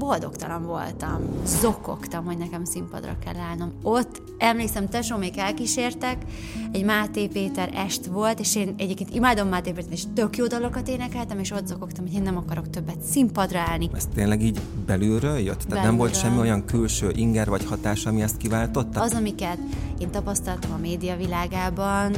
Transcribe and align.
boldogtalan 0.00 0.66
voltam. 0.66 1.20
Zokogtam, 1.44 2.24
hogy 2.24 2.38
nekem 2.38 2.64
színpadra 2.64 3.16
kell 3.24 3.36
állnom. 3.36 3.72
Ott 3.82 4.22
emlékszem, 4.38 4.88
tesómék 4.88 5.38
elkísértek, 5.38 6.16
egy 6.72 6.84
Máté 6.84 7.26
Péter 7.26 7.70
est 7.74 8.06
volt, 8.06 8.40
és 8.40 8.56
én 8.56 8.74
egyébként 8.78 9.14
imádom 9.14 9.48
Máté 9.48 9.72
Péter, 9.72 9.92
és 9.92 10.02
tök 10.14 10.36
jó 10.36 10.46
dalokat 10.46 10.88
énekeltem, 10.88 11.38
és 11.38 11.50
ott 11.50 11.66
zokogtam, 11.66 12.04
hogy 12.04 12.14
én 12.14 12.22
nem 12.22 12.36
akarok 12.36 12.70
többet 12.70 13.00
színpadra 13.10 13.58
állni. 13.58 13.90
Ez 13.94 14.08
tényleg 14.14 14.42
így 14.42 14.60
belülről 14.86 15.38
jött? 15.38 15.44
Tehát 15.44 15.68
belülről. 15.68 15.88
nem 15.90 15.96
volt 15.96 16.14
semmi 16.14 16.38
olyan 16.38 16.64
külső 16.64 17.10
inger 17.14 17.48
vagy 17.48 17.64
hatás, 17.64 18.06
ami 18.06 18.22
ezt 18.22 18.36
kiváltotta? 18.36 19.00
Az, 19.00 19.12
amiket 19.12 19.58
én 19.98 20.10
tapasztaltam 20.10 20.72
a 20.72 20.78
média 20.80 21.16
világában 21.16 22.12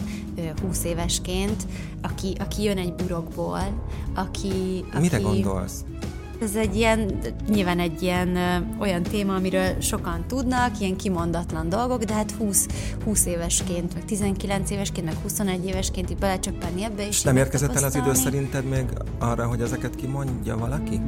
20 0.62 0.84
évesként, 0.84 1.66
aki, 2.02 2.34
aki 2.38 2.62
jön 2.62 2.78
egy 2.78 2.94
burokból, 2.94 3.84
aki... 4.14 4.84
Mire 5.00 5.16
aki, 5.16 5.24
gondolsz? 5.24 5.84
Ez 6.42 6.54
egy 6.56 6.76
ilyen, 6.76 7.18
nyilván 7.48 7.78
egy 7.78 8.02
ilyen 8.02 8.36
olyan 8.80 9.02
téma, 9.02 9.34
amiről 9.34 9.80
sokan 9.80 10.24
tudnak, 10.28 10.80
ilyen 10.80 10.96
kimondatlan 10.96 11.68
dolgok, 11.68 12.02
de 12.02 12.14
hát 12.14 12.30
20, 12.30 12.66
20 13.04 13.26
évesként, 13.26 13.94
meg 13.94 14.04
19 14.04 14.70
évesként, 14.70 15.06
meg 15.06 15.16
21 15.22 15.66
évesként 15.66 16.10
így 16.10 16.18
belecsöppenni 16.18 16.84
ebbe. 16.84 17.06
És 17.06 17.22
nem 17.22 17.36
érkezett 17.36 17.74
el 17.74 17.84
az 17.84 17.94
idő 17.94 18.14
szerinted 18.14 18.64
még 18.64 18.84
arra, 19.18 19.46
hogy 19.46 19.60
ezeket 19.60 19.94
kimondja 19.94 20.56
valaki? 20.56 21.00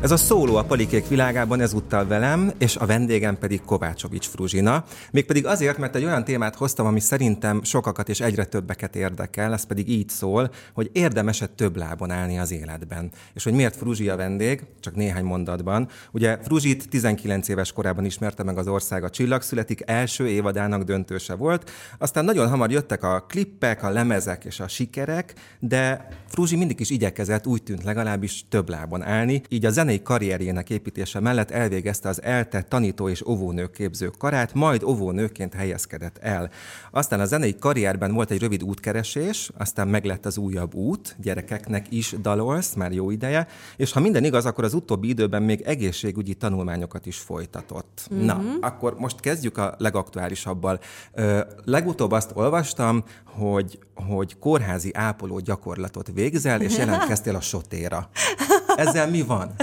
Ez 0.00 0.10
a 0.10 0.16
szóló 0.16 0.56
a 0.56 0.64
palikék 0.64 1.08
világában 1.08 1.60
ezúttal 1.60 2.06
velem, 2.06 2.52
és 2.58 2.76
a 2.76 2.86
vendégem 2.86 3.38
pedig 3.38 3.60
Kovácsovics 3.64 4.26
Fruzsina. 4.26 4.84
Mégpedig 5.10 5.46
azért, 5.46 5.78
mert 5.78 5.96
egy 5.96 6.04
olyan 6.04 6.24
témát 6.24 6.54
hoztam, 6.54 6.86
ami 6.86 7.00
szerintem 7.00 7.62
sokakat 7.62 8.08
és 8.08 8.20
egyre 8.20 8.44
többeket 8.44 8.96
érdekel, 8.96 9.52
ez 9.52 9.66
pedig 9.66 9.88
így 9.88 10.08
szól, 10.08 10.50
hogy 10.72 10.90
érdemes-e 10.92 11.46
több 11.46 11.76
lábon 11.76 12.10
állni 12.10 12.38
az 12.38 12.50
életben. 12.50 13.10
És 13.34 13.44
hogy 13.44 13.52
miért 13.52 13.76
Fruzsi 13.76 14.08
a 14.08 14.16
vendég, 14.16 14.62
csak 14.80 14.94
néhány 14.94 15.24
mondatban. 15.24 15.88
Ugye 16.10 16.38
Fruzsit 16.42 16.88
19 16.88 17.48
éves 17.48 17.72
korában 17.72 18.04
ismerte 18.04 18.42
meg 18.42 18.58
az 18.58 18.68
ország 18.68 19.04
a 19.04 19.10
Csillagszületik 19.10 19.82
első 19.84 20.28
évadának 20.28 20.82
döntőse 20.82 21.34
volt, 21.34 21.70
aztán 21.98 22.24
nagyon 22.24 22.48
hamar 22.48 22.70
jöttek 22.70 23.02
a 23.02 23.24
klippek, 23.28 23.82
a 23.82 23.90
lemezek 23.90 24.44
és 24.44 24.60
a 24.60 24.68
sikerek, 24.68 25.34
de 25.58 26.08
Fruzsi 26.28 26.56
mindig 26.56 26.80
is 26.80 26.90
igyekezett, 26.90 27.46
úgy 27.46 27.62
tűnt 27.62 27.84
legalábbis 27.84 28.44
több 28.48 28.68
lábon 28.68 29.02
állni, 29.02 29.42
így 29.48 29.64
a 29.64 29.70
zenei 29.86 30.02
karrierjének 30.02 30.70
építése 30.70 31.20
mellett 31.20 31.50
elvégezte 31.50 32.08
az 32.08 32.22
ELTE 32.22 32.62
tanító 32.62 33.08
és 33.08 33.26
óvónőképző 33.26 34.10
karát, 34.18 34.54
majd 34.54 34.82
óvónőként 34.82 35.54
helyezkedett 35.54 36.18
el. 36.18 36.50
Aztán 36.90 37.20
a 37.20 37.24
zenei 37.24 37.56
karrierben 37.58 38.12
volt 38.12 38.30
egy 38.30 38.40
rövid 38.40 38.62
útkeresés, 38.62 39.50
aztán 39.56 39.88
meglett 39.88 40.26
az 40.26 40.38
újabb 40.38 40.74
út, 40.74 41.16
gyerekeknek 41.18 41.86
is 41.90 42.14
dalolsz, 42.20 42.74
már 42.74 42.92
jó 42.92 43.10
ideje, 43.10 43.46
és 43.76 43.92
ha 43.92 44.00
minden 44.00 44.24
igaz, 44.24 44.46
akkor 44.46 44.64
az 44.64 44.74
utóbbi 44.74 45.08
időben 45.08 45.42
még 45.42 45.60
egészségügyi 45.60 46.34
tanulmányokat 46.34 47.06
is 47.06 47.18
folytatott. 47.18 48.08
Mm-hmm. 48.14 48.24
Na, 48.24 48.42
akkor 48.60 48.94
most 48.98 49.20
kezdjük 49.20 49.58
a 49.58 49.74
legaktuálisabbal. 49.78 50.80
Ö, 51.12 51.40
legutóbb 51.64 52.10
azt 52.10 52.30
olvastam, 52.34 53.04
hogy, 53.24 53.78
hogy 53.94 54.38
kórházi 54.38 54.90
ápoló 54.94 55.38
gyakorlatot 55.38 56.10
végzel, 56.14 56.60
és 56.60 56.78
jelentkeztél 56.78 57.34
a 57.34 57.40
sotéra. 57.40 58.08
Ezzel 58.76 59.10
mi 59.10 59.22
van? 59.22 59.54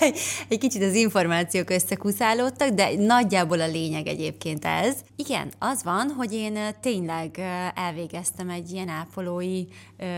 egy, 0.00 0.18
egy 0.48 0.58
kicsit 0.58 0.82
az 0.82 0.94
információk 0.94 1.70
összekuszálódtak, 1.70 2.68
de 2.68 2.90
nagyjából 2.96 3.60
a 3.60 3.66
lényeg 3.66 4.06
egyébként 4.06 4.64
ez. 4.64 4.96
Igen, 5.16 5.52
az 5.58 5.82
van, 5.82 6.10
hogy 6.16 6.32
én 6.32 6.58
tényleg 6.80 7.40
elvégeztem 7.74 8.48
egy 8.50 8.70
ilyen 8.72 8.88
ápolói 8.88 9.64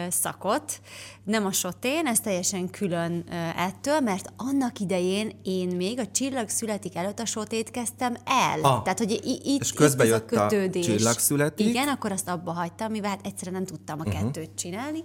szakot, 0.09 0.81
nem 1.25 1.47
a 1.47 1.53
sotén, 1.53 2.07
ez 2.07 2.21
teljesen 2.21 2.71
külön 2.71 3.25
ettől, 3.57 4.01
mert 4.01 4.33
annak 4.37 4.79
idején 4.79 5.41
én 5.43 5.69
még 5.77 5.99
a 5.99 6.07
csillag 6.07 6.49
születik 6.49 6.97
előtt 6.97 7.19
a 7.19 7.25
sotét 7.25 7.71
kezdtem 7.71 8.17
el. 8.25 8.61
Ah, 8.61 8.83
Tehát, 8.83 8.99
hogy 8.99 9.41
itt, 9.45 9.61
és 9.61 9.73
közben 9.73 10.07
itt 10.07 10.13
jött 10.13 10.33
a, 10.33 10.47
a 10.47 10.71
csillag 10.71 11.19
születik. 11.19 11.67
Igen, 11.67 11.89
akkor 11.89 12.13
azt 12.13 12.29
abba 12.29 12.53
hagytam, 12.53 12.91
mivel 12.91 13.11
hát 13.11 13.27
egyszerűen 13.27 13.57
nem 13.57 13.67
tudtam 13.67 14.01
a 14.01 14.05
uh-huh. 14.05 14.23
kettőt 14.23 14.51
csinálni. 14.57 15.05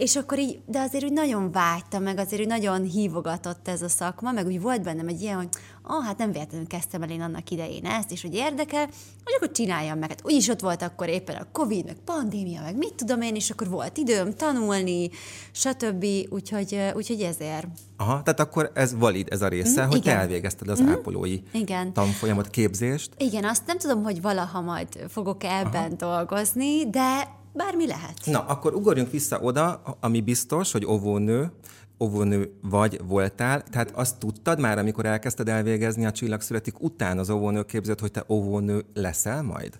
És 0.00 0.16
akkor 0.16 0.38
így, 0.38 0.60
de 0.66 0.80
azért 0.80 1.04
úgy 1.04 1.12
nagyon 1.12 1.52
vágytam, 1.52 2.02
meg 2.02 2.18
azért 2.18 2.42
úgy 2.42 2.48
nagyon 2.48 2.82
hívogatott 2.82 3.68
ez 3.68 3.82
a 3.82 3.88
szakma, 3.88 4.32
meg 4.32 4.46
úgy 4.46 4.60
volt 4.60 4.82
bennem 4.82 5.08
egy 5.08 5.20
ilyen, 5.20 5.36
hogy 5.36 5.48
ah, 5.82 6.04
hát 6.04 6.18
nem 6.18 6.32
véletlenül 6.32 6.66
kezdtem 6.66 7.02
el 7.02 7.10
én 7.10 7.20
annak 7.20 7.50
idején 7.50 7.84
ezt, 7.84 8.10
és 8.10 8.22
hogy 8.22 8.34
érdekel, 8.34 8.84
hogy 9.24 9.34
akkor 9.36 9.50
csináljam 9.50 9.98
meg. 9.98 10.08
Hát 10.08 10.24
úgyis 10.24 10.48
ott 10.48 10.60
volt 10.60 10.82
akkor 10.82 11.08
éppen 11.08 11.36
a 11.36 11.46
Covid, 11.52 11.84
meg 11.84 11.96
pandémia, 12.04 12.62
meg 12.62 12.76
mit 12.76 12.94
tudom 12.94 13.20
én, 13.20 13.34
és 13.34 13.50
akkor 13.50 13.68
volt 13.68 13.96
időm 13.96 14.34
tanulni, 14.34 15.10
stb. 15.52 16.06
Úgyhogy, 16.28 16.78
úgyhogy 16.94 17.20
ezért. 17.20 17.66
Aha, 17.96 18.22
tehát 18.22 18.40
akkor 18.40 18.70
ez 18.74 18.94
valid, 18.94 19.28
ez 19.30 19.42
a 19.42 19.48
része, 19.48 19.84
mm, 19.84 19.88
hogy 19.88 19.96
igen. 19.96 20.14
te 20.14 20.20
elvégezted 20.20 20.68
az 20.68 20.80
mm, 20.80 20.88
ápolói 20.88 21.38
igen. 21.52 21.92
tanfolyamot, 21.92 22.50
képzést. 22.50 23.10
Igen, 23.16 23.44
azt 23.44 23.66
nem 23.66 23.78
tudom, 23.78 24.02
hogy 24.02 24.22
valaha 24.22 24.60
majd 24.60 24.88
fogok 25.08 25.44
ebben 25.44 25.96
Aha. 26.00 26.16
dolgozni, 26.16 26.90
de 26.90 27.38
bármi 27.52 27.86
lehet. 27.86 28.14
Na, 28.24 28.40
akkor 28.40 28.74
ugorjunk 28.74 29.10
vissza 29.10 29.38
oda, 29.40 29.82
ami 30.00 30.20
biztos, 30.20 30.72
hogy 30.72 30.84
óvónő, 30.86 31.52
óvónő 32.00 32.52
vagy 32.62 33.00
voltál, 33.06 33.62
tehát 33.62 33.90
azt 33.90 34.18
tudtad 34.18 34.60
már, 34.60 34.78
amikor 34.78 35.06
elkezdted 35.06 35.48
elvégezni 35.48 36.06
a 36.06 36.12
csillagszületik 36.12 36.80
után 36.80 37.18
az 37.18 37.30
óvónő 37.30 37.64
hogy 38.00 38.10
te 38.10 38.24
óvónő 38.28 38.84
leszel 38.94 39.42
majd? 39.42 39.78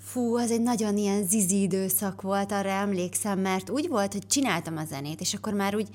Fú, 0.00 0.36
az 0.36 0.50
egy 0.50 0.62
nagyon 0.62 0.96
ilyen 0.96 1.26
zizi 1.26 1.60
időszak 1.60 2.22
volt, 2.22 2.52
arra 2.52 2.68
emlékszem, 2.68 3.38
mert 3.38 3.70
úgy 3.70 3.88
volt, 3.88 4.12
hogy 4.12 4.26
csináltam 4.26 4.76
a 4.76 4.84
zenét, 4.84 5.20
és 5.20 5.34
akkor 5.34 5.52
már 5.52 5.74
úgy 5.76 5.88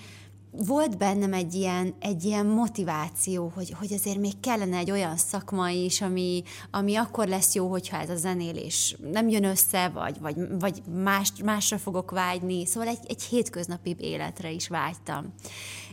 volt 0.57 0.97
bennem 0.97 1.33
egy 1.33 1.53
ilyen, 1.53 1.93
egy 1.99 2.23
ilyen 2.23 2.45
motiváció, 2.45 3.51
hogy, 3.55 3.73
hogy 3.79 3.93
azért 3.93 4.17
még 4.17 4.39
kellene 4.39 4.77
egy 4.77 4.91
olyan 4.91 5.17
szakma 5.17 5.69
is, 5.69 6.01
ami, 6.01 6.43
ami 6.71 6.95
akkor 6.95 7.27
lesz 7.27 7.55
jó, 7.55 7.67
hogyha 7.67 7.97
ez 7.97 8.09
a 8.09 8.15
zenélés 8.15 8.95
nem 9.11 9.29
jön 9.29 9.43
össze, 9.43 9.89
vagy, 9.89 10.19
vagy, 10.19 10.35
vagy 10.59 10.81
más, 11.03 11.31
másra 11.43 11.77
fogok 11.77 12.11
vágyni. 12.11 12.65
Szóval 12.65 12.89
egy, 12.89 12.99
egy 13.07 13.23
hétköznapi 13.23 13.95
életre 13.99 14.51
is 14.51 14.67
vágytam. 14.67 15.33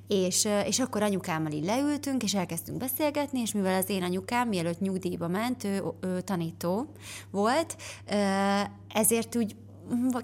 És, 0.09 0.48
és 0.66 0.78
akkor 0.78 1.03
anyukámmal 1.03 1.53
így 1.53 1.65
leültünk, 1.65 2.22
és 2.22 2.34
elkezdtünk 2.34 2.78
beszélgetni, 2.78 3.41
és 3.41 3.53
mivel 3.53 3.75
az 3.75 3.91
én 3.91 4.03
anyukám 4.03 4.48
mielőtt 4.48 4.81
nyugdíjba 4.81 5.28
ment, 5.28 5.65
ő, 5.65 5.82
ő 6.00 6.21
tanító 6.21 6.87
volt, 7.31 7.77
ezért 8.88 9.37
úgy 9.37 9.56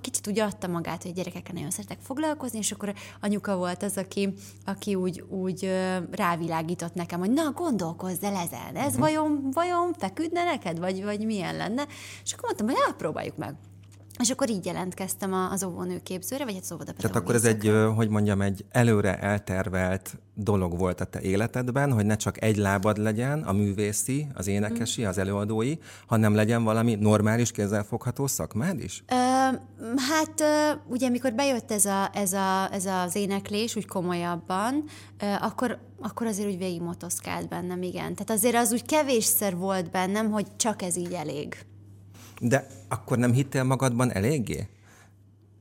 kicsit 0.00 0.28
úgy 0.28 0.38
adta 0.38 0.66
magát, 0.66 1.02
hogy 1.02 1.12
gyerekekkel 1.12 1.54
nagyon 1.54 1.70
szeretek 1.70 1.98
foglalkozni, 2.00 2.58
és 2.58 2.72
akkor 2.72 2.94
anyuka 3.20 3.56
volt 3.56 3.82
az, 3.82 3.96
aki, 3.96 4.32
aki 4.64 4.94
úgy, 4.94 5.20
úgy 5.28 5.70
rávilágított 6.10 6.94
nekem, 6.94 7.18
hogy 7.18 7.30
na, 7.30 7.50
gondolkozz 7.50 8.22
el 8.22 8.34
ezen, 8.34 8.74
ez 8.74 8.86
uh-huh. 8.86 9.00
vajon, 9.00 9.48
vajon 9.52 9.92
feküdne 9.98 10.44
neked, 10.44 10.78
vagy, 10.78 11.04
vagy 11.04 11.24
milyen 11.24 11.56
lenne? 11.56 11.86
És 12.24 12.32
akkor 12.32 12.44
mondtam, 12.44 12.84
hogy 12.84 12.94
próbáljuk 12.96 13.36
meg. 13.36 13.54
És 14.18 14.30
akkor 14.30 14.50
így 14.50 14.66
jelentkeztem 14.66 15.32
az 15.32 15.64
óvónőképzőre, 15.64 16.44
vagy 16.44 16.54
egy 16.54 16.60
hát 16.62 16.72
óvoda 16.72 16.92
Tehát 16.92 17.16
akkor 17.16 17.34
ez 17.34 17.44
egy, 17.44 17.72
hogy 17.94 18.08
mondjam, 18.08 18.40
egy 18.40 18.64
előre 18.70 19.18
eltervelt 19.18 20.18
dolog 20.34 20.78
volt 20.78 21.00
a 21.00 21.04
te 21.04 21.20
életedben, 21.20 21.92
hogy 21.92 22.06
ne 22.06 22.16
csak 22.16 22.42
egy 22.42 22.56
lábad 22.56 22.98
legyen, 22.98 23.42
a 23.42 23.52
művészi, 23.52 24.26
az 24.34 24.46
énekesi, 24.46 25.04
az 25.04 25.18
előadói, 25.18 25.74
hanem 26.06 26.34
legyen 26.34 26.64
valami 26.64 26.94
normális, 26.94 27.50
kézzelfogható 27.50 28.26
szakmád 28.26 28.80
is? 28.80 29.04
Ö, 29.06 29.14
hát 29.96 30.42
ugye, 30.86 31.06
amikor 31.06 31.32
bejött 31.32 31.70
ez, 31.70 31.84
a, 31.84 32.10
ez, 32.14 32.32
a, 32.32 32.72
ez 32.72 32.84
az 32.84 33.14
éneklés 33.14 33.76
úgy 33.76 33.86
komolyabban, 33.86 34.84
akkor, 35.40 35.78
akkor 36.00 36.26
azért 36.26 36.48
úgy 36.48 36.58
végigmotoszkált 36.58 37.48
bennem, 37.48 37.82
igen. 37.82 38.14
Tehát 38.14 38.30
azért 38.30 38.56
az 38.56 38.72
úgy 38.72 38.84
kevésszer 38.84 39.56
volt 39.56 39.90
bennem, 39.90 40.30
hogy 40.30 40.56
csak 40.56 40.82
ez 40.82 40.96
így 40.96 41.12
elég. 41.12 41.56
De 42.40 42.66
akkor 42.88 43.18
nem 43.18 43.32
hittél 43.32 43.64
magadban 43.64 44.12
eléggé? 44.12 44.68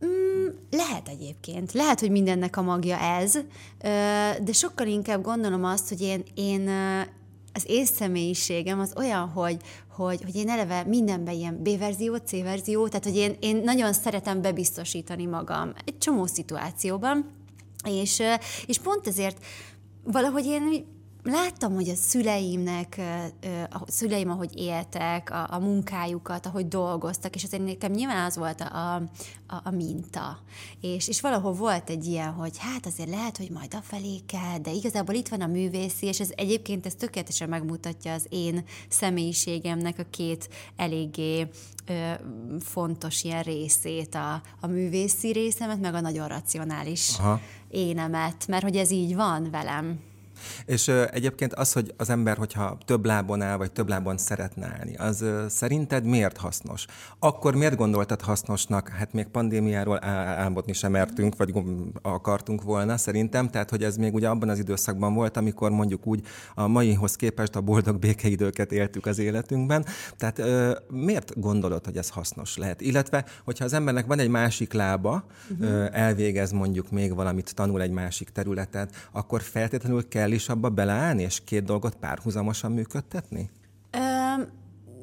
Mm, 0.05 0.47
lehet 0.71 1.07
egyébként. 1.07 1.71
Lehet, 1.71 1.99
hogy 1.99 2.11
mindennek 2.11 2.57
a 2.57 2.61
magja 2.61 2.97
ez, 2.97 3.37
de 4.43 4.51
sokkal 4.53 4.87
inkább 4.87 5.21
gondolom 5.21 5.63
azt, 5.63 5.89
hogy 5.89 6.01
én, 6.01 6.23
én 6.33 6.69
az 7.53 7.63
én 7.67 7.85
személyiségem 7.85 8.79
az 8.79 8.93
olyan, 8.95 9.27
hogy, 9.27 9.57
hogy, 9.95 10.21
hogy 10.23 10.35
én 10.35 10.49
eleve 10.49 10.83
mindenben 10.83 11.33
ilyen 11.33 11.63
B-verzió, 11.63 12.15
C-verzió, 12.15 12.87
tehát 12.87 13.03
hogy 13.03 13.15
én, 13.15 13.35
én 13.39 13.55
nagyon 13.55 13.93
szeretem 13.93 14.41
bebiztosítani 14.41 15.25
magam 15.25 15.73
egy 15.85 15.97
csomó 15.97 16.25
szituációban, 16.25 17.31
és, 17.87 18.21
és 18.65 18.79
pont 18.79 19.07
ezért 19.07 19.45
valahogy 20.03 20.45
én 20.45 20.85
láttam, 21.25 21.73
hogy 21.73 21.89
a 21.89 21.95
szüleimnek, 21.95 23.01
a 23.69 23.91
szüleim, 23.91 24.29
ahogy 24.29 24.57
éltek, 24.57 25.29
a, 25.29 25.47
a 25.49 25.59
munkájukat, 25.59 26.45
ahogy 26.45 26.67
dolgoztak, 26.67 27.35
és 27.35 27.43
azért 27.43 27.65
nekem 27.65 27.91
nyilván 27.91 28.25
az 28.25 28.37
volt 28.37 28.61
a, 28.61 28.95
a, 28.95 29.01
a 29.63 29.69
minta. 29.71 30.39
És, 30.81 31.07
és 31.07 31.21
valahol 31.21 31.53
volt 31.53 31.89
egy 31.89 32.05
ilyen, 32.05 32.31
hogy 32.31 32.57
hát 32.57 32.85
azért 32.85 33.09
lehet, 33.09 33.37
hogy 33.37 33.49
majd 33.49 33.73
afelé 33.73 34.19
kell, 34.25 34.57
de 34.57 34.71
igazából 34.71 35.15
itt 35.15 35.27
van 35.27 35.41
a 35.41 35.47
művészi, 35.47 36.05
és 36.05 36.19
ez 36.19 36.29
egyébként 36.35 36.85
ez 36.85 36.95
tökéletesen 36.95 37.49
megmutatja 37.49 38.13
az 38.13 38.25
én 38.29 38.63
személyiségemnek 38.89 39.99
a 39.99 40.09
két 40.09 40.49
eléggé 40.75 41.47
ö, 41.85 42.11
fontos 42.59 43.23
ilyen 43.23 43.43
részét, 43.43 44.15
a, 44.15 44.41
a 44.59 44.67
művészi 44.67 45.31
részemet, 45.31 45.79
meg 45.79 45.93
a 45.93 46.01
nagyon 46.01 46.27
racionális 46.27 47.17
Aha. 47.19 47.39
énemet, 47.69 48.47
mert 48.47 48.63
hogy 48.63 48.75
ez 48.75 48.91
így 48.91 49.15
van 49.15 49.47
velem. 49.51 49.99
És 50.65 50.87
ö, 50.87 51.03
egyébként 51.11 51.53
az, 51.53 51.73
hogy 51.73 51.93
az 51.97 52.09
ember, 52.09 52.37
hogyha 52.37 52.77
több 52.85 53.05
lábon 53.05 53.41
áll, 53.41 53.57
vagy 53.57 53.71
több 53.71 53.89
lábon 53.89 54.17
szeretne 54.17 54.75
állni, 54.79 54.95
az 54.95 55.21
ö, 55.21 55.45
szerinted 55.49 56.05
miért 56.05 56.37
hasznos? 56.37 56.85
Akkor 57.19 57.55
miért 57.55 57.75
gondoltad 57.75 58.21
hasznosnak? 58.21 58.89
Hát 58.89 59.13
még 59.13 59.25
pandémiáról 59.25 60.05
álmodni 60.05 60.73
sem 60.73 60.91
mertünk, 60.91 61.37
vagy 61.37 61.53
akartunk 62.01 62.61
volna 62.61 62.97
szerintem, 62.97 63.49
tehát 63.49 63.69
hogy 63.69 63.83
ez 63.83 63.97
még 63.97 64.13
ugye 64.13 64.29
abban 64.29 64.49
az 64.49 64.59
időszakban 64.59 65.13
volt, 65.13 65.37
amikor 65.37 65.71
mondjuk 65.71 66.07
úgy 66.07 66.21
a 66.55 66.67
maihoz 66.67 67.15
képest 67.15 67.55
a 67.55 67.61
boldog 67.61 67.99
békeidőket 67.99 68.71
éltük 68.71 69.05
az 69.05 69.19
életünkben. 69.19 69.85
Tehát 70.17 70.39
ö, 70.39 70.77
miért 70.89 71.39
gondolod, 71.39 71.85
hogy 71.85 71.97
ez 71.97 72.09
hasznos 72.09 72.57
lehet? 72.57 72.81
Illetve, 72.81 73.25
hogyha 73.43 73.65
az 73.65 73.73
embernek 73.73 74.05
van 74.05 74.19
egy 74.19 74.29
másik 74.29 74.73
lába, 74.73 75.23
uh-huh. 75.49 75.67
ö, 75.67 75.85
elvégez 75.91 76.51
mondjuk 76.51 76.91
még 76.91 77.15
valamit, 77.15 77.55
tanul 77.55 77.81
egy 77.81 77.91
másik 77.91 78.29
területet, 78.29 79.09
akkor 79.11 79.41
feltétlenül 79.41 80.07
kell 80.07 80.24
is 80.31 80.49
abba 80.49 80.69
beleállni, 80.69 81.21
és 81.23 81.41
két 81.43 81.63
dolgot 81.63 81.95
párhuzamosan 81.95 82.71
működtetni? 82.71 83.49
Ö, 83.91 83.99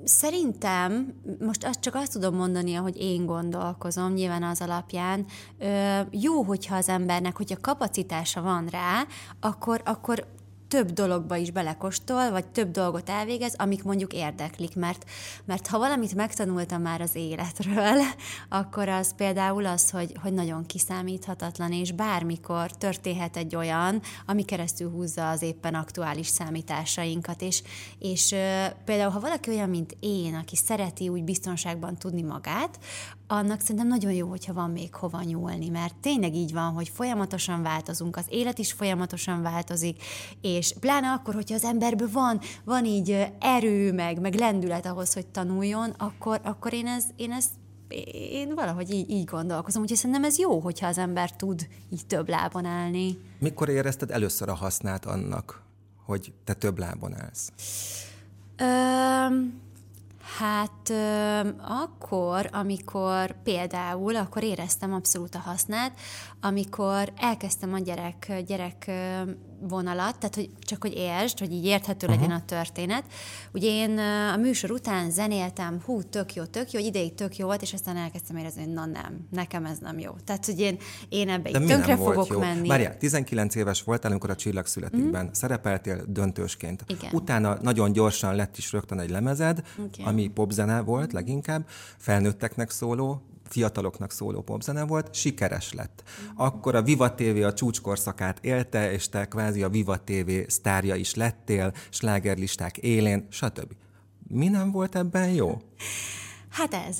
szerintem, 0.04 1.14
most 1.40 1.64
azt 1.64 1.80
csak 1.80 1.94
azt 1.94 2.12
tudom 2.12 2.34
mondani, 2.34 2.72
hogy 2.72 2.96
én 2.96 3.26
gondolkozom, 3.26 4.12
nyilván 4.12 4.42
az 4.42 4.60
alapján, 4.60 5.26
jó, 6.10 6.42
hogyha 6.42 6.76
az 6.76 6.88
embernek, 6.88 7.36
hogyha 7.36 7.56
kapacitása 7.60 8.42
van 8.42 8.66
rá, 8.66 9.06
akkor, 9.40 9.80
akkor 9.84 10.26
több 10.72 10.92
dologba 10.92 11.36
is 11.36 11.50
belekostol, 11.50 12.30
vagy 12.30 12.46
több 12.46 12.70
dolgot 12.70 13.08
elvégez, 13.08 13.54
amik 13.58 13.82
mondjuk 13.82 14.12
érdeklik, 14.12 14.76
mert, 14.76 15.04
mert 15.44 15.66
ha 15.66 15.78
valamit 15.78 16.14
megtanultam 16.14 16.82
már 16.82 17.00
az 17.00 17.14
életről, 17.14 18.00
akkor 18.60 18.88
az 18.88 19.14
például 19.14 19.66
az, 19.66 19.90
hogy, 19.90 20.12
hogy 20.22 20.32
nagyon 20.32 20.66
kiszámíthatatlan, 20.66 21.72
és 21.72 21.92
bármikor 21.92 22.70
történhet 22.70 23.36
egy 23.36 23.56
olyan, 23.56 24.02
ami 24.26 24.44
keresztül 24.44 24.90
húzza 24.90 25.30
az 25.30 25.42
éppen 25.42 25.74
aktuális 25.74 26.26
számításainkat, 26.26 27.42
és, 27.42 27.62
és 27.98 28.34
például 28.84 29.10
ha 29.10 29.20
valaki 29.20 29.50
olyan, 29.50 29.68
mint 29.68 29.96
én, 30.00 30.34
aki 30.34 30.56
szereti 30.56 31.08
úgy 31.08 31.24
biztonságban 31.24 31.96
tudni 31.96 32.22
magát, 32.22 32.78
annak 33.32 33.60
szerintem 33.60 33.86
nagyon 33.86 34.12
jó, 34.12 34.28
hogyha 34.28 34.52
van 34.52 34.70
még 34.70 34.94
hova 34.94 35.22
nyúlni, 35.22 35.68
mert 35.68 35.94
tényleg 35.96 36.34
így 36.34 36.52
van, 36.52 36.72
hogy 36.72 36.88
folyamatosan 36.88 37.62
változunk, 37.62 38.16
az 38.16 38.24
élet 38.28 38.58
is 38.58 38.72
folyamatosan 38.72 39.42
változik, 39.42 40.02
és 40.40 40.74
pláne 40.80 41.10
akkor, 41.10 41.34
hogyha 41.34 41.54
az 41.54 41.64
emberből 41.64 42.10
van, 42.12 42.40
van 42.64 42.84
így 42.84 43.26
erő, 43.40 43.92
meg, 43.92 44.20
meg 44.20 44.34
lendület 44.34 44.86
ahhoz, 44.86 45.14
hogy 45.14 45.26
tanuljon, 45.26 45.90
akkor, 45.98 46.40
akkor 46.44 46.72
én, 46.72 46.86
ez, 46.86 47.04
én 47.16 47.32
ezt 47.32 47.50
én 48.12 48.54
valahogy 48.54 48.90
így, 48.90 49.10
így 49.10 49.24
gondolkozom, 49.24 49.82
úgyhogy 49.82 49.98
szerintem 49.98 50.24
ez 50.24 50.38
jó, 50.38 50.58
hogyha 50.58 50.86
az 50.86 50.98
ember 50.98 51.32
tud 51.32 51.68
így 51.90 52.06
több 52.06 52.28
lábon 52.28 52.64
állni. 52.64 53.18
Mikor 53.38 53.68
érezted 53.68 54.10
először 54.10 54.48
a 54.48 54.54
hasznát 54.54 55.06
annak, 55.06 55.62
hogy 56.04 56.32
te 56.44 56.54
több 56.54 56.78
lábon 56.78 57.14
állsz? 57.20 57.52
Ö, 58.56 59.26
Hát 60.38 60.88
ö, 60.90 61.40
akkor, 61.58 62.48
amikor 62.52 63.42
például, 63.42 64.16
akkor 64.16 64.42
éreztem 64.42 64.92
abszolút 64.92 65.34
a 65.34 65.38
hasznát, 65.38 65.98
amikor 66.40 67.12
elkezdtem 67.16 67.72
a 67.72 67.78
gyerek, 67.78 68.42
gyerek 68.46 68.90
vonalat, 69.68 70.18
tehát 70.18 70.34
hogy 70.34 70.50
csak 70.60 70.82
hogy 70.82 70.94
értsd, 70.94 71.38
hogy 71.38 71.52
így 71.52 71.64
érthető 71.64 72.06
uh-huh. 72.06 72.20
legyen 72.20 72.36
a 72.36 72.44
történet. 72.44 73.04
Ugye 73.52 73.68
én 73.68 73.98
a 74.34 74.36
műsor 74.36 74.70
után 74.70 75.10
zenéltem, 75.10 75.80
hú, 75.84 76.02
tök 76.02 76.34
jó, 76.34 76.44
tök 76.44 76.70
jó, 76.70 76.80
hogy 76.80 76.88
ideig 76.88 77.14
tök 77.14 77.36
jó 77.36 77.46
volt, 77.46 77.62
és 77.62 77.72
aztán 77.72 77.96
elkezdtem 77.96 78.36
érezni, 78.36 78.64
hogy 78.64 78.72
na 78.72 78.86
nem, 78.86 79.26
nekem 79.30 79.64
ez 79.64 79.78
nem 79.78 79.98
jó. 79.98 80.10
Tehát, 80.24 80.46
hogy 80.46 80.60
én, 80.60 80.78
én 81.08 81.28
ebbe 81.28 81.50
De 81.50 81.60
így 81.60 81.66
tönkre 81.66 81.96
fogok 81.96 82.26
jó? 82.26 82.38
menni. 82.38 82.68
Mária, 82.68 82.96
19 82.96 83.54
éves 83.54 83.82
voltál, 83.82 84.10
amikor 84.10 84.30
a 84.30 84.36
Csillag 84.36 84.66
születikben 84.66 85.20
uh-huh. 85.20 85.32
szerepeltél 85.32 86.04
döntősként. 86.06 86.84
Igen. 86.86 87.10
Utána 87.12 87.58
nagyon 87.62 87.92
gyorsan 87.92 88.34
lett 88.34 88.56
is 88.56 88.72
rögtön 88.72 88.98
egy 88.98 89.10
lemezed, 89.10 89.62
okay. 89.78 90.04
ami 90.04 90.28
popzene 90.28 90.80
volt 90.80 91.04
uh-huh. 91.04 91.20
leginkább, 91.20 91.66
felnőtteknek 91.96 92.70
szóló, 92.70 93.22
fiataloknak 93.52 94.12
szóló 94.12 94.40
popzene 94.40 94.84
volt, 94.84 95.14
sikeres 95.14 95.72
lett. 95.72 96.02
Akkor 96.36 96.74
a 96.74 96.82
Viva 96.82 97.14
TV 97.14 97.44
a 97.44 97.52
csúcskorszakát 97.52 98.44
élte, 98.44 98.92
és 98.92 99.08
te 99.08 99.24
kvázi 99.24 99.62
a 99.62 99.68
Viva 99.68 99.96
TV 100.04 100.30
sztárja 100.46 100.94
is 100.94 101.14
lettél, 101.14 101.72
slágerlisták 101.90 102.76
élén, 102.76 103.26
stb. 103.30 103.72
Mi 104.28 104.48
nem 104.48 104.70
volt 104.70 104.96
ebben 104.96 105.28
jó? 105.28 105.62
Hát 106.48 106.74
ez. 106.74 106.98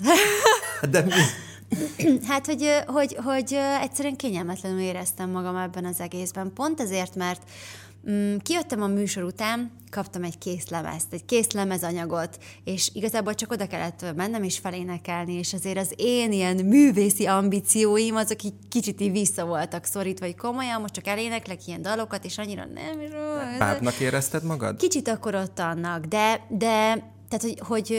De 0.90 1.02
mi? 1.02 1.10
Hát, 2.26 2.46
hogy, 2.46 2.68
hogy, 2.86 3.16
hogy 3.24 3.56
egyszerűen 3.80 4.16
kényelmetlenül 4.16 4.80
éreztem 4.80 5.30
magam 5.30 5.56
ebben 5.56 5.84
az 5.84 6.00
egészben. 6.00 6.52
Pont 6.52 6.80
ezért, 6.80 7.14
mert 7.14 7.42
kijöttem 8.42 8.82
a 8.82 8.86
műsor 8.86 9.22
után, 9.22 9.70
kaptam 9.90 10.22
egy 10.22 10.38
kész 10.38 10.68
lemezt, 10.68 11.12
egy 11.12 11.24
kész 11.24 11.50
lemezanyagot, 11.50 12.38
és 12.64 12.90
igazából 12.92 13.34
csak 13.34 13.50
oda 13.50 13.66
kellett 13.66 14.14
mennem 14.16 14.42
és 14.42 14.58
felénekelni, 14.58 15.32
és 15.32 15.52
azért 15.52 15.78
az 15.78 15.92
én 15.96 16.32
ilyen 16.32 16.56
művészi 16.56 17.26
ambícióim, 17.26 18.16
azok 18.16 18.42
így 18.42 18.54
kicsit 18.68 19.00
így 19.00 19.10
vissza 19.10 19.44
voltak 19.44 19.84
szorítva, 19.84 20.26
vagy 20.26 20.36
komolyan, 20.36 20.80
most 20.80 20.92
csak 20.92 21.06
eléneklek 21.06 21.66
ilyen 21.66 21.82
dalokat, 21.82 22.24
és 22.24 22.38
annyira 22.38 22.64
nem... 22.74 22.98
Bábnak 23.58 24.00
érezted 24.00 24.44
magad? 24.44 24.76
Kicsit 24.76 25.08
akkor 25.08 25.34
ott 25.34 25.58
annak, 25.58 26.04
de, 26.04 26.46
de 26.48 27.10
tehát, 27.28 27.42
hogy, 27.42 27.58
hogy 27.58 27.98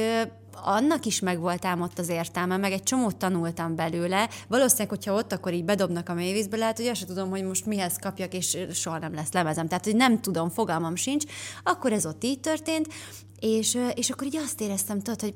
annak 0.61 1.05
is 1.05 1.19
meg 1.19 1.39
volt 1.39 1.65
ám 1.65 1.81
ott 1.81 1.99
az 1.99 2.09
értelme, 2.09 2.57
meg 2.57 2.71
egy 2.71 2.83
csomót 2.83 3.15
tanultam 3.15 3.75
belőle. 3.75 4.29
Valószínűleg, 4.47 4.89
hogyha 4.89 5.13
ott 5.13 5.33
akkor 5.33 5.53
így 5.53 5.65
bedobnak 5.65 6.09
a 6.09 6.13
mélyvízbe, 6.13 6.57
lehet, 6.57 6.77
hogy 6.77 6.87
azt 6.87 6.99
sem 6.99 7.07
tudom, 7.07 7.29
hogy 7.29 7.43
most 7.43 7.65
mihez 7.65 7.97
kapjak, 8.01 8.33
és 8.33 8.57
soha 8.73 8.99
nem 8.99 9.13
lesz 9.13 9.31
lemezem. 9.31 9.67
Tehát, 9.67 9.85
hogy 9.85 9.95
nem 9.95 10.21
tudom, 10.21 10.49
fogalmam 10.49 10.95
sincs. 10.95 11.23
Akkor 11.63 11.91
ez 11.91 12.05
ott 12.05 12.23
így 12.23 12.39
történt, 12.39 12.87
és, 13.39 13.77
és 13.95 14.09
akkor 14.09 14.27
így 14.27 14.37
azt 14.37 14.61
éreztem, 14.61 14.99
tudod, 14.99 15.21
hogy 15.21 15.33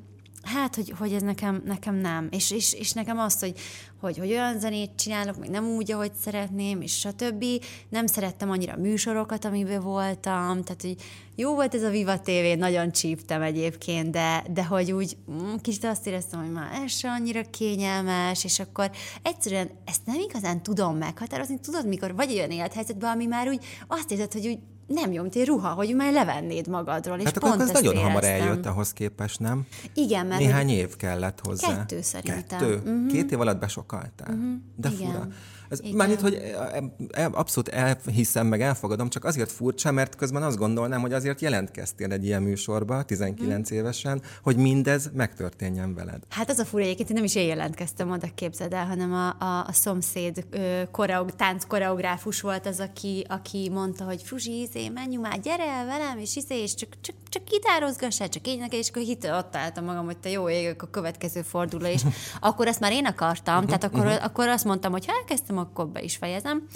hát, 0.48 0.76
hogy, 0.76 0.94
hogy 0.98 1.14
ez 1.14 1.22
nekem, 1.22 1.62
nekem 1.66 1.96
nem. 1.96 2.28
És, 2.32 2.52
és, 2.52 2.74
és 2.74 2.92
nekem 2.92 3.20
azt, 3.20 3.40
hogy, 3.40 3.54
hogy, 4.00 4.18
hogy 4.18 4.32
olyan 4.32 4.60
zenét 4.60 4.92
csinálok, 4.96 5.40
meg 5.40 5.50
nem 5.50 5.66
úgy, 5.66 5.92
ahogy 5.92 6.12
szeretném, 6.22 6.82
és 6.82 7.00
stb. 7.00 7.46
Nem 7.90 8.08
szerettem 8.08 8.50
annyira 8.50 8.78
műsorokat, 8.78 9.46
amiben 9.46 9.82
voltam, 9.82 10.64
tehát, 10.64 10.82
hogy 10.82 10.96
jó 11.36 11.54
volt 11.54 11.76
ez 11.76 11.84
a 11.84 11.90
Viva 11.90 12.20
TV, 12.20 12.58
nagyon 12.58 12.92
csíptem 12.92 13.42
egyébként, 13.42 14.12
de, 14.12 14.44
de 14.50 14.66
hogy 14.66 14.92
úgy 14.92 15.18
mm, 15.32 15.56
kicsit 15.62 15.84
azt 15.84 16.08
éreztem, 16.08 16.40
hogy 16.40 16.52
már 16.52 16.82
ez 16.84 16.92
se 16.92 17.10
annyira 17.10 17.42
kényelmes, 17.42 18.44
és 18.44 18.60
akkor 18.60 18.92
egyszerűen 19.22 19.70
ezt 19.86 20.06
nem 20.06 20.20
igazán 20.20 20.64
tudom 20.64 20.98
meghatározni, 20.98 21.60
tudod, 21.60 21.88
mikor 21.88 22.16
vagy 22.16 22.32
olyan 22.32 22.52
élethelyzetben, 22.52 23.12
ami 23.12 23.25
már 23.25 23.48
úgy 23.48 23.66
azt 23.88 24.12
érzed, 24.12 24.34
hogy 24.34 24.48
úgy 24.48 24.60
nem 24.88 25.12
egy 25.34 25.46
ruha, 25.46 25.70
hogy 25.70 25.96
már 25.96 26.13
levennéd 26.13 26.67
magadról. 26.67 27.17
És 27.17 27.24
hát 27.24 27.39
pont 27.39 27.62
ez 27.62 27.72
nagyon 27.72 27.94
éreztem. 27.94 28.08
hamar 28.08 28.24
eljött 28.24 28.65
ahhoz 28.65 28.94
képest, 28.94 29.39
nem? 29.39 29.65
Igen, 29.94 30.25
mert... 30.25 30.39
Néhány 30.39 30.70
év 30.70 30.96
kellett 30.96 31.39
hozzá. 31.44 31.67
Kettő 31.67 32.01
szerintem. 32.01 32.60
Kettő? 32.60 32.75
Uh-huh. 32.75 33.08
Két 33.08 33.32
év 33.32 33.39
alatt 33.39 33.60
besokaltál? 33.60 34.34
Uh-huh. 34.34 34.53
De 34.75 34.89
Igen. 34.89 35.12
fura. 35.12 35.27
Ez 35.70 35.79
már 35.94 36.10
itt, 36.10 36.20
hogy 36.20 36.34
e, 36.34 36.84
e, 37.12 37.29
abszolút 37.32 37.70
elhiszem, 37.70 38.48
meg 38.48 38.62
elfogadom, 38.62 39.10
csak 39.10 39.25
azért 39.25 39.51
furcsa, 39.51 39.91
mert 39.91 40.15
közben 40.15 40.44
azt 40.44 40.58
gondolnám, 40.58 41.01
hogy 41.01 41.13
azért 41.13 41.41
jelentkeztél 41.41 42.12
egy 42.12 42.25
ilyen 42.25 42.41
műsorba, 42.41 43.03
19 43.03 43.70
hmm. 43.70 43.77
évesen, 43.77 44.22
hogy 44.41 44.58
mindez 44.58 45.10
megtörténjen 45.13 45.96
veled. 45.96 46.24
Hát 46.29 46.50
az 46.50 46.60
a 46.60 46.65
fura, 46.65 46.84
egyébként 46.84 47.13
nem 47.13 47.24
is 47.24 47.36
én 47.36 47.48
jelentkeztem 47.48 48.12
oda, 48.12 48.27
képzeld 48.36 48.74
el, 48.74 48.86
hanem 48.86 49.13
a, 49.13 49.27
a, 49.27 49.65
a 49.67 49.72
szomszéd 49.72 50.46
koreog, 50.91 51.32
tánc 51.32 51.65
koreográfus 51.65 52.41
volt 52.41 52.65
az, 52.65 52.79
aki, 52.79 53.25
aki 53.29 53.70
mondta, 53.74 54.03
hogy 54.03 54.22
Fruzsi, 54.22 54.67
izé, 54.77 54.89
menjünk 54.89 55.24
már, 55.24 55.39
gyere 55.39 55.63
el 55.63 55.86
velem, 55.86 56.17
és 56.17 56.36
izé, 56.36 56.62
és 56.62 56.75
csak, 56.75 56.89
csak, 57.01 57.15
csak 57.29 57.43
gitározgassál, 57.50 58.29
csak 58.29 58.48
így 58.48 58.74
és 58.74 58.89
akkor 58.89 59.01
hit, 59.01 59.25
ott 59.25 59.55
álltam 59.55 59.86
magam, 59.86 60.05
hogy 60.05 60.17
te 60.17 60.29
jó 60.29 60.50
ég, 60.50 60.75
a 60.77 60.89
következő 60.89 61.41
forduló, 61.41 61.86
és 61.86 62.01
akkor 62.39 62.67
ezt 62.67 62.79
már 62.79 62.91
én 62.91 63.05
akartam, 63.05 63.65
tehát 63.65 63.84
akkor, 63.84 64.05
akkor 64.05 64.48
azt 64.48 64.65
mondtam, 64.65 64.91
hogy 64.91 65.05
ha 65.05 65.13
elkezdtem, 65.13 65.57
akkor 65.57 65.88
be 65.88 66.01
is 66.01 66.15
fejezem. 66.15 66.67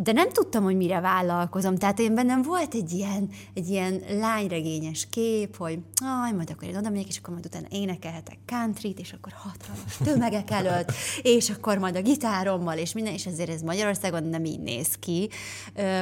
De 0.00 0.12
nem 0.12 0.28
tudtam, 0.32 0.62
hogy 0.62 0.76
mire 0.76 1.00
vállalkozom. 1.00 1.76
Tehát 1.76 1.98
én 1.98 2.14
bennem 2.14 2.42
volt 2.42 2.74
egy 2.74 2.92
ilyen, 2.92 3.30
egy 3.54 3.68
ilyen 3.68 4.02
lányregényes 4.10 5.06
kép, 5.10 5.56
hogy 5.56 5.78
aj, 6.22 6.32
majd 6.32 6.50
akkor 6.50 6.68
én 6.68 6.76
oda 6.76 6.90
megyek, 6.90 7.08
és 7.08 7.18
akkor 7.18 7.32
majd 7.32 7.46
utána 7.46 7.66
énekelhetek 7.70 8.38
countryt, 8.46 8.98
és 8.98 9.12
akkor 9.12 9.32
hatalmas 9.32 9.96
tömegek 10.04 10.50
előtt, 10.50 10.92
és 11.22 11.50
akkor 11.50 11.78
majd 11.78 11.96
a 11.96 12.02
gitárommal, 12.02 12.78
és 12.78 12.92
minden, 12.92 13.12
és 13.12 13.26
ezért 13.26 13.50
ez 13.50 13.62
Magyarországon 13.62 14.24
nem 14.24 14.44
így 14.44 14.60
néz 14.60 14.94
ki. 15.00 15.30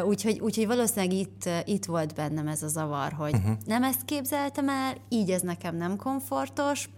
Úgyhogy, 0.04 0.40
úgyhogy 0.40 0.66
valószínűleg 0.66 1.12
itt, 1.12 1.48
itt 1.64 1.84
volt 1.84 2.14
bennem 2.14 2.48
ez 2.48 2.62
a 2.62 2.68
zavar, 2.68 3.12
hogy 3.12 3.34
uh-huh. 3.34 3.56
nem 3.64 3.82
ezt 3.82 4.04
képzeltem 4.04 4.68
el, 4.68 4.94
így 5.08 5.30
ez 5.30 5.40
nekem 5.40 5.76
nem 5.76 5.96
komfortos, 5.96 6.88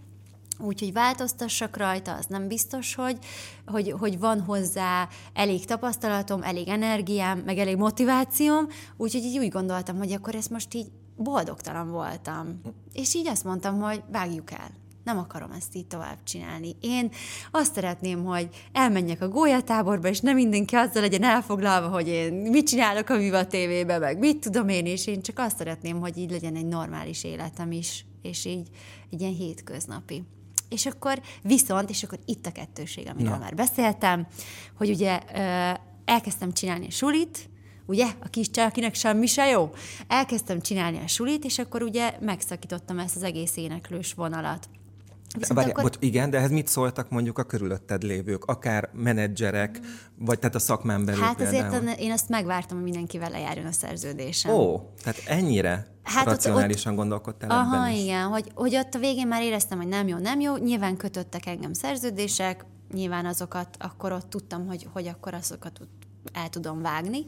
Úgyhogy 0.61 0.93
változtassak 0.93 1.77
rajta, 1.77 2.13
az 2.13 2.25
nem 2.25 2.47
biztos, 2.47 2.95
hogy, 2.95 3.17
hogy, 3.65 3.91
hogy 3.99 4.19
van 4.19 4.41
hozzá 4.41 5.07
elég 5.33 5.65
tapasztalatom, 5.65 6.43
elég 6.43 6.67
energiám, 6.67 7.39
meg 7.39 7.57
elég 7.57 7.77
motivációm, 7.77 8.67
úgyhogy 8.97 9.23
így 9.23 9.37
úgy 9.37 9.49
gondoltam, 9.49 9.97
hogy 9.97 10.11
akkor 10.11 10.35
ezt 10.35 10.49
most 10.49 10.73
így 10.73 10.87
boldogtalan 11.15 11.91
voltam. 11.91 12.61
És 12.93 13.13
így 13.13 13.27
azt 13.27 13.43
mondtam, 13.43 13.79
hogy 13.79 14.03
vágjuk 14.11 14.51
el. 14.51 14.71
Nem 15.03 15.17
akarom 15.17 15.51
ezt 15.51 15.75
így 15.75 15.87
tovább 15.87 16.23
csinálni. 16.23 16.75
Én 16.81 17.11
azt 17.51 17.73
szeretném, 17.73 18.23
hogy 18.23 18.49
elmenjek 18.71 19.21
a 19.21 19.27
gólyatáborba, 19.27 20.07
és 20.07 20.19
nem 20.19 20.35
mindenki 20.35 20.75
azzal 20.75 21.01
legyen 21.01 21.23
elfoglalva, 21.23 21.87
hogy 21.87 22.07
én 22.07 22.33
mit 22.33 22.67
csinálok 22.67 23.09
a 23.09 23.17
Viva 23.17 23.45
TV-be, 23.47 23.97
meg 23.97 24.17
mit 24.19 24.39
tudom 24.39 24.69
én, 24.69 24.85
és 24.85 25.07
én 25.07 25.21
csak 25.21 25.39
azt 25.39 25.57
szeretném, 25.57 25.99
hogy 25.99 26.17
így 26.17 26.31
legyen 26.31 26.55
egy 26.55 26.67
normális 26.67 27.23
életem 27.23 27.71
is, 27.71 28.05
és 28.21 28.45
így 28.45 28.67
egy 29.11 29.21
ilyen 29.21 29.33
hétköznapi. 29.33 30.23
És 30.69 30.85
akkor 30.85 31.21
viszont, 31.41 31.89
és 31.89 32.03
akkor 32.03 32.19
itt 32.25 32.45
a 32.45 32.51
kettőség, 32.51 33.07
amiről 33.07 33.31
Na. 33.31 33.37
már 33.37 33.55
beszéltem, 33.55 34.27
hogy 34.77 34.89
ugye 34.89 35.19
elkezdtem 36.05 36.53
csinálni 36.53 36.87
a 36.87 36.91
sulit, 36.91 37.49
ugye, 37.85 38.05
a 38.19 38.27
kis 38.29 38.49
csaj, 38.49 38.65
akinek 38.65 38.93
semmi 38.93 39.25
se 39.25 39.45
jó. 39.45 39.69
Elkezdtem 40.07 40.61
csinálni 40.61 40.99
a 41.03 41.07
sulit, 41.07 41.45
és 41.45 41.59
akkor 41.59 41.81
ugye 41.81 42.17
megszakítottam 42.19 42.99
ezt 42.99 43.15
az 43.15 43.23
egész 43.23 43.57
éneklős 43.57 44.13
vonalat. 44.13 44.69
Várj, 45.47 45.69
akkor... 45.69 45.83
bocs, 45.83 45.95
igen, 45.99 46.29
de 46.29 46.37
ehhez 46.37 46.51
mit 46.51 46.67
szóltak 46.67 47.09
mondjuk 47.09 47.37
a 47.37 47.43
körülötted 47.43 48.03
lévők, 48.03 48.45
akár 48.45 48.89
menedzserek, 48.93 49.79
vagy 50.15 50.39
tehát 50.39 50.55
a 50.55 50.59
szakmán 50.59 51.05
belül 51.05 51.21
Hát 51.21 51.41
azért 51.41 51.69
például. 51.69 51.97
én 51.97 52.11
azt 52.11 52.29
megvártam, 52.29 52.75
hogy 52.75 52.85
mindenkivel 52.85 53.29
lejárjon 53.29 53.65
a 53.65 53.71
szerződésem. 53.71 54.51
Ó, 54.51 54.89
tehát 55.03 55.21
ennyire 55.25 55.87
hát 56.03 56.25
racionálisan 56.25 56.91
ott, 56.91 56.97
gondolkodtál 56.97 57.49
Aha, 57.49 57.75
ebben 57.75 57.91
is. 57.91 58.03
igen, 58.03 58.27
hogy, 58.27 58.51
hogy 58.53 58.75
ott 58.75 58.93
a 58.93 58.99
végén 58.99 59.27
már 59.27 59.41
éreztem, 59.41 59.77
hogy 59.77 59.87
nem 59.87 60.07
jó, 60.07 60.17
nem 60.17 60.39
jó, 60.39 60.57
nyilván 60.57 60.97
kötöttek 60.97 61.45
engem 61.45 61.73
szerződések, 61.73 62.65
nyilván 62.93 63.25
azokat, 63.25 63.77
akkor 63.79 64.11
ott 64.11 64.29
tudtam, 64.29 64.67
hogy, 64.67 64.87
hogy 64.93 65.07
akkor 65.07 65.33
azokat 65.33 65.79
el 66.33 66.49
tudom 66.49 66.81
vágni. 66.81 67.25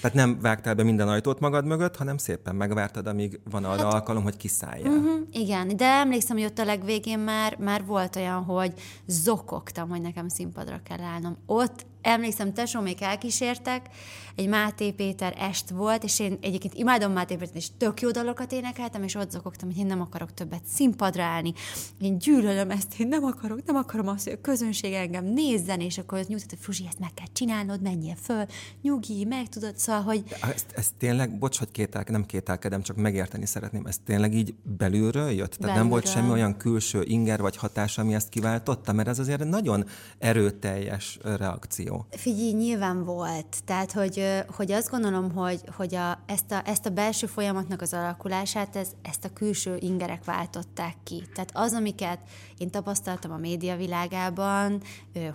Tehát 0.00 0.16
nem 0.16 0.38
vágtál 0.40 0.74
be 0.74 0.82
minden 0.82 1.08
ajtót 1.08 1.40
magad 1.40 1.64
mögött, 1.64 1.96
hanem 1.96 2.16
szépen 2.16 2.54
megvártad, 2.54 3.06
amíg 3.06 3.40
van 3.50 3.64
arra 3.64 3.84
hát, 3.84 3.92
alkalom, 3.92 4.22
hogy 4.22 4.36
kiszálljál. 4.36 4.92
Uh-huh, 4.92 5.20
igen, 5.30 5.76
de 5.76 5.84
emlékszem, 5.84 6.36
hogy 6.36 6.44
ott 6.44 6.58
a 6.58 6.64
legvégén 6.64 7.18
már, 7.18 7.56
már 7.58 7.84
volt 7.84 8.16
olyan, 8.16 8.44
hogy 8.44 8.72
zokogtam, 9.06 9.88
hogy 9.88 10.00
nekem 10.00 10.28
színpadra 10.28 10.80
kell 10.84 11.00
állnom. 11.00 11.36
Ott 11.46 11.86
emlékszem, 12.08 12.52
tesómék 12.52 13.00
elkísértek, 13.00 13.86
egy 14.38 14.48
Máté 14.48 14.90
Péter 14.90 15.34
est 15.38 15.70
volt, 15.70 16.04
és 16.04 16.20
én 16.20 16.38
egyébként 16.40 16.74
imádom 16.74 17.12
Máté 17.12 17.34
Pétert, 17.34 17.56
és 17.56 17.68
tök 17.78 18.00
jó 18.00 18.10
dalokat 18.10 18.52
énekeltem, 18.52 19.02
és 19.02 19.14
ott 19.14 19.30
zokogtam, 19.30 19.68
hogy 19.68 19.78
én 19.78 19.86
nem 19.86 20.00
akarok 20.00 20.34
többet 20.34 20.64
színpadra 20.74 21.22
állni, 21.22 21.52
én 22.00 22.18
gyűlölöm 22.18 22.70
ezt, 22.70 23.00
én 23.00 23.08
nem 23.08 23.24
akarok, 23.24 23.64
nem 23.64 23.76
akarom 23.76 24.08
azt, 24.08 24.24
hogy 24.24 24.32
a 24.32 24.40
közönség 24.40 24.92
engem 24.92 25.24
nézzen, 25.24 25.80
és 25.80 25.98
akkor 25.98 26.18
nyugtat, 26.18 26.50
hogy 26.50 26.58
Fruzsi, 26.60 26.84
ezt 26.86 26.98
meg 26.98 27.14
kell 27.14 27.26
csinálnod, 27.32 27.82
menjél 27.82 28.16
föl, 28.22 28.46
nyugi, 28.82 29.24
meg 29.24 29.48
tudod, 29.48 29.76
szóval, 29.76 30.02
hogy... 30.02 30.24
Ez, 30.54 30.64
ez 30.74 30.88
tényleg, 30.98 31.38
bocs, 31.38 31.58
hogy 31.58 31.70
kételke, 31.70 32.12
nem 32.12 32.26
kételkedem, 32.26 32.82
csak 32.82 32.96
megérteni 32.96 33.46
szeretném, 33.46 33.86
ez 33.86 33.98
tényleg 34.04 34.34
így 34.34 34.54
belülről 34.62 35.30
jött? 35.30 35.50
Tehát 35.50 35.58
belülről. 35.58 35.80
nem 35.80 35.88
volt 35.88 36.06
semmi 36.06 36.30
olyan 36.30 36.56
külső 36.56 37.02
inger 37.02 37.40
vagy 37.40 37.56
hatás, 37.56 37.98
ami 37.98 38.14
ezt 38.14 38.28
kiváltotta, 38.28 38.92
mert 38.92 39.08
ez 39.08 39.18
azért 39.18 39.44
nagyon 39.44 39.84
erőteljes 40.18 41.18
reakció. 41.22 41.97
Figyelj, 42.10 42.52
nyilván 42.52 43.04
volt. 43.04 43.56
Tehát, 43.64 43.92
hogy, 43.92 44.44
hogy 44.56 44.72
azt 44.72 44.90
gondolom, 44.90 45.32
hogy, 45.32 45.60
hogy 45.76 45.94
a, 45.94 46.18
ezt, 46.26 46.52
a, 46.52 46.62
ezt 46.64 46.86
a 46.86 46.90
belső 46.90 47.26
folyamatnak 47.26 47.80
az 47.82 47.92
alakulását, 47.92 48.76
ez, 48.76 48.88
ezt 49.02 49.24
a 49.24 49.32
külső 49.32 49.76
ingerek 49.80 50.24
váltották 50.24 50.94
ki. 51.02 51.22
Tehát 51.34 51.50
az, 51.52 51.72
amiket 51.72 52.20
én 52.58 52.70
tapasztaltam 52.70 53.32
a 53.32 53.36
média 53.36 53.76
világában 53.76 54.82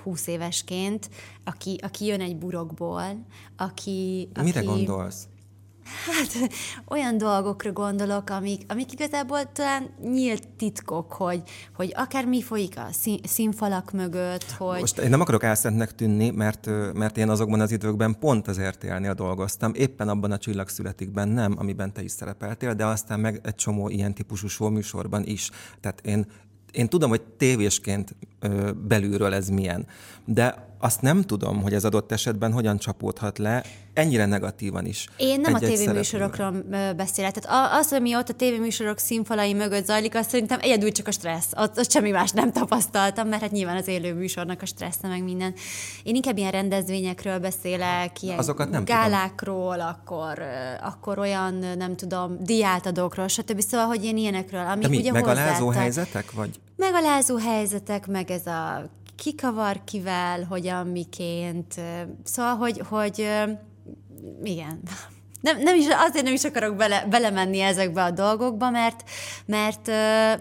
20 0.03 0.27
évesként, 0.27 1.09
aki, 1.43 1.77
aki 1.81 2.05
jön 2.05 2.21
egy 2.21 2.37
burokból, 2.37 3.25
aki... 3.57 4.29
Mire 4.41 4.59
aki, 4.59 4.67
gondolsz? 4.67 5.27
Hát 5.83 6.49
olyan 6.87 7.17
dolgokra 7.17 7.71
gondolok, 7.71 8.29
amik, 8.29 8.61
amik 8.67 8.91
igazából 8.91 9.51
talán 9.51 9.89
nyílt 10.01 10.47
titkok, 10.47 11.13
hogy, 11.13 11.41
hogy 11.75 11.93
akár 11.95 12.25
mi 12.25 12.41
folyik 12.41 12.77
a 12.77 12.87
színfalak 13.23 13.91
mögött, 13.91 14.51
hogy... 14.51 14.79
Most 14.79 14.97
én 14.97 15.09
nem 15.09 15.21
akarok 15.21 15.43
elszentnek 15.43 15.95
tűnni, 15.95 16.29
mert, 16.29 16.69
mert 16.93 17.17
én 17.17 17.29
azokban 17.29 17.59
az 17.59 17.71
időkben 17.71 18.19
pont 18.19 18.47
azért 18.47 18.83
élnél 18.83 19.13
dolgoztam, 19.13 19.71
éppen 19.73 20.09
abban 20.09 20.31
a 20.31 20.37
csillagszületikben 20.37 21.27
nem, 21.27 21.55
amiben 21.57 21.93
te 21.93 22.03
is 22.03 22.11
szerepeltél, 22.11 22.73
de 22.73 22.85
aztán 22.85 23.19
meg 23.19 23.39
egy 23.43 23.55
csomó 23.55 23.89
ilyen 23.89 24.13
típusú 24.13 24.47
showműsorban 24.47 25.23
is. 25.25 25.49
Tehát 25.79 26.01
én 26.05 26.25
én 26.73 26.89
tudom, 26.89 27.09
hogy 27.09 27.21
tévésként 27.21 28.15
belülről 28.87 29.33
ez 29.33 29.49
milyen, 29.49 29.87
de 30.25 30.72
azt 30.83 31.01
nem 31.01 31.21
tudom, 31.21 31.61
hogy 31.61 31.73
ez 31.73 31.85
adott 31.85 32.11
esetben 32.11 32.51
hogyan 32.51 32.77
csapódhat 32.77 33.37
le, 33.37 33.63
ennyire 33.93 34.25
negatívan 34.25 34.85
is. 34.85 35.07
Én 35.17 35.41
nem 35.41 35.55
egy 35.55 35.63
a 35.63 35.67
tévéműsorokról 35.67 36.51
beszélek. 36.95 37.33
Tehát 37.33 37.79
az, 37.79 37.91
ami 37.91 38.15
ott 38.15 38.29
a 38.29 38.33
tévéműsorok 38.33 38.97
színfalai 38.97 39.53
mögött 39.53 39.85
zajlik, 39.85 40.15
azt 40.15 40.29
szerintem 40.29 40.59
egyedül 40.61 40.91
csak 40.91 41.07
a 41.07 41.11
stressz. 41.11 41.51
Ott, 41.57 41.77
ott 41.77 41.91
semmi 41.91 42.11
más 42.11 42.31
nem 42.31 42.51
tapasztaltam, 42.51 43.27
mert 43.27 43.41
hát 43.41 43.51
nyilván 43.51 43.75
az 43.75 43.87
élő 43.87 44.13
műsornak 44.13 44.61
a 44.61 44.65
stressze 44.65 45.07
meg 45.07 45.23
minden. 45.23 45.53
Én 46.03 46.15
inkább 46.15 46.37
ilyen 46.37 46.51
rendezvényekről 46.51 47.39
beszélek, 47.39 48.21
ilyen 48.21 48.37
Azokat 48.37 48.69
nem 48.69 48.85
gálákról, 48.85 49.71
tudom. 49.71 49.87
akkor, 49.87 50.41
akkor 50.81 51.19
olyan, 51.19 51.53
nem 51.53 51.95
tudom, 51.95 52.37
diátadókról, 52.39 53.27
stb. 53.27 53.61
Szóval, 53.61 53.85
hogy 53.85 54.03
én 54.03 54.17
ilyenekről, 54.17 54.65
amik 54.65 54.83
De 54.83 54.89
mi, 54.89 54.97
ugye 54.97 55.11
megalázó 55.11 55.69
helyzetek, 55.69 56.31
vagy? 56.31 56.59
Megalázó 56.75 57.37
helyzetek, 57.37 58.07
meg 58.07 58.31
ez 58.31 58.45
a 58.45 58.89
kikavar 59.23 59.83
kivel, 59.83 60.43
hogyan, 60.43 60.87
miként. 60.87 61.81
Szóval, 62.23 62.55
hogy, 62.55 62.81
hogy 62.89 63.17
igen, 64.43 64.79
nem, 65.41 65.61
nem 65.61 65.75
is, 65.75 65.85
azért 65.87 66.25
nem 66.25 66.33
is 66.33 66.43
akarok 66.43 66.75
bele, 66.75 67.05
belemenni 67.09 67.59
ezekbe 67.59 68.03
a 68.03 68.11
dolgokba, 68.11 68.69
mert, 68.69 69.09
mert, 69.45 69.87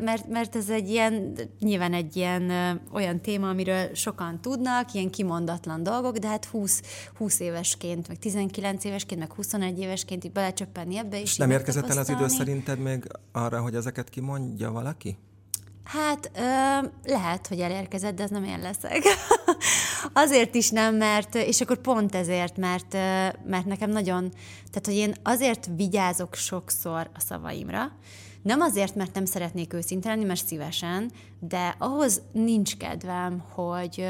mert, 0.00 0.28
mert 0.28 0.56
ez 0.56 0.68
egy 0.68 0.88
ilyen, 0.88 1.32
nyilván 1.60 1.92
egy 1.92 2.16
ilyen 2.16 2.50
olyan 2.92 3.20
téma, 3.20 3.48
amiről 3.48 3.94
sokan 3.94 4.40
tudnak, 4.40 4.94
ilyen 4.94 5.10
kimondatlan 5.10 5.82
dolgok, 5.82 6.16
de 6.16 6.28
hát 6.28 6.44
20, 6.44 6.82
20 7.16 7.40
évesként, 7.40 8.08
meg 8.08 8.18
19 8.18 8.84
évesként, 8.84 9.20
meg 9.20 9.32
21 9.32 9.78
évesként 9.78 10.24
így 10.24 10.32
belecsöppenni 10.32 10.98
ebbe 10.98 11.20
is. 11.20 11.30
És 11.30 11.36
nem 11.36 11.50
érkezett 11.50 11.90
el 11.90 11.98
az 11.98 12.08
idő 12.08 12.28
szerinted 12.28 12.78
még 12.78 13.04
arra, 13.32 13.60
hogy 13.60 13.74
ezeket 13.74 14.08
kimondja 14.08 14.70
valaki? 14.70 15.18
Hát 15.84 16.30
ö, 16.34 16.86
lehet, 17.04 17.46
hogy 17.46 17.60
elérkezett, 17.60 18.14
de 18.14 18.22
ez 18.22 18.30
nem 18.30 18.44
én 18.44 18.60
leszek. 18.60 19.02
azért 20.12 20.54
is 20.54 20.70
nem, 20.70 20.94
mert, 20.94 21.34
és 21.34 21.60
akkor 21.60 21.78
pont 21.80 22.14
ezért, 22.14 22.56
mert, 22.56 22.92
mert 23.44 23.64
nekem 23.64 23.90
nagyon, 23.90 24.30
tehát 24.70 24.86
hogy 24.86 24.94
én 24.94 25.14
azért 25.22 25.68
vigyázok 25.76 26.34
sokszor 26.34 27.10
a 27.14 27.20
szavaimra, 27.20 27.92
nem 28.42 28.60
azért, 28.60 28.94
mert 28.94 29.14
nem 29.14 29.24
szeretnék 29.24 29.72
őszinte 29.72 30.08
lenni, 30.08 30.24
mert 30.24 30.46
szívesen, 30.46 31.10
de 31.40 31.74
ahhoz 31.78 32.22
nincs 32.32 32.76
kedvem, 32.76 33.42
hogy 33.54 34.06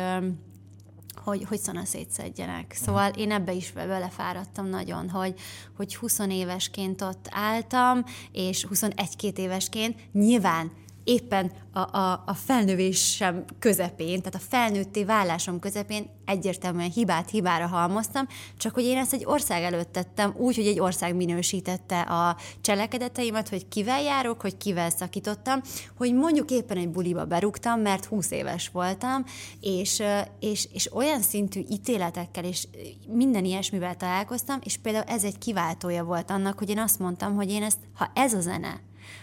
hogy, 1.25 1.45
hogy 1.49 1.59
szana 1.59 1.85
szétszedjenek. 1.85 2.73
Szóval 2.85 3.11
én 3.11 3.31
ebbe 3.31 3.53
is 3.53 3.73
belefáradtam 3.73 4.67
nagyon, 4.67 5.11
hogy, 5.11 5.35
hogy 5.77 5.97
20 5.97 6.19
évesként 6.19 7.03
ott 7.03 7.29
álltam, 7.31 8.05
és 8.33 8.67
21-2 8.71 9.39
évesként 9.39 9.97
nyilván 10.13 10.73
éppen 11.05 11.53
a, 11.73 11.99
a, 11.99 12.23
a 12.27 12.35
felnövésem 12.35 13.45
közepén, 13.59 14.19
tehát 14.19 14.35
a 14.35 14.47
felnőtté 14.49 15.05
vállásom 15.05 15.59
közepén 15.59 16.11
egyértelműen 16.25 16.91
hibát 16.91 17.31
hibára 17.31 17.67
halmoztam, 17.67 18.27
csak 18.57 18.75
hogy 18.75 18.85
én 18.85 18.97
ezt 18.97 19.13
egy 19.13 19.25
ország 19.25 19.63
előtt 19.63 19.93
tettem, 19.93 20.35
úgy, 20.37 20.57
hogy 20.57 20.67
egy 20.67 20.81
ország 20.81 21.15
minősítette 21.15 22.01
a 22.01 22.37
cselekedeteimet, 22.61 23.49
hogy 23.49 23.69
kivel 23.69 24.03
járok, 24.03 24.41
hogy 24.41 24.57
kivel 24.57 24.91
szakítottam, 24.91 25.61
hogy 25.97 26.15
mondjuk 26.15 26.51
éppen 26.51 26.77
egy 26.77 26.89
buliba 26.89 27.25
berúgtam, 27.25 27.81
mert 27.81 28.05
20 28.05 28.31
éves 28.31 28.69
voltam, 28.69 29.25
és, 29.61 30.03
és, 30.41 30.69
és 30.73 30.95
olyan 30.95 31.21
szintű 31.21 31.61
ítéletekkel 31.69 32.45
és 32.45 32.67
minden 33.07 33.45
ilyesmivel 33.45 33.97
találkoztam, 33.97 34.59
és 34.65 34.77
például 34.77 35.05
ez 35.05 35.25
egy 35.25 35.39
kiváltója 35.39 36.05
volt 36.05 36.31
annak, 36.31 36.59
hogy 36.59 36.71
én 36.71 36.79
azt 36.79 36.99
mondtam, 36.99 37.35
hogy 37.35 37.51
én 37.51 37.63
ezt, 37.63 37.79
ha 37.95 38.11
ez 38.15 38.35
a 38.35 38.41
zene, 38.41 38.81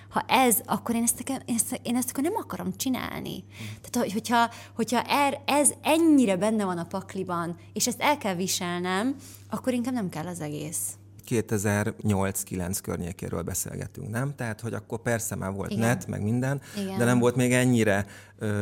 Ha 0.10 0.24
ez, 0.28 0.58
akkor 0.66 0.96
én 0.96 1.04
ezt, 1.04 1.24
én 1.30 1.56
ezt, 1.56 1.80
én 1.84 1.96
ezt 1.96 2.10
akkor 2.10 2.24
nem 2.24 2.36
akarom 2.36 2.76
csinálni. 2.76 3.44
Tehát, 3.82 4.12
hogyha, 4.12 4.50
hogyha 4.76 5.02
er, 5.02 5.42
ez 5.46 5.74
ennyire 5.82 6.38
benne 6.38 6.66
van 6.66 6.78
a 6.78 6.86
pakliban, 6.86 7.58
és 7.74 7.88
ezt 7.88 8.02
el 8.02 8.18
kell 8.18 8.36
viselnem, 8.36 9.16
akkor 9.50 9.74
inkább 9.74 9.94
nem 9.94 10.10
kell 10.10 10.26
az 10.26 10.42
egész. 10.42 10.80
2008-9 11.30 12.78
környékéről 12.84 13.42
beszélgetünk, 13.42 14.10
nem? 14.10 14.36
Tehát, 14.36 14.62
hogy 14.62 14.74
akkor 14.74 15.02
persze 15.02 15.36
már 15.36 15.52
volt 15.52 15.72
Igen. 15.72 15.88
net, 15.88 16.08
meg 16.08 16.22
minden, 16.22 16.62
Igen. 16.78 16.98
de 16.98 17.06
nem 17.06 17.20
volt 17.20 17.36
még 17.36 17.54
ennyire 17.54 18.06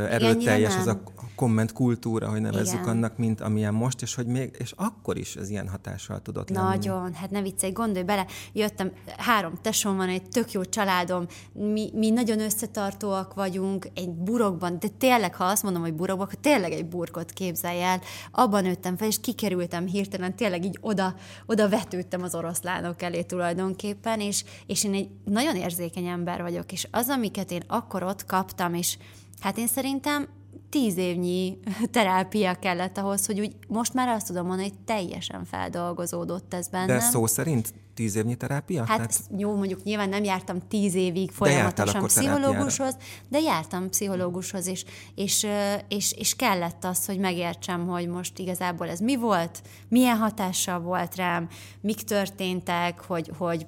erőteljes 0.10 0.76
az 0.76 0.88
a 0.88 1.02
komment 1.36 1.72
kultúra, 1.72 2.30
hogy 2.30 2.42
nevezzük 2.42 2.80
Igen. 2.80 2.90
annak, 2.90 3.18
mint 3.18 3.42
amilyen 3.42 3.74
most, 3.74 4.02
és 4.02 4.16
hogy 4.16 4.26
még, 4.26 4.56
és 4.60 4.74
akkor 4.76 5.18
is 5.18 5.36
ez 5.36 5.50
ilyen 5.50 5.68
hatással 5.68 6.22
tudott 6.22 6.50
lenni. 6.50 6.68
Nagyon, 6.68 7.14
hát 7.14 7.30
ne 7.30 7.42
viccelj, 7.42 7.72
gondolj 7.72 8.04
bele, 8.04 8.26
jöttem, 8.54 8.92
három 9.18 9.54
tesóm 9.62 9.96
van, 9.96 10.10
egy 10.10 10.30
tök 10.30 10.52
jó 10.52 10.64
családom, 10.64 11.26
mi, 11.54 11.90
mi 11.94 12.10
nagyon 12.10 12.40
összetartóak 12.40 13.34
vagyunk, 13.34 13.88
egy 13.94 14.10
burokban, 14.10 14.80
de 14.80 14.88
tényleg, 14.88 15.36
ha 15.36 15.44
azt 15.44 15.64
mondom, 15.64 15.82
hogy 15.82 15.94
burokban, 15.94 16.26
akkor 16.26 16.40
tényleg 16.40 16.72
egy 16.72 16.86
burkot 16.86 17.32
képzelj 17.32 17.82
el, 17.82 18.02
abban 18.32 18.64
nőttem 18.64 18.98
fel, 18.98 19.08
és 19.08 19.20
kikerültem 19.20 19.86
hirtelen, 19.86 20.36
tényleg 20.36 20.66
így 20.66 20.78
oda, 20.82 21.16
oda 21.46 21.70
vetődtem 21.70 22.24
az 22.24 22.36
oroszlánok 22.36 23.02
elé 23.02 23.22
tulajdonképpen, 23.22 24.20
és, 24.20 24.44
és 24.66 24.84
én 24.84 24.94
egy 24.94 25.10
nagyon 25.26 25.56
érzékeny 25.56 26.06
ember 26.06 26.42
vagyok, 26.42 26.72
és 26.72 26.88
az, 26.92 27.10
amiket 27.10 27.52
én 27.52 27.64
akkor 27.68 28.04
ott 28.04 28.26
kaptam, 28.26 28.74
és 28.74 28.98
Hát 29.40 29.58
én 29.58 29.68
szerintem 29.68 30.28
tíz 30.70 30.98
évnyi 30.98 31.58
terápia 31.92 32.54
kellett 32.54 32.98
ahhoz, 32.98 33.26
hogy 33.26 33.40
úgy 33.40 33.56
most 33.68 33.94
már 33.94 34.08
azt 34.08 34.28
tudom 34.28 34.46
mondani, 34.46 34.70
hogy 34.70 34.80
teljesen 34.86 35.46
feldolgozódott 35.46 36.54
ez 36.54 36.68
bennem. 36.68 36.88
De 36.88 37.00
szó 37.00 37.26
szerint 37.26 37.74
tíz 37.94 38.16
évnyi 38.16 38.36
terápia? 38.36 38.86
Hát 38.86 38.98
Tehát... 38.98 39.22
jó, 39.38 39.56
mondjuk 39.56 39.84
nyilván 39.84 40.10
nem 40.10 40.24
jártam 40.24 40.60
tíz 40.68 40.96
évig 40.96 41.32
folyamatosan 41.32 42.02
de 42.02 42.08
pszichológushoz, 42.08 42.98
de 43.30 43.40
jártam 43.40 43.90
pszichológushoz, 43.90 44.68
és, 44.68 44.86
és, 45.16 45.48
és, 45.88 46.14
és 46.14 46.36
kellett 46.36 46.84
az, 46.84 47.06
hogy 47.06 47.20
megértsem, 47.20 47.88
hogy 47.88 48.08
most 48.08 48.40
igazából 48.40 48.90
ez 48.90 49.00
mi 49.00 49.16
volt, 49.16 49.62
milyen 49.90 50.18
hatással 50.18 50.80
volt 50.80 51.16
rám, 51.16 51.50
mik 51.82 52.02
történtek, 52.02 53.00
hogy, 53.00 53.32
hogy 53.38 53.66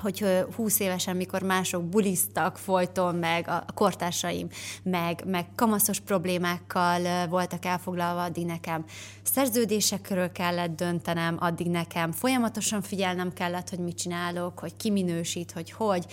hogy 0.00 0.24
20 0.56 0.80
évesen, 0.80 1.16
mikor 1.16 1.42
mások 1.42 1.84
bulisztak 1.84 2.58
folyton, 2.58 3.14
meg 3.14 3.48
a 3.48 3.64
kortársaim, 3.74 4.48
meg, 4.82 5.22
meg 5.26 5.46
kamaszos 5.54 6.00
problémákkal 6.00 7.26
voltak 7.26 7.64
elfoglalva, 7.64 8.22
addig 8.22 8.46
nekem 8.46 8.84
szerződésekről 9.22 10.32
kellett 10.32 10.76
döntenem, 10.76 11.36
addig 11.40 11.66
nekem 11.66 12.12
folyamatosan 12.12 12.82
figyelnem 12.82 13.32
kellett, 13.32 13.68
hogy 13.68 13.78
mit 13.78 13.96
csinálok, 13.96 14.58
hogy 14.58 14.76
ki 14.76 14.90
minősít, 14.90 15.52
hogy 15.52 15.70
hogy, 15.70 16.06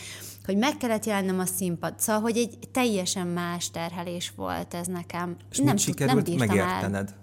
hogy 0.46 0.58
meg 0.58 0.77
kellett 0.77 1.06
jelennem 1.06 1.39
a 1.39 1.46
színpad. 1.46 2.00
Szóval, 2.00 2.22
hogy 2.22 2.38
egy 2.38 2.58
teljesen 2.72 3.27
más 3.27 3.72
terhelés 3.72 4.34
volt 4.36 4.74
ez 4.74 4.88
nekem. 4.88 5.36
És 5.51 5.58
nem, 5.58 5.77
sikerült 5.77 6.27
nem 6.27 6.38
megértened? 6.38 7.10
El. 7.10 7.15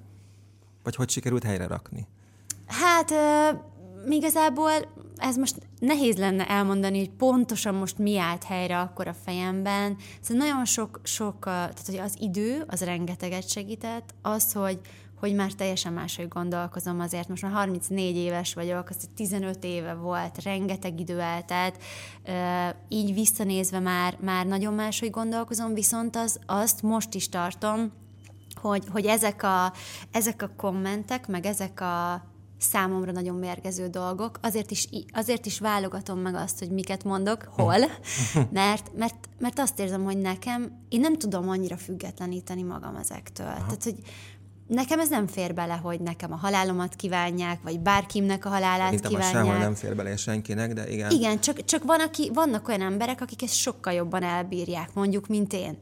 Vagy 0.82 0.94
hogy 0.94 1.10
sikerült 1.10 1.42
helyre 1.42 1.66
rakni? 1.66 2.06
Hát 2.66 3.12
igazából 4.08 4.72
ez 5.16 5.36
most 5.36 5.56
nehéz 5.78 6.16
lenne 6.16 6.48
elmondani, 6.48 6.98
hogy 6.98 7.10
pontosan 7.10 7.74
most 7.74 7.98
mi 7.98 8.18
állt 8.18 8.44
helyre 8.44 8.78
akkor 8.78 9.08
a 9.08 9.14
fejemben. 9.24 9.96
Szóval 10.20 10.46
nagyon 10.46 10.64
sok, 10.64 11.00
sok 11.02 11.38
tehát 11.44 11.86
hogy 11.86 11.98
az 11.98 12.16
idő, 12.20 12.64
az 12.66 12.80
rengeteget 12.80 13.48
segített, 13.48 14.14
az, 14.22 14.52
hogy, 14.52 14.80
hogy 15.20 15.34
már 15.34 15.52
teljesen 15.52 15.92
máshogy 15.92 16.28
gondolkozom 16.28 17.00
azért. 17.00 17.28
Most 17.28 17.42
már 17.42 17.52
34 17.52 18.16
éves 18.16 18.54
vagyok, 18.54 18.88
az 18.88 19.08
15 19.16 19.64
éve 19.64 19.94
volt, 19.94 20.42
rengeteg 20.42 21.00
idő 21.00 21.20
eltelt, 21.20 21.82
így 22.88 23.14
visszanézve 23.14 23.78
már, 23.78 24.16
már 24.20 24.46
nagyon 24.46 24.74
máshogy 24.74 25.10
gondolkozom, 25.10 25.74
viszont 25.74 26.16
az, 26.16 26.38
azt 26.46 26.82
most 26.82 27.14
is 27.14 27.28
tartom, 27.28 27.92
hogy, 28.60 28.84
hogy 28.90 29.06
ezek, 29.06 29.42
a, 29.42 29.72
ezek 30.10 30.42
a 30.42 30.50
kommentek, 30.56 31.28
meg 31.28 31.46
ezek 31.46 31.80
a 31.80 32.24
számomra 32.64 33.12
nagyon 33.12 33.36
mérgező 33.36 33.88
dolgok. 33.88 34.38
Azért 34.42 34.70
is, 34.70 34.88
azért 35.12 35.46
is 35.46 35.58
válogatom 35.58 36.18
meg 36.18 36.34
azt, 36.34 36.58
hogy 36.58 36.70
miket 36.70 37.04
mondok, 37.04 37.48
hol, 37.50 37.76
mert, 38.50 38.90
mert, 38.96 39.28
mert 39.38 39.58
azt 39.58 39.78
érzem, 39.78 40.04
hogy 40.04 40.18
nekem, 40.18 40.84
én 40.88 41.00
nem 41.00 41.18
tudom 41.18 41.48
annyira 41.48 41.76
függetleníteni 41.76 42.62
magam 42.62 42.96
ezektől. 42.96 43.46
Aha. 43.46 43.56
Tehát, 43.56 43.82
hogy 43.82 43.96
nekem 44.66 45.00
ez 45.00 45.08
nem 45.08 45.26
fér 45.26 45.54
bele, 45.54 45.74
hogy 45.74 46.00
nekem 46.00 46.32
a 46.32 46.36
halálomat 46.36 46.94
kívánják, 46.94 47.62
vagy 47.62 47.80
bárkimnek 47.80 48.44
a 48.44 48.48
halálát 48.48 48.86
Szerintem 48.98 49.10
kívánják. 49.10 49.56
a 49.56 49.58
nem 49.58 49.74
fér 49.74 49.96
bele 49.96 50.16
senkinek, 50.16 50.72
de 50.72 50.90
igen. 50.90 51.10
Igen, 51.10 51.40
csak, 51.40 51.64
csak 51.64 51.84
van, 51.84 52.00
aki, 52.00 52.30
vannak 52.34 52.68
olyan 52.68 52.80
emberek, 52.80 53.20
akik 53.20 53.42
ezt 53.42 53.54
sokkal 53.54 53.92
jobban 53.92 54.22
elbírják, 54.22 54.94
mondjuk, 54.94 55.26
mint 55.26 55.52
én. 55.52 55.78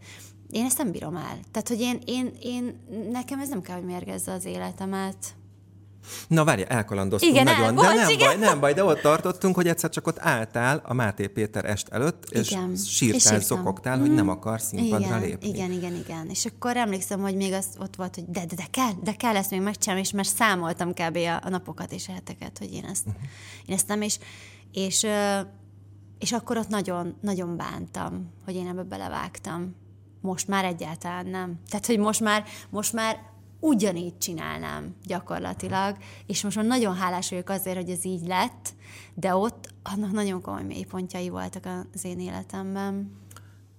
Én 0.51 0.65
ezt 0.65 0.79
nem 0.79 0.91
bírom 0.91 1.17
el. 1.17 1.39
Tehát, 1.51 1.69
hogy 1.69 1.81
én, 1.81 2.01
én, 2.05 2.33
én 2.41 2.79
nekem 3.11 3.41
ez 3.41 3.49
nem 3.49 3.63
kell, 3.63 3.77
hogy 3.77 3.85
mérgezze 3.85 4.33
az 4.33 4.45
életemet. 4.45 5.17
Na 6.29 6.45
várja, 6.45 6.67
elkalandoztunk 6.67 7.33
igen, 7.33 7.45
nagyon, 7.45 7.85
el, 7.85 7.95
de 7.95 7.95
nem 7.95 8.09
igen. 8.09 8.27
baj, 8.27 8.49
nem 8.49 8.61
baj, 8.61 8.73
de 8.73 8.85
ott 8.85 9.01
tartottunk, 9.01 9.55
hogy 9.55 9.69
egyszer 9.69 9.91
csak 9.91 10.07
ott 10.07 10.19
álltál 10.19 10.83
a 10.85 10.95
Máté 10.95 11.27
Péter 11.27 11.65
est 11.65 11.89
előtt, 11.89 12.31
és 12.31 12.51
igen. 12.51 12.77
sírtál, 12.77 13.39
és 13.39 13.45
szokogtál, 13.45 13.99
hogy 13.99 14.11
nem 14.11 14.29
akarsz 14.29 14.67
színpadra 14.67 15.19
lépni. 15.19 15.49
Igen, 15.49 15.71
igen, 15.71 15.95
igen. 15.95 16.27
És 16.29 16.47
akkor 16.47 16.77
emlékszem, 16.77 17.21
hogy 17.21 17.37
még 17.37 17.53
az 17.53 17.67
ott 17.79 17.97
volt, 17.97 18.15
hogy 18.15 18.25
de, 18.25 18.45
de, 18.45 18.55
de 18.55 18.67
kell, 18.71 18.93
de 19.03 19.13
kell 19.13 19.37
ezt 19.37 19.51
még 19.51 19.61
megcsinálni, 19.61 20.03
és 20.05 20.13
már 20.13 20.27
számoltam 20.27 20.93
kb. 20.93 21.17
a, 21.17 21.47
a 21.47 21.49
napokat 21.49 21.93
és 21.93 22.09
a 22.09 22.13
heteket, 22.13 22.59
hogy 22.59 22.73
én 22.73 22.85
ezt, 22.85 23.07
uh-huh. 23.07 23.23
én 23.67 23.75
ezt 23.75 23.89
nem, 23.89 24.03
és, 24.03 24.19
és, 24.73 25.07
és 26.19 26.33
akkor 26.33 26.57
ott 26.57 26.69
nagyon, 26.69 27.17
nagyon 27.21 27.57
bántam, 27.57 28.33
hogy 28.45 28.55
én 28.55 28.69
ebbe 28.69 28.83
belevágtam. 28.83 29.75
Most 30.21 30.49
már 30.49 30.65
egyáltalán 30.65 31.27
nem. 31.27 31.61
Tehát, 31.69 31.87
hogy 31.87 31.99
most 31.99 32.21
már, 32.21 32.45
most 32.71 32.93
már 32.93 33.32
ugyanígy 33.63 34.19
csinálnám 34.19 34.95
gyakorlatilag, 35.07 35.97
és 36.27 36.43
most 36.43 36.57
már 36.57 36.65
nagyon 36.65 36.95
hálás 36.95 37.31
vagyok 37.31 37.49
azért, 37.49 37.77
hogy 37.77 37.91
ez 37.91 38.05
így 38.05 38.27
lett, 38.27 38.75
de 39.15 39.35
ott 39.35 39.75
annak 39.83 40.13
nagyon 40.13 40.41
komoly 40.41 40.63
mélypontjai 40.63 41.29
voltak 41.29 41.87
az 41.95 42.05
én 42.05 42.21
életemben. 42.21 43.13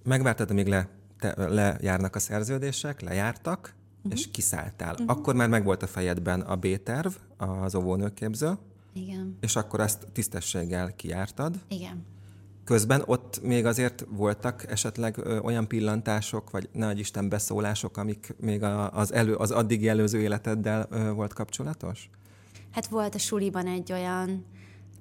Megvártad, 0.02 0.50
amíg 0.50 0.66
le, 0.66 0.88
te, 1.18 1.34
lejárnak 1.48 2.16
a 2.16 2.18
szerződések, 2.18 3.00
lejártak, 3.00 3.74
uh-huh. 3.96 4.12
és 4.12 4.30
kiszálltál. 4.30 4.92
Uh-huh. 4.92 5.10
Akkor 5.10 5.34
már 5.34 5.48
megvolt 5.48 5.82
a 5.82 5.86
fejedben 5.86 6.40
a 6.40 6.56
B-terv, 6.56 7.12
az 7.36 7.74
óvónőképző. 7.74 8.58
Igen. 8.92 9.36
És 9.40 9.56
akkor 9.56 9.80
ezt 9.80 10.06
tisztességgel 10.12 10.94
kijártad. 10.96 11.54
Igen. 11.68 12.04
Közben 12.64 13.02
ott 13.06 13.40
még 13.42 13.66
azért 13.66 14.06
voltak 14.08 14.70
esetleg 14.70 15.18
olyan 15.42 15.68
pillantások, 15.68 16.50
vagy 16.50 16.68
nagy 16.72 16.98
Isten 16.98 17.28
beszólások, 17.28 17.96
amik 17.96 18.34
még 18.40 18.62
az, 18.92 19.12
elő, 19.12 19.34
az 19.34 19.50
addigi 19.50 19.88
előző 19.88 20.20
életeddel 20.20 20.88
volt 21.14 21.32
kapcsolatos? 21.32 22.10
Hát 22.70 22.86
volt 22.86 23.14
a 23.14 23.18
suliban 23.18 23.66
egy 23.66 23.92
olyan 23.92 24.46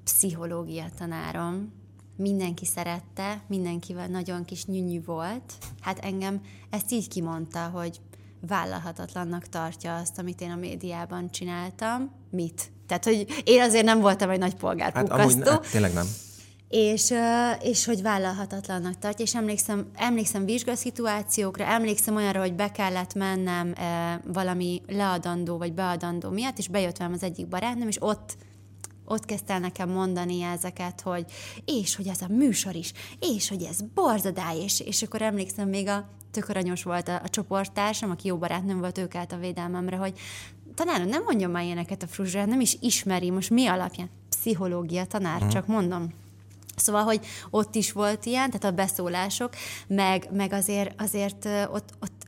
pszichológia 0.04 0.86
tanárom, 0.98 1.72
mindenki 2.16 2.66
szerette, 2.66 3.44
mindenkivel 3.48 4.08
nagyon 4.08 4.46
kis 4.46 4.66
nyűnyű 4.66 5.04
volt. 5.06 5.54
Hát 5.82 6.00
engem 6.00 6.42
ezt 6.70 6.92
így 6.92 7.08
kimondta, 7.08 7.60
hogy 7.60 8.00
vállalhatatlannak 8.48 9.48
tartja 9.48 9.96
azt, 9.96 10.20
amit 10.20 10.42
én 10.42 10.52
a 10.52 10.56
médiában 10.56 11.30
csináltam. 11.30 12.12
Mit? 12.30 12.72
Tehát, 12.88 13.04
hogy 13.04 13.42
én 13.44 13.62
azért 13.62 13.86
nem 13.86 14.00
voltam 14.00 14.30
egy 14.30 14.40
nagy 14.40 14.56
polgárpukkasztó. 14.56 15.18
Hát, 15.18 15.32
amúgy, 15.32 15.48
hát, 15.48 15.72
tényleg 15.72 15.94
nem 15.94 16.08
és, 16.76 17.14
és 17.62 17.86
hogy 17.86 18.02
vállalhatatlannak 18.02 19.00
tartja, 19.00 19.26
és 19.26 19.36
emlékszem, 19.36 19.88
emlékszem 19.96 20.46
vizsgaszituációkra, 20.46 21.66
emlékszem 21.66 22.16
olyanra, 22.16 22.40
hogy 22.40 22.54
be 22.54 22.72
kellett 22.72 23.14
mennem 23.14 23.74
valami 24.26 24.82
leadandó 24.88 25.58
vagy 25.58 25.74
beadandó 25.74 26.30
miatt, 26.30 26.58
és 26.58 26.68
bejött 26.68 26.98
velem 26.98 27.14
az 27.14 27.24
egyik 27.24 27.48
barátnőm, 27.48 27.88
és 27.88 27.98
ott 28.00 28.36
ott 29.06 29.26
kezdte 29.26 29.58
nekem 29.58 29.90
mondani 29.90 30.42
ezeket, 30.42 31.02
hogy 31.02 31.26
és 31.66 31.96
hogy 31.96 32.08
ez 32.08 32.22
a 32.22 32.34
műsor 32.34 32.76
is, 32.76 32.94
és 33.20 33.50
hogy 33.50 33.64
ez 33.64 33.82
borzadály, 33.94 34.58
és, 34.58 34.80
és 34.80 35.02
akkor 35.02 35.22
emlékszem 35.22 35.70
még 35.70 35.88
a 35.88 36.10
tök 36.32 36.50
aranyos 36.50 36.84
volt 36.84 37.08
a, 37.08 37.22
a 37.24 37.30
csoporttársam, 37.30 38.10
aki 38.10 38.28
jó 38.28 38.38
barátnőm 38.38 38.80
volt, 38.80 38.98
ők 38.98 39.16
állt 39.16 39.32
a 39.32 39.38
védelmemre, 39.38 39.96
hogy 39.96 40.14
tanárom, 40.76 41.08
nem 41.08 41.24
mondjon 41.24 41.52
már 41.52 41.64
ilyeneket 41.64 42.04
a 42.04 42.08
fruzsát, 42.08 42.48
nem 42.48 42.62
is 42.62 42.78
ismeri, 42.82 43.30
most 43.30 43.50
mi 43.50 43.68
alapján? 43.68 44.10
Pszichológia 44.30 45.06
tanár, 45.06 45.40
hmm. 45.40 45.50
csak 45.50 45.68
mondom. 45.68 46.22
Szóval, 46.76 47.04
hogy 47.04 47.26
ott 47.50 47.76
is 47.76 47.92
volt 47.92 48.26
ilyen, 48.26 48.50
tehát 48.50 48.64
a 48.64 48.72
beszólások, 48.72 49.54
meg, 49.88 50.28
meg 50.32 50.54
azért, 50.54 51.02
azért 51.02 51.46
ott, 51.72 51.94
ott 52.02 52.24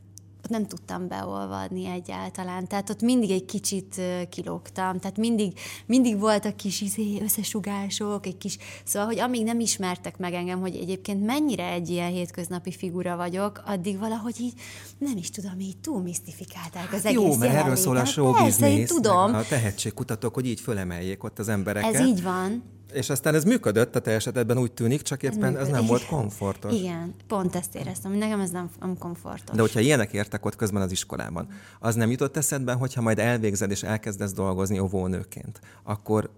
ott 0.46 0.52
nem 0.52 0.66
tudtam 0.66 1.08
beolvadni 1.08 1.86
egyáltalán. 1.86 2.66
Tehát 2.68 2.90
ott 2.90 3.02
mindig 3.02 3.30
egy 3.30 3.44
kicsit 3.44 4.00
kilógtam, 4.30 4.98
tehát 4.98 5.16
mindig, 5.16 5.58
mindig 5.86 6.18
voltak 6.18 6.56
kis 6.56 6.80
izé, 6.80 7.20
összesugások, 7.22 8.26
egy 8.26 8.38
kis... 8.38 8.58
Szóval, 8.84 9.08
hogy 9.08 9.18
amíg 9.18 9.44
nem 9.44 9.60
ismertek 9.60 10.18
meg 10.18 10.34
engem, 10.34 10.60
hogy 10.60 10.76
egyébként 10.76 11.24
mennyire 11.24 11.70
egy 11.70 11.88
ilyen 11.88 12.10
hétköznapi 12.10 12.72
figura 12.72 13.16
vagyok, 13.16 13.62
addig 13.66 13.98
valahogy 13.98 14.40
így, 14.40 14.54
nem 14.98 15.16
is 15.16 15.30
tudom, 15.30 15.60
így 15.60 15.76
túl 15.76 16.02
misztifikálták 16.02 16.92
az 16.92 17.04
egész 17.04 17.20
Jó, 17.20 17.36
mert 17.36 17.54
erről 17.54 17.76
szól 17.76 17.96
a 17.96 18.04
show 18.04 18.32
business, 18.32 18.88
tudom. 18.88 19.34
a 19.34 19.42
tehetségkutatók, 19.42 20.34
hogy 20.34 20.46
így 20.46 20.60
fölemeljék 20.60 21.24
ott 21.24 21.38
az 21.38 21.48
embereket. 21.48 21.94
Ez 21.94 22.06
így 22.06 22.22
van. 22.22 22.74
És 22.92 23.10
aztán 23.10 23.34
ez 23.34 23.44
működött, 23.44 23.96
a 23.96 24.00
te 24.00 24.10
esetedben 24.10 24.58
úgy 24.58 24.72
tűnik, 24.72 25.02
csak 25.02 25.22
éppen 25.22 25.56
ez, 25.56 25.62
ez 25.62 25.68
nem 25.68 25.86
volt 25.86 26.06
komfortos. 26.06 26.74
Igen, 26.74 27.14
pont 27.26 27.56
ezt 27.56 27.74
éreztem, 27.74 28.10
hogy 28.10 28.20
nekem 28.20 28.40
ez 28.40 28.50
nem, 28.50 28.70
nem 28.80 28.98
komfortos. 28.98 29.56
De 29.56 29.60
hogyha 29.60 29.80
ilyenek 29.80 30.12
értek 30.12 30.44
ott 30.44 30.56
közben 30.56 30.82
az 30.82 30.90
iskolában, 30.90 31.48
az 31.80 31.94
nem 31.94 32.10
jutott 32.10 32.36
eszedbe, 32.36 32.72
hogyha 32.72 33.00
majd 33.00 33.18
elvégzed 33.18 33.70
és 33.70 33.82
elkezdesz 33.82 34.32
dolgozni 34.32 34.78
óvónőként, 34.78 35.60
akkor 35.82 36.30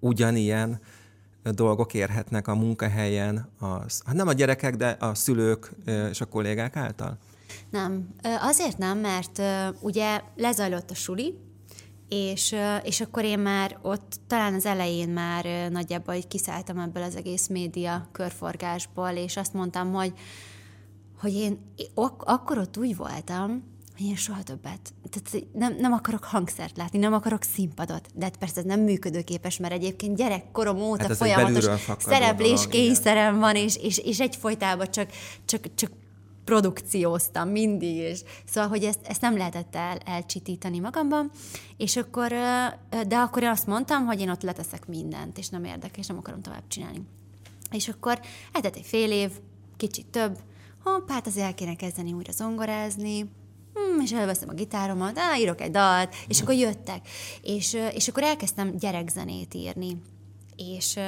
ugyanilyen 0.00 0.80
dolgok 1.42 1.94
érhetnek 1.94 2.48
a 2.48 2.54
munkahelyen, 2.54 3.48
az, 3.58 4.02
hát 4.06 4.14
nem 4.14 4.28
a 4.28 4.32
gyerekek, 4.32 4.76
de 4.76 4.96
a 5.00 5.14
szülők 5.14 5.72
és 6.10 6.20
a 6.20 6.24
kollégák 6.24 6.76
által? 6.76 7.18
Nem. 7.70 8.08
Azért 8.40 8.78
nem, 8.78 8.98
mert 8.98 9.42
ugye 9.80 10.20
lezajlott 10.36 10.90
a 10.90 10.94
suli, 10.94 11.38
és, 12.08 12.54
és 12.82 13.00
akkor 13.00 13.24
én 13.24 13.38
már 13.38 13.78
ott 13.82 14.20
talán 14.26 14.54
az 14.54 14.66
elején 14.66 15.08
már 15.08 15.70
nagyjából 15.70 16.14
hogy 16.14 16.28
kiszálltam 16.28 16.78
ebből 16.78 17.02
az 17.02 17.16
egész 17.16 17.46
média 17.46 18.08
körforgásból, 18.12 19.10
és 19.10 19.36
azt 19.36 19.52
mondtam, 19.52 19.92
hogy, 19.92 20.12
hogy 21.20 21.34
én 21.34 21.72
ak- 21.94 22.22
akkor 22.28 22.58
ott 22.58 22.76
úgy 22.76 22.96
voltam, 22.96 23.74
hogy 23.96 24.06
én 24.06 24.16
soha 24.16 24.42
többet. 24.42 24.94
Tehát 25.10 25.46
nem, 25.52 25.76
nem 25.78 25.92
akarok 25.92 26.24
hangszert 26.24 26.76
látni, 26.76 26.98
nem 26.98 27.12
akarok 27.12 27.42
színpadot. 27.42 28.08
De 28.14 28.24
hát 28.24 28.36
persze 28.36 28.60
ez 28.60 28.64
nem 28.66 28.80
működőképes, 28.80 29.58
mert 29.58 29.72
egyébként 29.72 30.16
gyerekkorom 30.16 30.80
óta 30.80 31.06
hát 31.06 31.16
folyamatos 31.16 31.64
szereplés 31.98 32.66
kényszerem 32.66 33.38
van, 33.38 33.56
és, 33.56 33.76
és, 33.76 33.98
és 33.98 34.20
egyfolytában 34.20 34.90
csak, 34.90 35.10
csak, 35.44 35.74
csak 35.74 35.90
produkcióztam 36.46 37.48
mindig, 37.48 37.96
és 37.96 38.20
szóval, 38.44 38.70
hogy 38.70 38.84
ezt, 38.84 39.00
ezt 39.02 39.20
nem 39.20 39.36
lehetett 39.36 39.76
el, 39.76 39.98
elcsitítani 40.04 40.78
magamban, 40.78 41.30
és 41.76 41.96
akkor, 41.96 42.28
de 43.06 43.16
akkor 43.16 43.42
én 43.42 43.48
azt 43.48 43.66
mondtam, 43.66 44.06
hogy 44.06 44.20
én 44.20 44.30
ott 44.30 44.42
leteszek 44.42 44.86
mindent, 44.86 45.38
és 45.38 45.48
nem 45.48 45.64
érdekel, 45.64 45.98
és 45.98 46.06
nem 46.06 46.18
akarom 46.18 46.42
tovább 46.42 46.68
csinálni. 46.68 47.02
És 47.70 47.88
akkor 47.88 48.20
eltett 48.52 48.76
egy 48.76 48.86
fél 48.86 49.10
év, 49.10 49.30
kicsit 49.76 50.06
több, 50.06 50.38
hopp, 50.82 51.10
hát 51.10 51.26
azért 51.26 51.46
el 51.46 51.54
kéne 51.54 51.76
kezdeni 51.76 52.12
újra 52.12 52.32
zongorázni, 52.32 53.30
hmm, 53.74 54.00
és 54.00 54.12
elveszem 54.12 54.48
a 54.48 54.54
gitáromat, 54.54 55.18
á, 55.18 55.36
írok 55.38 55.60
egy 55.60 55.70
dalt, 55.70 56.14
és 56.28 56.40
akkor 56.40 56.54
jöttek. 56.54 57.08
És, 57.42 57.76
és 57.94 58.08
akkor 58.08 58.22
elkezdtem 58.22 58.76
gyerekzenét 58.76 59.54
írni. 59.54 59.96
És, 60.56 60.98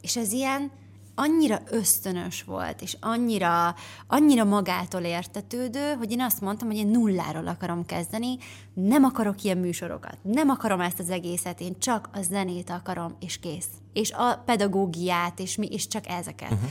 és 0.00 0.16
ez 0.16 0.32
ilyen, 0.32 0.70
annyira 1.14 1.60
ösztönös 1.70 2.42
volt, 2.42 2.82
és 2.82 2.96
annyira, 3.00 3.74
annyira 4.06 4.44
magától 4.44 5.00
értetődő, 5.00 5.92
hogy 5.98 6.10
én 6.10 6.20
azt 6.20 6.40
mondtam, 6.40 6.68
hogy 6.68 6.76
én 6.76 6.88
nulláról 6.88 7.46
akarom 7.46 7.86
kezdeni, 7.86 8.36
nem 8.74 9.04
akarok 9.04 9.42
ilyen 9.42 9.58
műsorokat, 9.58 10.18
nem 10.22 10.48
akarom 10.48 10.80
ezt 10.80 10.98
az 10.98 11.10
egészet, 11.10 11.60
én 11.60 11.78
csak 11.78 12.08
a 12.12 12.22
zenét 12.22 12.70
akarom, 12.70 13.16
és 13.20 13.38
kész. 13.38 13.68
És 13.92 14.12
a 14.12 14.42
pedagógiát, 14.44 15.38
és 15.38 15.56
mi, 15.56 15.66
és 15.66 15.86
csak 15.86 16.08
ezeket. 16.08 16.50
Uh-huh. 16.50 16.70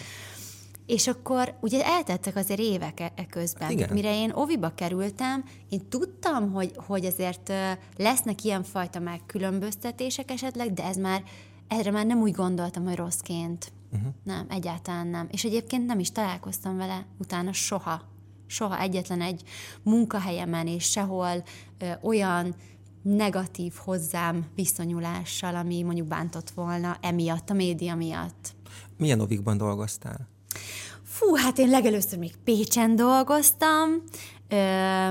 És 0.86 1.08
akkor 1.08 1.58
ugye 1.62 1.86
eltettek 1.86 2.36
azért 2.36 2.60
évek 2.60 3.00
e, 3.00 3.12
e 3.16 3.26
közben. 3.26 3.72
Igen. 3.72 3.90
Mire 3.94 4.16
én 4.16 4.32
oviba 4.34 4.74
kerültem, 4.76 5.44
én 5.70 5.90
tudtam, 5.90 6.52
hogy, 6.52 6.72
hogy 6.76 7.06
azért 7.06 7.52
lesznek 7.98 8.44
ilyenfajta 8.44 9.00
megkülönböztetések 9.00 10.32
esetleg, 10.32 10.74
de 10.74 10.84
ez 10.84 10.96
már, 10.96 11.24
erre 11.68 11.92
már 11.92 12.06
nem 12.06 12.22
úgy 12.22 12.32
gondoltam, 12.32 12.84
hogy 12.84 12.96
rosszként. 12.96 13.72
Uh-huh. 13.94 14.14
Nem, 14.24 14.46
egyáltalán 14.50 15.08
nem. 15.08 15.28
És 15.32 15.44
egyébként 15.44 15.86
nem 15.86 16.00
is 16.00 16.12
találkoztam 16.12 16.78
vele 16.78 17.06
utána 17.18 17.54
soha. 17.54 18.02
Soha 18.46 18.80
egyetlen 18.80 19.22
egy 19.22 19.44
munkahelyemen 19.84 20.68
és 20.68 20.84
sehol 20.84 21.44
ö, 21.78 21.92
olyan 22.02 22.56
negatív 23.02 23.74
hozzám 23.78 24.46
viszonyulással, 24.56 25.56
ami 25.56 25.84
mondjuk 25.84 26.08
bántott 26.08 26.50
volna 26.50 26.98
emiatt, 27.02 27.50
a 27.50 27.54
média 27.54 27.96
miatt. 27.96 28.56
Milyen 28.98 29.20
ovikban 29.20 29.58
dolgoztál? 29.58 30.28
Fú, 31.04 31.36
hát 31.36 31.58
én 31.58 31.70
legelőször 31.70 32.20
még 32.20 32.36
Pécsen 32.44 32.96
dolgoztam, 32.96 33.90
ö, 34.48 35.10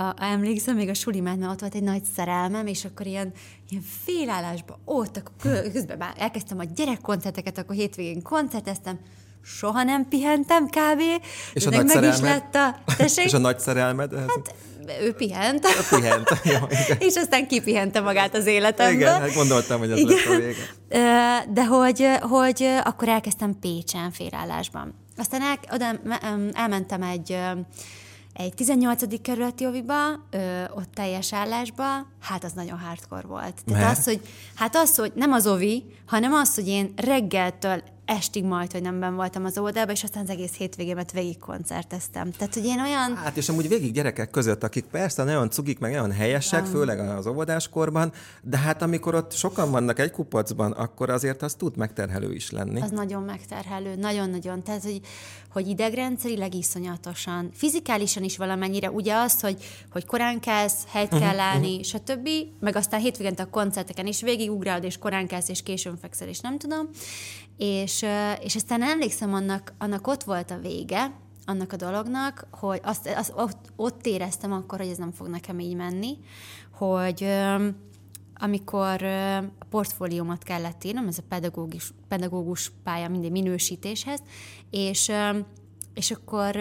a, 0.00 0.14
emlékszem, 0.18 0.76
még 0.76 0.88
a 0.88 0.94
sulimán, 0.94 1.42
ott 1.42 1.60
volt 1.60 1.74
egy 1.74 1.82
nagy 1.82 2.02
szerelmem, 2.14 2.66
és 2.66 2.84
akkor 2.84 3.06
ilyen, 3.06 3.32
ilyen 3.68 3.82
félállásban 4.04 4.76
ott, 4.84 5.16
akkor 5.16 5.62
közben 5.72 5.98
már 5.98 6.14
elkezdtem 6.18 6.58
a 6.58 6.64
gyerekkoncerteket, 6.64 7.58
akkor 7.58 7.74
hétvégén 7.74 8.22
koncerteztem, 8.22 8.98
soha 9.44 9.82
nem 9.82 10.08
pihentem 10.08 10.66
kb. 10.66 11.00
És 11.52 11.66
a 11.66 11.70
nagy 11.70 11.86
meg 11.94 12.04
is 12.04 12.20
lett 12.20 12.54
a... 12.54 12.78
Tessék? 12.96 13.24
És 13.24 13.32
a 13.32 13.38
nagy 13.38 13.58
szerelmed? 13.58 14.14
Hát 14.14 14.54
ő 15.00 15.12
pihent. 15.12 15.66
Pihent, 15.90 16.28
jó, 16.52 16.58
És 16.98 17.16
aztán 17.16 17.46
kipihente 17.46 18.00
magát 18.00 18.34
az 18.34 18.46
életemből. 18.46 18.94
Igen, 18.94 19.20
hát 19.20 19.34
gondoltam, 19.34 19.78
hogy 19.78 19.90
ez 19.90 19.98
igen. 19.98 20.16
lesz 20.16 20.26
a 20.26 20.36
vége. 20.36 20.74
De 21.54 21.64
hogy, 21.64 22.06
hogy 22.20 22.62
akkor 22.84 23.08
elkezdtem 23.08 23.58
Pécsen 23.60 24.10
félállásban. 24.10 24.94
Aztán 25.16 25.42
el, 25.42 25.58
oda 25.72 26.00
elmentem 26.52 27.02
egy 27.02 27.36
egy 28.32 28.54
18. 28.54 29.20
kerületi 29.22 29.66
oviba, 29.66 29.94
ö, 30.30 30.62
ott 30.74 30.92
teljes 30.94 31.32
állásba, 31.32 31.84
hát 32.20 32.44
az 32.44 32.52
nagyon 32.52 32.78
hardcore 32.78 33.26
volt. 33.26 33.64
Tehát 33.64 33.82
Mert? 33.82 33.98
az, 33.98 34.04
hogy, 34.04 34.20
hát 34.54 34.76
az, 34.76 34.96
hogy 34.96 35.12
nem 35.14 35.32
az 35.32 35.46
ovi, 35.46 35.84
hanem 36.06 36.32
az, 36.32 36.54
hogy 36.54 36.68
én 36.68 36.92
reggeltől 36.96 37.82
estig 38.10 38.44
majd, 38.44 38.72
hogy 38.72 38.82
nem 38.82 39.00
ben 39.00 39.14
voltam 39.14 39.44
az 39.44 39.58
óvodában, 39.58 39.94
és 39.94 40.02
aztán 40.02 40.22
az 40.22 40.30
egész 40.30 40.52
hétvégémet 40.52 41.12
végig 41.12 41.38
koncerteztem. 41.38 42.30
Tehát, 42.30 42.54
hogy 42.54 42.64
én 42.64 42.80
olyan... 42.80 43.16
Hát, 43.16 43.36
és 43.36 43.48
amúgy 43.48 43.68
végig 43.68 43.92
gyerekek 43.92 44.30
között, 44.30 44.62
akik 44.62 44.84
persze 44.84 45.24
nagyon 45.24 45.50
cugik, 45.50 45.78
meg 45.78 45.92
nagyon 45.92 46.12
helyesek, 46.12 46.62
nem. 46.62 46.70
főleg 46.70 46.98
az 46.98 47.26
óvodáskorban, 47.26 48.12
de 48.42 48.56
hát 48.56 48.82
amikor 48.82 49.14
ott 49.14 49.32
sokan 49.32 49.70
vannak 49.70 49.98
egy 49.98 50.10
kupacban, 50.10 50.72
akkor 50.72 51.10
azért 51.10 51.42
az 51.42 51.54
tud 51.54 51.76
megterhelő 51.76 52.32
is 52.32 52.50
lenni. 52.50 52.80
Az 52.80 52.90
nagyon 52.90 53.22
megterhelő, 53.22 53.94
nagyon-nagyon. 53.94 54.62
Tehát, 54.62 54.82
hogy, 54.82 55.00
hogy 55.52 55.68
idegrendszerileg 55.68 56.54
iszonyatosan, 56.54 57.50
fizikálisan 57.54 58.22
is 58.22 58.36
valamennyire, 58.36 58.90
ugye 58.90 59.14
az, 59.14 59.40
hogy, 59.40 59.64
hogy 59.90 60.06
korán 60.06 60.40
kelsz, 60.40 60.84
helyt 60.88 61.08
kell 61.08 61.18
uh-huh, 61.18 61.40
állni, 61.40 61.76
uh-huh. 61.76 61.82
stb., 61.82 62.28
meg 62.60 62.76
aztán 62.76 63.00
hétvégén 63.00 63.34
a 63.36 63.50
koncerteken 63.50 64.06
is 64.06 64.20
végigugrálod, 64.20 64.84
és 64.84 64.98
korán 64.98 65.26
kelsz, 65.26 65.48
és 65.48 65.62
későn 65.62 65.96
fekszel, 65.96 66.28
és 66.28 66.40
nem 66.40 66.58
tudom. 66.58 66.88
És, 67.62 68.06
és 68.40 68.54
aztán 68.54 68.82
emlékszem, 68.82 69.34
annak, 69.34 69.72
annak 69.78 70.06
ott 70.06 70.22
volt 70.22 70.50
a 70.50 70.58
vége, 70.58 71.12
annak 71.44 71.72
a 71.72 71.76
dolognak, 71.76 72.46
hogy 72.50 72.80
azt, 72.82 73.08
azt, 73.16 73.32
ott, 73.36 73.72
ott 73.76 74.06
éreztem 74.06 74.52
akkor, 74.52 74.78
hogy 74.78 74.88
ez 74.88 74.96
nem 74.96 75.12
fog 75.12 75.28
nekem 75.28 75.58
így 75.58 75.74
menni, 75.76 76.18
hogy 76.72 77.26
amikor 78.34 79.02
a 79.58 79.64
portfóliómat 79.70 80.42
kellett 80.42 80.84
írnom, 80.84 81.06
ez 81.06 81.18
a 81.18 81.22
pedagógus, 81.28 81.92
pedagógus 82.08 82.72
pálya 82.84 83.08
mindig 83.08 83.30
minősítéshez, 83.30 84.20
és, 84.70 85.12
és 85.94 86.10
akkor 86.10 86.56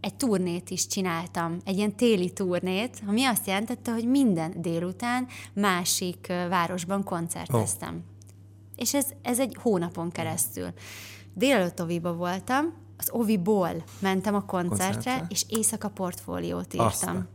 egy 0.00 0.14
turnét 0.16 0.70
is 0.70 0.86
csináltam, 0.86 1.56
egy 1.64 1.76
ilyen 1.76 1.96
téli 1.96 2.32
turnét, 2.32 3.02
ami 3.06 3.24
azt 3.24 3.46
jelentette, 3.46 3.92
hogy 3.92 4.08
minden 4.08 4.54
délután 4.62 5.26
másik 5.52 6.26
városban 6.26 7.04
koncerteztem. 7.04 7.94
Oh. 7.94 8.16
És 8.78 8.94
ez, 8.94 9.06
ez 9.22 9.40
egy 9.40 9.56
hónapon 9.60 10.10
keresztül. 10.10 10.68
Délelőtt 11.34 11.82
Oviba 11.82 12.12
voltam, 12.12 12.74
az 12.96 13.08
Oviból 13.10 13.84
mentem 13.98 14.34
a 14.34 14.44
koncertre, 14.44 14.92
koncertre. 14.92 15.26
és 15.28 15.44
éjszaka 15.48 15.88
portfóliót 15.88 16.74
írtam. 16.74 16.86
Aztán. 16.86 17.28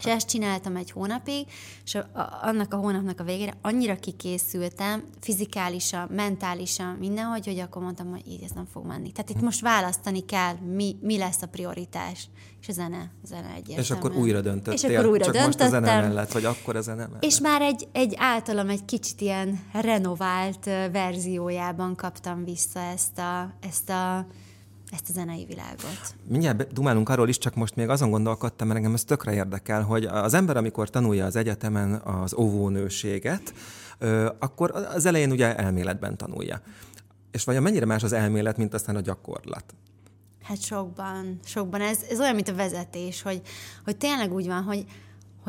És 0.00 0.06
ezt 0.06 0.28
csináltam 0.28 0.76
egy 0.76 0.90
hónapig, 0.90 1.46
és 1.84 1.94
a, 1.94 1.98
a, 1.98 2.38
annak 2.42 2.74
a 2.74 2.76
hónapnak 2.76 3.20
a 3.20 3.24
végére 3.24 3.54
annyira 3.62 3.96
kikészültem, 3.96 5.04
fizikálisan, 5.20 6.08
mentálisan, 6.10 6.96
mindenhogy, 6.98 7.46
hogy 7.46 7.58
akkor 7.58 7.82
mondtam, 7.82 8.10
hogy 8.10 8.22
így 8.28 8.42
ez 8.42 8.50
nem 8.50 8.66
fog 8.72 8.86
menni. 8.86 9.12
Tehát 9.12 9.30
itt 9.30 9.40
most 9.40 9.60
választani 9.60 10.24
kell, 10.24 10.54
mi, 10.54 10.96
mi 11.00 11.18
lesz 11.18 11.42
a 11.42 11.46
prioritás. 11.46 12.28
És 12.60 12.68
a 12.68 12.72
zene, 12.72 13.10
a 13.22 13.26
zene 13.26 13.46
egyértelműen. 13.46 13.78
És 13.78 13.90
akkor 13.90 14.16
újra 14.16 14.40
döntöttél. 14.40 14.72
És 14.72 14.96
akkor 14.96 15.06
újra 15.10 15.24
Csak 15.24 15.34
döntöttem. 15.34 15.66
most 15.66 15.74
a 15.74 15.80
zene 15.80 16.00
mellett, 16.00 16.32
vagy 16.32 16.44
akkor 16.44 16.76
a 16.76 16.80
zene 16.80 17.06
mellett. 17.06 17.24
És 17.24 17.40
már 17.40 17.62
egy, 17.62 17.88
egy 17.92 18.14
általam 18.18 18.68
egy 18.68 18.84
kicsit 18.84 19.20
ilyen 19.20 19.60
renovált 19.72 20.64
verziójában 20.92 21.96
kaptam 21.96 22.44
vissza 22.44 22.80
ezt 22.80 23.18
a, 23.18 23.54
ezt 23.60 23.90
a 23.90 24.26
ezt 24.90 25.08
a 25.08 25.12
zenei 25.12 25.44
világot. 25.44 26.14
Mindjárt 26.28 26.72
dumálunk 26.72 27.08
arról 27.08 27.28
is, 27.28 27.38
csak 27.38 27.54
most 27.54 27.76
még 27.76 27.88
azon 27.88 28.10
gondolkodtam, 28.10 28.66
mert 28.66 28.78
engem 28.78 28.94
ez 28.94 29.04
tökre 29.04 29.32
érdekel, 29.32 29.82
hogy 29.82 30.04
az 30.04 30.34
ember, 30.34 30.56
amikor 30.56 30.90
tanulja 30.90 31.24
az 31.24 31.36
egyetemen 31.36 31.94
az 31.94 32.34
óvónőséget, 32.34 33.54
akkor 34.38 34.70
az 34.94 35.06
elején 35.06 35.30
ugye 35.30 35.56
elméletben 35.56 36.16
tanulja. 36.16 36.60
És 37.30 37.44
vajon 37.44 37.62
mennyire 37.62 37.86
más 37.86 38.02
az 38.02 38.12
elmélet, 38.12 38.56
mint 38.56 38.74
aztán 38.74 38.96
a 38.96 39.00
gyakorlat? 39.00 39.74
Hát 40.42 40.62
sokban, 40.62 41.38
sokban. 41.44 41.80
Ez, 41.80 41.98
ez 42.10 42.20
olyan, 42.20 42.34
mint 42.34 42.48
a 42.48 42.54
vezetés, 42.54 43.22
hogy, 43.22 43.42
hogy 43.84 43.96
tényleg 43.96 44.32
úgy 44.32 44.46
van, 44.46 44.62
hogy 44.62 44.84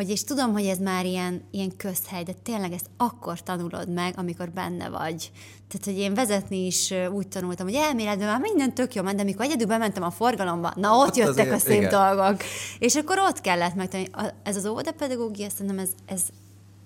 hogy 0.02 0.10
és 0.10 0.24
tudom, 0.24 0.52
hogy 0.52 0.66
ez 0.66 0.78
már 0.78 1.06
ilyen, 1.06 1.42
ilyen 1.52 1.76
közhely, 1.78 2.24
de 2.24 2.32
tényleg 2.44 2.72
ezt 2.72 2.90
akkor 2.98 3.44
tanulod 3.44 3.90
meg, 3.90 4.14
amikor 4.18 4.50
benne 4.50 4.90
vagy. 4.90 5.32
Tehát, 5.68 5.86
hogy 5.86 5.98
én 5.98 6.14
vezetni 6.14 6.66
is 6.66 6.94
úgy 7.12 7.28
tanultam, 7.28 7.66
hogy 7.66 7.76
elméletben 7.76 8.28
már 8.28 8.40
minden 8.40 8.74
tök 8.74 8.94
jó 8.94 9.04
ment, 9.04 9.16
de 9.16 9.22
amikor 9.22 9.46
egyedül 9.46 9.68
bementem 9.68 10.04
a 10.04 10.12
forgalomba, 10.12 10.74
na 10.76 10.96
ott, 10.96 11.08
ott 11.08 11.16
jöttek 11.16 11.34
azért, 11.34 11.52
a 11.52 11.58
szép 11.58 11.78
igen. 11.78 11.90
dolgok. 11.90 12.42
És 12.80 12.96
akkor 12.96 13.20
ott 13.20 13.42
kellett 13.42 13.76
megtanulni. 13.76 14.12
Ez 14.44 14.56
az 14.56 14.66
óvodapedagógia, 14.66 15.50
szerintem 15.50 15.80
ez, 15.80 15.90
ez, 16.06 16.22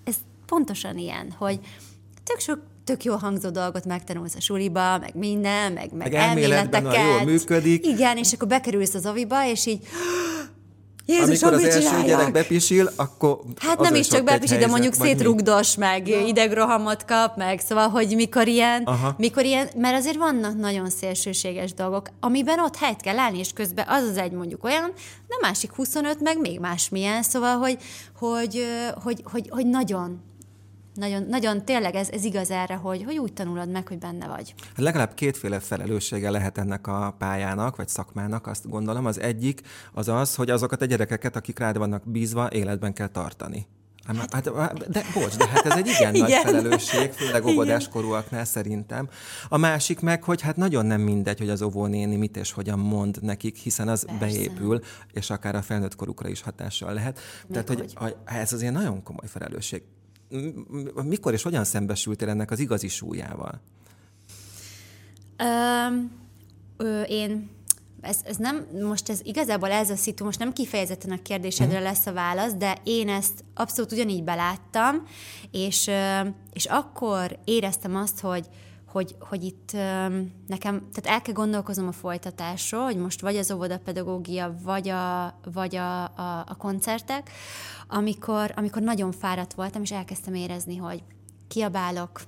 ez 0.04 0.16
pontosan 0.46 0.98
ilyen, 0.98 1.34
hogy 1.38 1.60
tök 2.24 2.38
sok 2.38 2.58
tök 2.84 3.04
jó 3.04 3.14
hangzó 3.14 3.50
dolgot 3.50 3.84
megtanulsz 3.84 4.34
a 4.34 4.40
suliba, 4.40 4.98
meg 4.98 5.14
minden, 5.14 5.72
meg, 5.72 5.92
meg, 5.92 6.12
meg 6.12 6.14
elméleteket. 6.14 6.94
jól 6.94 7.24
működik. 7.24 7.86
Igen, 7.86 8.16
és 8.16 8.32
akkor 8.32 8.48
bekerülsz 8.48 8.94
az 8.94 9.06
oviba, 9.06 9.46
és 9.46 9.66
így 9.66 9.86
Jézus, 11.06 11.42
Amikor 11.42 11.52
az 11.52 11.64
első 11.64 11.78
csinálják? 11.78 12.06
gyerek 12.06 12.32
bepisil, 12.32 12.90
akkor... 12.96 13.38
Hát 13.56 13.80
nem 13.80 13.94
is 13.94 14.08
csak 14.08 14.24
bepisil, 14.24 14.58
de 14.58 14.66
mondjuk 14.66 14.94
szétrugdos, 14.94 15.76
meg 15.76 16.08
ja. 16.08 16.26
idegrohamot 16.26 17.04
kap, 17.04 17.36
meg 17.36 17.60
szóval, 17.60 17.88
hogy 17.88 18.14
mikor 18.14 18.48
ilyen, 18.48 18.82
Aha. 18.82 19.14
mikor 19.18 19.44
ilyen, 19.44 19.68
mert 19.76 19.96
azért 19.96 20.16
vannak 20.16 20.56
nagyon 20.56 20.90
szélsőséges 20.90 21.74
dolgok, 21.74 22.08
amiben 22.20 22.58
ott 22.58 22.76
helyt 22.76 23.00
kell 23.00 23.18
állni, 23.18 23.38
és 23.38 23.52
közben 23.52 23.84
az 23.88 24.02
az 24.02 24.16
egy 24.16 24.32
mondjuk 24.32 24.64
olyan, 24.64 24.92
de 25.28 25.34
másik 25.40 25.72
25 25.72 26.20
meg 26.20 26.40
még 26.40 26.60
másmilyen, 26.60 27.22
szóval, 27.22 27.56
hogy, 27.56 27.78
hogy, 28.18 28.66
hogy, 29.02 29.22
hogy, 29.24 29.48
hogy 29.50 29.66
nagyon, 29.66 30.22
nagyon, 30.96 31.22
nagyon 31.28 31.64
tényleg 31.64 31.94
ez, 31.94 32.08
ez 32.10 32.24
igaz 32.24 32.50
erre, 32.50 32.74
hogy, 32.74 33.04
hogy 33.04 33.18
úgy 33.18 33.32
tanulod 33.32 33.70
meg, 33.70 33.88
hogy 33.88 33.98
benne 33.98 34.26
vagy. 34.26 34.54
Hát 34.58 34.78
legalább 34.78 35.14
kétféle 35.14 35.60
felelőssége 35.60 36.30
lehet 36.30 36.58
ennek 36.58 36.86
a 36.86 37.14
pályának, 37.18 37.76
vagy 37.76 37.88
szakmának, 37.88 38.46
azt 38.46 38.68
gondolom. 38.68 39.06
Az 39.06 39.20
egyik 39.20 39.60
az 39.92 40.08
az, 40.08 40.34
hogy 40.34 40.50
azokat 40.50 40.82
a 40.82 40.84
gyerekeket, 40.84 41.36
akik 41.36 41.58
rád 41.58 41.78
vannak 41.78 42.10
bízva, 42.10 42.48
életben 42.50 42.92
kell 42.92 43.08
tartani. 43.08 43.66
Hát, 44.06 44.32
hát, 44.32 44.88
de 44.88 45.04
bocs, 45.14 45.36
de 45.36 45.46
hát 45.46 45.66
ez 45.66 45.76
egy 45.76 45.86
igen, 45.86 46.14
igen. 46.14 46.28
nagy 46.28 46.40
felelősség, 46.42 47.12
főleg 47.12 47.44
óvodáskorúaknál 47.46 48.44
szerintem. 48.44 49.08
A 49.48 49.56
másik 49.56 50.00
meg, 50.00 50.22
hogy 50.22 50.40
hát 50.40 50.56
nagyon 50.56 50.86
nem 50.86 51.00
mindegy, 51.00 51.38
hogy 51.38 51.48
az 51.48 51.62
óvónéni 51.62 52.16
mit 52.16 52.36
és 52.36 52.52
hogyan 52.52 52.78
mond 52.78 53.18
nekik, 53.22 53.56
hiszen 53.56 53.88
az 53.88 54.04
Persze. 54.04 54.18
beépül, 54.18 54.80
és 55.12 55.30
akár 55.30 55.54
a 55.54 55.62
felnőtt 55.62 55.96
korukra 55.96 56.28
is 56.28 56.40
hatással 56.40 56.92
lehet. 56.92 57.20
Meg 57.48 57.64
Tehát, 57.64 57.80
hogy, 57.80 57.92
hogy 57.94 58.16
ez 58.24 58.52
azért 58.52 58.72
nagyon 58.72 59.02
komoly 59.02 59.26
felelősség 59.26 59.82
mikor 61.04 61.32
és 61.32 61.42
hogyan 61.42 61.64
szembesültél 61.64 62.28
ennek 62.28 62.50
az 62.50 62.58
igazi 62.58 62.88
súlyával? 62.88 63.60
Um, 65.42 66.10
ö, 66.76 67.02
én 67.02 67.50
ez, 68.00 68.18
ez 68.24 68.36
nem, 68.36 68.66
most 68.82 69.08
ez 69.08 69.20
igazából 69.22 69.70
ez 69.70 69.90
a 69.90 69.96
szitu, 69.96 70.24
most 70.24 70.38
nem 70.38 70.52
kifejezetten 70.52 71.10
a 71.10 71.22
kérdésedre 71.22 71.78
uh-huh. 71.78 71.88
lesz 71.88 72.06
a 72.06 72.12
válasz, 72.12 72.54
de 72.54 72.78
én 72.84 73.08
ezt 73.08 73.44
abszolút 73.54 73.92
ugyanígy 73.92 74.24
beláttam, 74.24 75.02
és, 75.50 75.90
és 76.52 76.64
akkor 76.64 77.38
éreztem 77.44 77.96
azt, 77.96 78.20
hogy, 78.20 78.46
hogy, 78.96 79.16
hogy 79.20 79.44
itt 79.44 79.72
nekem, 80.46 80.88
tehát 80.92 81.06
el 81.06 81.22
kell 81.22 81.34
gondolkoznom 81.34 81.88
a 81.88 81.92
folytatásról, 81.92 82.84
hogy 82.84 82.96
most 82.96 83.20
vagy 83.20 83.36
az 83.36 83.50
óvodapedagógia, 83.50 84.54
vagy 84.62 84.88
a, 84.88 85.38
vagy 85.52 85.76
a, 85.76 86.04
a, 86.04 86.44
a 86.46 86.54
koncertek, 86.58 87.30
amikor, 87.88 88.52
amikor 88.56 88.82
nagyon 88.82 89.12
fáradt 89.12 89.54
voltam, 89.54 89.82
és 89.82 89.92
elkezdtem 89.92 90.34
érezni, 90.34 90.76
hogy 90.76 91.02
kiabálok, 91.48 92.20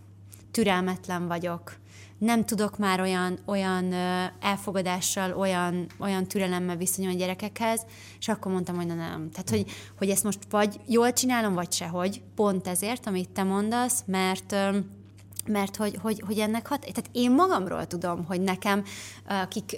türelmetlen 0.51 1.27
vagyok, 1.27 1.77
nem 2.19 2.45
tudok 2.45 2.79
már 2.79 3.01
olyan, 3.01 3.39
olyan 3.45 3.93
elfogadással, 4.41 5.33
olyan, 5.33 5.87
olyan 5.99 6.27
türelemmel 6.27 6.77
viszonyulni 6.77 7.17
a 7.17 7.19
gyerekekhez, 7.19 7.87
és 8.19 8.29
akkor 8.29 8.53
mondtam, 8.53 8.77
hogy 8.77 8.87
na 8.87 8.95
nem. 8.95 9.31
Tehát, 9.31 9.51
hogy, 9.51 9.65
hogy 9.99 10.11
ezt 10.11 10.25
most 10.25 10.39
vagy 10.51 10.81
jól 10.87 11.13
csinálom, 11.13 11.55
vagy 11.55 11.73
sehogy. 11.73 12.23
Pont 12.35 12.67
ezért, 12.67 13.07
amit 13.07 13.31
te 13.31 13.43
mondasz, 13.43 14.03
mert 14.07 14.57
mert 15.49 15.77
hogy, 15.77 15.99
hogy, 16.03 16.23
hogy 16.27 16.39
ennek 16.39 16.67
hat... 16.67 16.81
Tehát 16.81 17.11
én 17.13 17.31
magamról 17.31 17.87
tudom, 17.87 18.25
hogy 18.25 18.41
nekem, 18.41 18.85
akik 19.27 19.77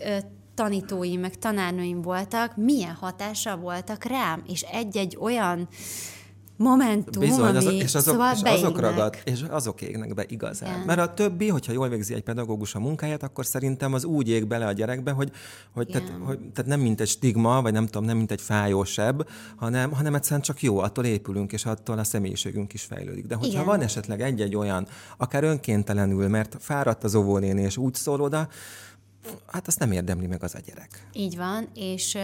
tanítóim, 0.54 1.20
meg 1.20 1.34
tanárnőim 1.34 2.02
voltak, 2.02 2.56
milyen 2.56 2.94
hatással 2.94 3.56
voltak 3.56 4.04
rám, 4.04 4.42
és 4.46 4.62
egy-egy 4.62 5.16
olyan 5.20 5.68
momentum, 6.60 7.22
Bizony, 7.22 7.48
ami 7.48 7.56
azok, 7.56 7.72
és 7.72 7.94
azok, 7.94 8.14
szóval 8.14 8.34
és 8.34 8.42
azok 8.42 8.80
ragad, 8.80 9.16
és 9.24 9.44
azok 9.48 9.82
égnek 9.82 10.14
be 10.14 10.24
igazán. 10.28 10.74
Igen. 10.74 10.86
Mert 10.86 11.00
a 11.00 11.14
többi, 11.14 11.48
hogyha 11.48 11.72
jól 11.72 11.88
végzi 11.88 12.14
egy 12.14 12.22
pedagógus 12.22 12.74
a 12.74 12.78
munkáját, 12.78 13.22
akkor 13.22 13.46
szerintem 13.46 13.92
az 13.94 14.04
úgy 14.04 14.28
ég 14.28 14.46
bele 14.46 14.66
a 14.66 14.72
gyerekbe, 14.72 15.10
hogy, 15.10 15.30
hogy, 15.74 15.86
tehát, 15.86 16.12
hogy 16.24 16.38
tehát 16.38 16.70
nem 16.70 16.80
mint 16.80 17.00
egy 17.00 17.08
stigma, 17.08 17.62
vagy 17.62 17.72
nem 17.72 17.86
tudom, 17.86 18.04
nem 18.04 18.16
mint 18.16 18.30
egy 18.30 18.40
fájósebb, 18.40 19.28
hanem, 19.56 19.92
hanem 19.92 20.14
egyszerűen 20.14 20.40
csak 20.40 20.62
jó, 20.62 20.78
attól 20.78 21.04
épülünk, 21.04 21.52
és 21.52 21.64
attól 21.64 21.98
a 21.98 22.04
személyiségünk 22.04 22.72
is 22.72 22.82
fejlődik. 22.82 23.26
De 23.26 23.34
hogyha 23.34 23.52
Igen. 23.52 23.64
van 23.64 23.80
esetleg 23.80 24.20
egy-egy 24.20 24.56
olyan, 24.56 24.86
akár 25.16 25.44
önkéntelenül, 25.44 26.28
mert 26.28 26.56
fáradt 26.60 27.04
az 27.04 27.14
óvónéni, 27.14 27.62
és 27.62 27.76
úgy 27.76 27.94
szól 27.94 28.20
oda, 28.20 28.48
hát 29.46 29.66
azt 29.66 29.78
nem 29.78 29.92
érdemli 29.92 30.26
meg 30.26 30.42
az 30.42 30.54
a 30.54 30.58
gyerek. 30.66 31.06
Így 31.12 31.36
van, 31.36 31.68
és, 31.74 32.18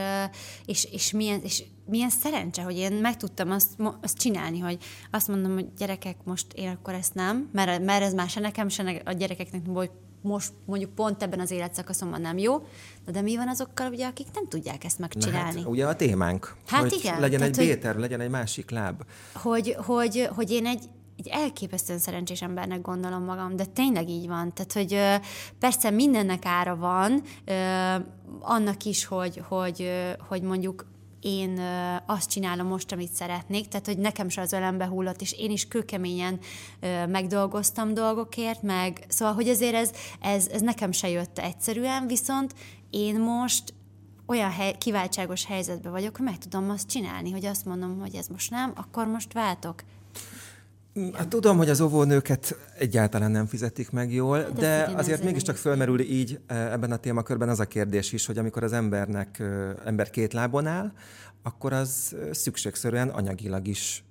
és, 0.67 0.85
és, 0.85 1.11
milyen, 1.11 1.41
és 1.43 1.65
milyen 1.87 2.11
szerencse, 2.11 2.63
hogy 2.63 2.77
én 2.77 2.93
meg 2.93 3.17
tudtam 3.17 3.51
azt, 3.51 3.69
azt 4.03 4.19
csinálni, 4.19 4.59
hogy 4.59 4.79
azt 5.11 5.29
mondom, 5.29 5.53
hogy 5.53 5.67
gyerekek, 5.79 6.17
most 6.25 6.53
én 6.53 6.69
akkor 6.69 6.95
ezt 6.95 7.15
nem, 7.15 7.49
mert, 7.53 7.85
mert 7.85 8.03
ez 8.03 8.15
már 8.15 8.29
se 8.29 8.41
nekem, 8.41 8.69
se 8.69 9.03
a 9.05 9.13
gyerekeknek, 9.13 9.63
hogy 9.67 9.91
most 10.21 10.53
mondjuk 10.65 10.95
pont 10.95 11.23
ebben 11.23 11.41
az 11.41 11.51
életszakaszomban 11.51 12.21
nem 12.21 12.39
jó, 12.39 12.59
de, 13.05 13.13
de 13.13 13.21
mi 13.21 13.37
van 13.37 13.49
azokkal, 13.49 13.91
ugye, 13.91 14.07
akik 14.07 14.27
nem 14.35 14.49
tudják 14.49 14.85
ezt 14.85 14.99
megcsinálni? 14.99 15.59
hát, 15.59 15.69
ugye 15.69 15.87
a 15.87 15.97
témánk. 15.97 16.57
Hát 16.67 16.81
hogy 16.81 16.93
igen. 16.93 17.21
Legyen 17.21 17.39
tehát, 17.39 17.59
egy 17.59 17.67
béter, 17.67 17.97
legyen 17.97 18.21
egy 18.21 18.31
másik 18.31 18.71
láb. 18.71 19.03
Hogy, 19.35 19.77
hogy, 19.79 20.29
hogy 20.35 20.51
én 20.51 20.67
egy, 20.67 20.85
egy 21.17 21.29
elképesztően 21.29 21.99
szerencsés 21.99 22.43
embernek 22.43 22.81
gondolom 22.81 23.25
magam, 23.25 23.57
de 23.57 23.65
tényleg 23.65 24.09
így 24.09 24.27
van. 24.27 24.53
Tehát, 24.55 24.73
hogy 24.73 25.21
persze 25.59 25.91
mindennek 25.91 26.45
ára 26.45 26.77
van, 26.77 27.23
annak 28.41 28.85
is, 28.85 29.05
hogy, 29.05 29.43
hogy, 29.49 29.91
hogy 30.29 30.43
mondjuk 30.43 30.87
én 31.21 31.61
azt 32.07 32.31
csinálom 32.31 32.67
most, 32.67 32.93
amit 32.93 33.13
szeretnék, 33.13 33.69
tehát 33.69 33.87
hogy 33.87 33.99
nekem 33.99 34.29
se 34.29 34.41
az 34.41 34.53
ölembe 34.53 34.87
hullott, 34.87 35.21
és 35.21 35.33
én 35.33 35.51
is 35.51 35.69
kőkeményen 35.69 36.39
megdolgoztam 37.09 37.95
dolgokért, 37.95 38.63
meg 38.63 39.05
szóval, 39.09 39.35
hogy 39.35 39.49
azért 39.49 39.75
ez, 39.75 39.91
ez, 40.21 40.47
ez 40.47 40.61
nekem 40.61 40.93
se 40.93 41.09
jött 41.09 41.39
egyszerűen, 41.39 42.07
viszont 42.07 42.55
én 42.91 43.21
most 43.21 43.75
olyan 44.27 44.51
hely, 44.51 44.75
kiváltságos 44.79 45.45
helyzetben 45.45 45.93
vagyok, 45.93 46.17
hogy 46.17 46.25
meg 46.25 46.39
tudom 46.39 46.71
azt 46.71 46.89
csinálni, 46.89 47.31
hogy 47.31 47.45
azt 47.45 47.65
mondom, 47.65 48.01
hogy 48.01 48.15
ez 48.15 48.27
most 48.27 48.51
nem, 48.51 48.73
akkor 48.77 49.07
most 49.07 49.33
váltok. 49.33 49.83
Hát 51.13 51.29
tudom, 51.29 51.57
hogy 51.57 51.69
az 51.69 51.81
óvónőket 51.81 52.57
egyáltalán 52.79 53.31
nem 53.31 53.47
fizetik 53.47 53.91
meg 53.91 54.13
jól, 54.13 54.39
de, 54.39 54.51
de 54.61 54.93
azért 54.97 55.25
mégiscsak 55.25 55.57
fölmerül 55.57 56.01
így 56.01 56.41
eh, 56.47 56.73
ebben 56.73 56.93
a 56.93 56.97
témakörben 56.97 57.49
az 57.49 57.61
a 57.61 57.65
kérdés 57.65 58.13
is, 58.13 58.27
hogy 58.27 58.39
amikor 58.39 58.63
az 58.63 58.73
embernek 58.73 59.39
eh, 59.39 59.71
ember 59.85 60.11
két 60.11 60.33
lábon 60.33 60.67
áll, 60.67 60.93
akkor 61.43 61.73
az 61.73 62.17
eh, 62.21 62.33
szükségszerűen 62.33 63.09
anyagilag 63.09 63.67
is 63.67 64.05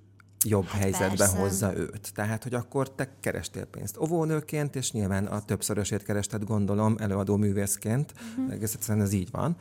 jobb 0.44 0.64
hát 0.64 0.80
helyzetbe 0.80 1.16
persze. 1.16 1.38
hozza 1.38 1.76
őt. 1.76 2.12
Tehát, 2.14 2.42
hogy 2.42 2.54
akkor 2.54 2.94
te 2.94 3.08
kerestél 3.20 3.64
pénzt 3.64 3.98
óvónőként, 3.98 4.76
és 4.76 4.92
nyilván 4.92 5.26
a 5.26 5.44
többszörösét 5.44 6.02
kerested, 6.02 6.44
gondolom, 6.44 6.96
előadó 6.98 7.36
művészként, 7.36 8.12
uh-huh. 8.12 8.52
egész 8.52 8.74
egyszerűen 8.74 9.04
ez 9.04 9.12
így 9.12 9.30
van 9.30 9.56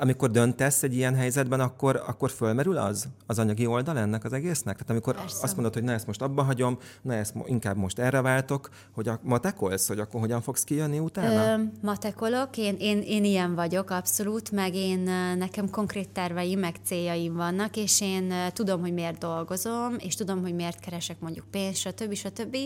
amikor 0.00 0.30
döntesz 0.30 0.82
egy 0.82 0.94
ilyen 0.94 1.14
helyzetben, 1.14 1.60
akkor, 1.60 2.02
akkor 2.06 2.30
fölmerül 2.30 2.76
az, 2.76 3.08
az 3.26 3.38
anyagi 3.38 3.66
oldal 3.66 3.98
ennek 3.98 4.24
az 4.24 4.32
egésznek? 4.32 4.74
Tehát 4.74 4.90
amikor 4.90 5.14
Persze. 5.14 5.42
azt 5.42 5.54
mondod, 5.54 5.74
hogy 5.74 5.82
na 5.82 5.92
ezt 5.92 6.06
most 6.06 6.22
abba 6.22 6.42
hagyom, 6.42 6.78
na 7.02 7.14
ezt 7.14 7.34
inkább 7.46 7.76
most 7.76 7.98
erre 7.98 8.20
váltok, 8.20 8.68
hogy 8.92 9.08
a, 9.08 9.20
matekolsz, 9.22 9.88
hogy 9.88 9.98
akkor 9.98 10.20
hogyan 10.20 10.40
fogsz 10.40 10.64
kijönni 10.64 10.98
utána? 10.98 11.52
Ö, 11.52 11.62
matekolok, 11.82 12.56
én, 12.56 12.76
én, 12.78 13.02
én 13.02 13.24
ilyen 13.24 13.54
vagyok 13.54 13.90
abszolút, 13.90 14.50
meg 14.50 14.74
én 14.74 15.00
nekem 15.38 15.70
konkrét 15.70 16.08
terveim, 16.10 16.58
meg 16.58 16.74
céljaim 16.84 17.34
vannak, 17.34 17.76
és 17.76 18.00
én 18.00 18.32
tudom, 18.52 18.80
hogy 18.80 18.92
miért 18.92 19.18
dolgozom, 19.18 19.94
és 19.98 20.14
tudom, 20.14 20.40
hogy 20.40 20.54
miért 20.54 20.80
keresek 20.80 21.20
mondjuk 21.20 21.46
pénzt, 21.50 21.78
stb. 21.78 22.14
stb. 22.14 22.56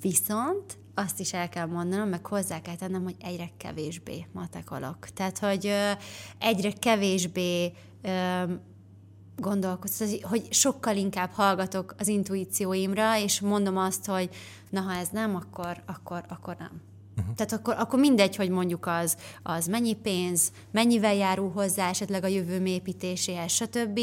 Viszont 0.00 0.80
azt 0.94 1.20
is 1.20 1.32
el 1.32 1.48
kell 1.48 1.66
mondanom, 1.66 2.08
meg 2.08 2.26
hozzá 2.26 2.60
kell 2.60 2.76
tennem, 2.76 3.02
hogy 3.02 3.16
egyre 3.20 3.50
kevésbé 3.56 4.26
matekolok. 4.32 4.98
Tehát, 4.98 5.38
hogy 5.38 5.72
egyre 6.38 6.72
kevésbé 6.72 7.72
ö, 8.02 8.42
gondolkozom, 9.36 10.08
hogy 10.22 10.52
sokkal 10.52 10.96
inkább 10.96 11.30
hallgatok 11.30 11.94
az 11.98 12.08
intuícióimra, 12.08 13.18
és 13.18 13.40
mondom 13.40 13.76
azt, 13.76 14.06
hogy 14.06 14.30
na, 14.70 14.80
ha 14.80 14.92
ez 14.92 15.08
nem, 15.08 15.36
akkor, 15.36 15.82
akkor, 15.86 16.24
akkor 16.28 16.56
nem. 16.58 16.80
Uh-huh. 17.16 17.34
Tehát 17.34 17.52
akkor, 17.52 17.74
akkor 17.78 17.98
mindegy, 17.98 18.36
hogy 18.36 18.48
mondjuk 18.48 18.86
az, 18.86 19.16
az 19.42 19.66
mennyi 19.66 19.94
pénz, 19.94 20.52
mennyivel 20.70 21.14
járul 21.14 21.50
hozzá 21.50 21.88
esetleg 21.88 22.24
a 22.24 22.26
jövő 22.26 22.66
építéséhez, 22.66 23.52
stb. 23.52 24.00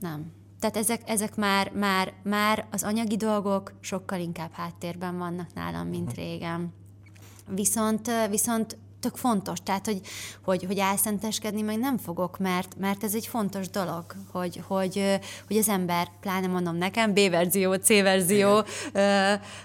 Nem. 0.00 0.32
Tehát 0.62 0.76
ezek, 0.76 1.00
ezek 1.04 1.36
már, 1.36 1.70
már, 1.74 2.12
már 2.22 2.66
az 2.70 2.82
anyagi 2.82 3.16
dolgok 3.16 3.72
sokkal 3.80 4.20
inkább 4.20 4.50
háttérben 4.52 5.18
vannak 5.18 5.54
nálam, 5.54 5.88
mint 5.88 6.14
régen. 6.14 6.72
Viszont, 7.48 8.10
viszont 8.30 8.76
tök 9.00 9.16
fontos, 9.16 9.58
tehát 9.64 9.86
hogy, 9.86 10.00
hogy, 10.44 10.64
hogy 10.64 10.78
álszenteskedni 10.78 11.62
meg 11.62 11.78
nem 11.78 11.98
fogok, 11.98 12.38
mert, 12.38 12.76
mert 12.78 13.04
ez 13.04 13.14
egy 13.14 13.26
fontos 13.26 13.68
dolog, 13.68 14.04
hogy, 14.32 14.62
hogy, 14.66 15.18
hogy 15.46 15.56
az 15.56 15.68
ember, 15.68 16.08
pláne 16.20 16.46
mondom 16.46 16.76
nekem, 16.76 17.12
B-verzió, 17.12 17.74
C-verzió 17.74 18.64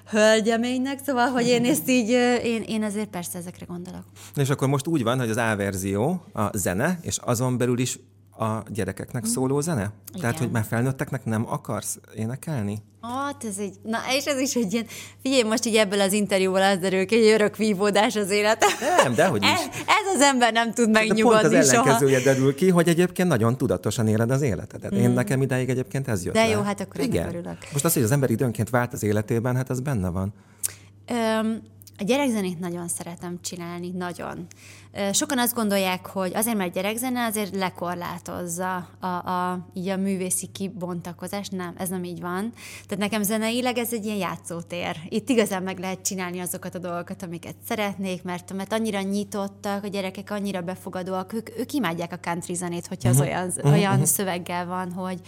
hölgyeménynek, 0.10 0.99
szóval, 1.05 1.27
hogy 1.27 1.47
én 1.47 1.65
ezt 1.65 1.89
így, 1.89 2.10
én, 2.43 2.62
én 2.62 2.83
azért 2.83 3.10
persze 3.10 3.38
ezekre 3.38 3.65
gondolok. 3.65 4.03
És 4.36 4.49
akkor 4.49 4.67
most 4.67 4.88
úgy 4.88 5.03
van, 5.03 5.19
hogy 5.19 5.29
az 5.29 5.38
A-verzió 5.38 6.23
a 6.33 6.57
zene, 6.57 6.99
és 7.01 7.17
azon 7.17 7.57
belül 7.57 7.79
is 7.79 7.99
a 8.38 8.63
gyerekeknek 8.69 9.26
szóló 9.26 9.60
zene? 9.62 9.91
Igen. 10.10 10.21
Tehát, 10.21 10.38
hogy 10.38 10.52
már 10.52 10.63
felnőtteknek 10.63 11.26
nem 11.26 11.45
akarsz 11.50 12.00
énekelni? 12.15 12.82
Hát 13.02 13.43
ez 13.43 13.58
egy, 13.58 13.73
na 13.84 13.97
és 14.17 14.26
ez 14.26 14.39
is 14.39 14.56
egy 14.56 14.73
ilyen, 14.73 14.86
figyelj, 15.21 15.43
most 15.43 15.65
így 15.65 15.76
ebből 15.76 16.02
az 16.02 16.13
interjúból 16.13 16.62
az 16.62 16.78
derül 16.78 17.06
ki, 17.06 17.15
egy 17.15 17.32
örök 17.34 17.58
vívódás 17.58 18.15
az 18.15 18.30
élet. 18.30 18.65
Nem, 19.04 19.13
de 19.13 19.28
hogy 19.28 19.43
is. 19.43 19.50
Ez, 19.50 19.65
ez 19.71 20.15
az 20.15 20.21
ember 20.21 20.54
nem 20.54 20.73
tud 20.73 20.89
megnyugodni 20.89 21.41
pont 21.41 21.54
az 21.54 21.69
ellenkezője 21.69 22.19
derül 22.19 22.56
ki, 22.56 22.69
hogy 22.69 22.88
egyébként 22.88 23.28
nagyon 23.30 23.58
tudatosan 23.58 24.08
éled 24.08 24.32
az 24.32 24.41
életedet. 24.41 24.95
Mm. 24.95 24.97
Én 24.97 25.10
nekem 25.10 25.41
ideig 25.41 25.69
egyébként 25.69 26.08
ez 26.08 26.26
jött 26.26 26.34
De 26.34 26.43
le. 26.43 26.50
jó, 26.50 26.62
hát 26.62 26.82
akkor 26.82 27.00
Igen. 27.02 27.28
örülök. 27.28 27.58
Most 27.71 27.86
az, 27.86 27.93
hogy 27.93 28.04
az 28.04 28.12
ember 28.12 28.30
időnként 28.30 28.69
vált 28.69 28.93
az 28.93 29.04
életében, 29.04 29.56
hát 29.56 29.69
az 29.69 29.80
benne 29.80 30.10
van. 30.10 30.34
Öm, 31.08 31.62
a 31.99 32.03
gyerekzenét 32.03 32.60
nagyon 32.60 32.88
szeretem 32.88 33.39
csinálni, 33.41 33.89
nagyon. 33.89 34.47
Sokan 35.12 35.39
azt 35.39 35.53
gondolják, 35.53 36.05
hogy 36.05 36.36
azért, 36.36 36.57
mert 36.57 36.73
gyerekzene 36.73 37.25
azért 37.25 37.55
lekorlátozza 37.55 38.89
a, 38.99 39.05
a, 39.05 39.67
így 39.73 39.88
a 39.88 39.97
művészi 39.97 40.47
kibontakozást. 40.47 41.51
Nem, 41.51 41.73
ez 41.77 41.89
nem 41.89 42.03
így 42.03 42.21
van. 42.21 42.53
Tehát 42.88 43.03
nekem 43.03 43.23
zeneileg 43.23 43.77
ez 43.77 43.93
egy 43.93 44.05
ilyen 44.05 44.17
játszótér. 44.17 44.97
Itt 45.10 45.29
igazán 45.29 45.63
meg 45.63 45.79
lehet 45.79 46.01
csinálni 46.01 46.39
azokat 46.39 46.75
a 46.75 46.79
dolgokat, 46.79 47.23
amiket 47.23 47.55
szeretnék, 47.67 48.23
mert, 48.23 48.53
mert 48.53 48.73
annyira 48.73 49.01
nyitottak, 49.01 49.83
a 49.83 49.88
gyerekek 49.88 50.31
annyira 50.31 50.62
befogadóak, 50.62 51.33
ők, 51.33 51.60
ők 51.60 51.73
imádják 51.73 52.12
a 52.12 52.19
country 52.19 52.53
zenét, 52.53 52.88
hogyha 52.88 53.10
az 53.10 53.19
uh-huh. 53.19 53.31
olyan, 53.31 53.47
uh-huh. 53.47 53.71
olyan 53.71 54.05
szöveggel 54.05 54.65
van, 54.65 54.91
hogy, 54.91 55.19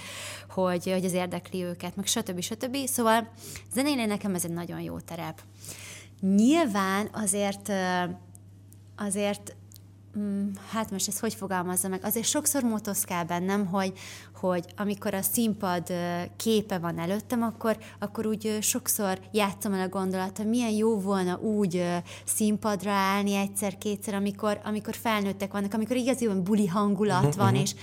hogy, 0.49 0.91
hogy 0.91 1.05
az 1.05 1.13
érdekli 1.13 1.63
őket, 1.63 1.95
meg 1.95 2.05
stb. 2.05 2.41
stb. 2.41 2.77
Szóval 2.85 3.31
zeneileg 3.73 4.07
nekem 4.07 4.35
ez 4.35 4.45
egy 4.45 4.53
nagyon 4.53 4.81
jó 4.81 4.99
terep. 4.99 5.41
Nyilván 6.19 7.09
azért 7.11 7.71
azért 8.95 9.55
mm, 10.19 10.49
hát 10.71 10.91
most 10.91 11.07
ezt 11.07 11.19
hogy 11.19 11.33
fogalmazza 11.33 11.87
meg, 11.87 12.03
azért 12.03 12.25
sokszor 12.25 12.63
motoszkál 12.63 13.25
bennem, 13.25 13.65
hogy, 13.65 13.93
hogy 14.35 14.65
amikor 14.77 15.13
a 15.13 15.21
színpad 15.21 15.93
képe 16.35 16.77
van 16.77 16.99
előttem, 16.99 17.41
akkor, 17.41 17.77
akkor 17.99 18.25
úgy 18.25 18.57
sokszor 18.61 19.19
játszom 19.31 19.73
el 19.73 19.85
a 19.85 19.89
gondolat, 19.89 20.37
hogy 20.37 20.47
milyen 20.47 20.71
jó 20.71 20.99
volna 20.99 21.37
úgy 21.37 21.85
színpadra 22.25 22.91
állni 22.91 23.33
egyszer-kétszer, 23.33 24.13
amikor, 24.13 24.61
amikor 24.63 24.95
felnőttek 24.95 25.51
vannak, 25.51 25.73
amikor 25.73 25.95
igazi 25.95 26.27
buli 26.27 26.67
hangulat 26.67 27.23
uh-huh, 27.23 27.35
van, 27.35 27.47
uh-huh. 27.47 27.61
és 27.61 27.75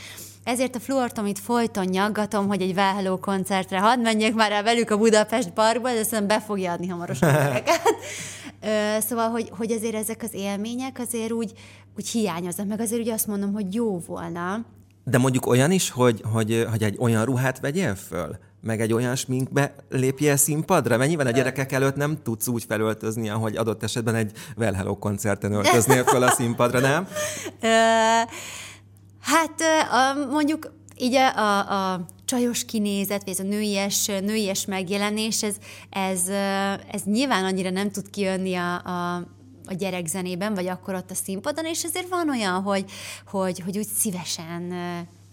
ezért 0.47 0.75
a 0.75 0.81
fluortomit 0.81 1.39
folyton 1.39 1.85
nyaggatom, 1.85 2.47
hogy 2.47 2.63
egy 2.63 2.75
Váheló 2.75 3.19
koncertre 3.19 3.81
hadd 3.81 3.99
menjek 3.99 4.35
már 4.35 4.53
el 4.53 4.63
velük 4.63 4.91
a 4.91 4.97
Budapest 4.97 5.51
Parkba, 5.51 5.89
de 5.89 6.03
szerintem 6.03 6.27
be 6.27 6.45
fogja 6.45 6.73
adni 6.73 6.87
hamarosan 6.87 7.35
a 7.35 7.63
Szóval, 9.09 9.29
hogy, 9.29 9.51
hogy 9.57 9.73
azért 9.73 9.95
ezek 9.95 10.23
az 10.23 10.35
élmények 10.35 10.99
azért 10.99 11.33
úgy, 11.33 11.53
úgy 11.97 12.09
hiányoznak, 12.09 12.67
meg 12.67 12.81
azért 12.81 13.01
ugye 13.01 13.13
azt 13.13 13.27
mondom, 13.27 13.53
hogy 13.53 13.75
jó 13.75 13.99
volna. 13.99 14.65
De 15.05 15.19
mondjuk 15.19 15.47
olyan 15.47 15.71
is, 15.71 15.91
hogy, 15.91 16.23
hogy, 16.33 16.67
hogy 16.71 16.83
egy 16.83 16.97
olyan 16.99 17.25
ruhát 17.25 17.61
vegyél 17.61 17.95
föl? 17.95 18.37
meg 18.61 18.81
egy 18.81 18.93
olyan 18.93 19.17
sminkbe 19.17 19.75
lépjél 19.91 20.37
színpadra? 20.37 20.97
Mert 20.97 21.09
nyilván 21.09 21.27
a 21.27 21.31
gyerekek 21.31 21.73
előtt 21.73 21.97
nem 21.97 22.19
tudsz 22.23 22.47
úgy 22.47 22.65
felöltözni, 22.69 23.29
ahogy 23.29 23.57
adott 23.57 23.83
esetben 23.83 24.15
egy 24.15 24.33
Well 24.57 24.73
Hello 24.73 24.99
koncerten 24.99 25.53
öltöznél 25.53 26.05
föl 26.05 26.23
a 26.23 26.31
színpadra, 26.31 26.81
nem? 26.81 27.09
Hát 29.27 29.63
mondjuk 30.31 30.73
így 30.97 31.15
a, 31.15 31.37
a, 31.37 31.93
a 31.93 32.07
csajos 32.25 32.65
kinézet, 32.65 33.25
vagy 33.25 33.33
ez 33.33 33.39
a 33.39 33.49
nőies, 33.49 34.07
nőies 34.07 34.65
megjelenés, 34.65 35.43
ez, 35.43 35.57
ez, 35.91 36.29
ez 36.91 37.03
nyilván 37.05 37.45
annyira 37.45 37.71
nem 37.71 37.91
tud 37.91 38.11
kijönni 38.11 38.55
a, 38.55 38.75
a, 38.75 39.15
a 39.67 39.75
gyerekzenében, 39.79 40.55
vagy 40.55 40.67
akkor 40.67 40.95
ott 40.95 41.11
a 41.11 41.15
színpadon, 41.15 41.65
és 41.65 41.85
ezért 41.85 42.09
van 42.09 42.31
olyan, 42.31 42.63
hogy, 42.63 42.85
hogy, 43.27 43.61
hogy 43.61 43.79
úgy 43.79 43.89
szívesen 43.97 44.73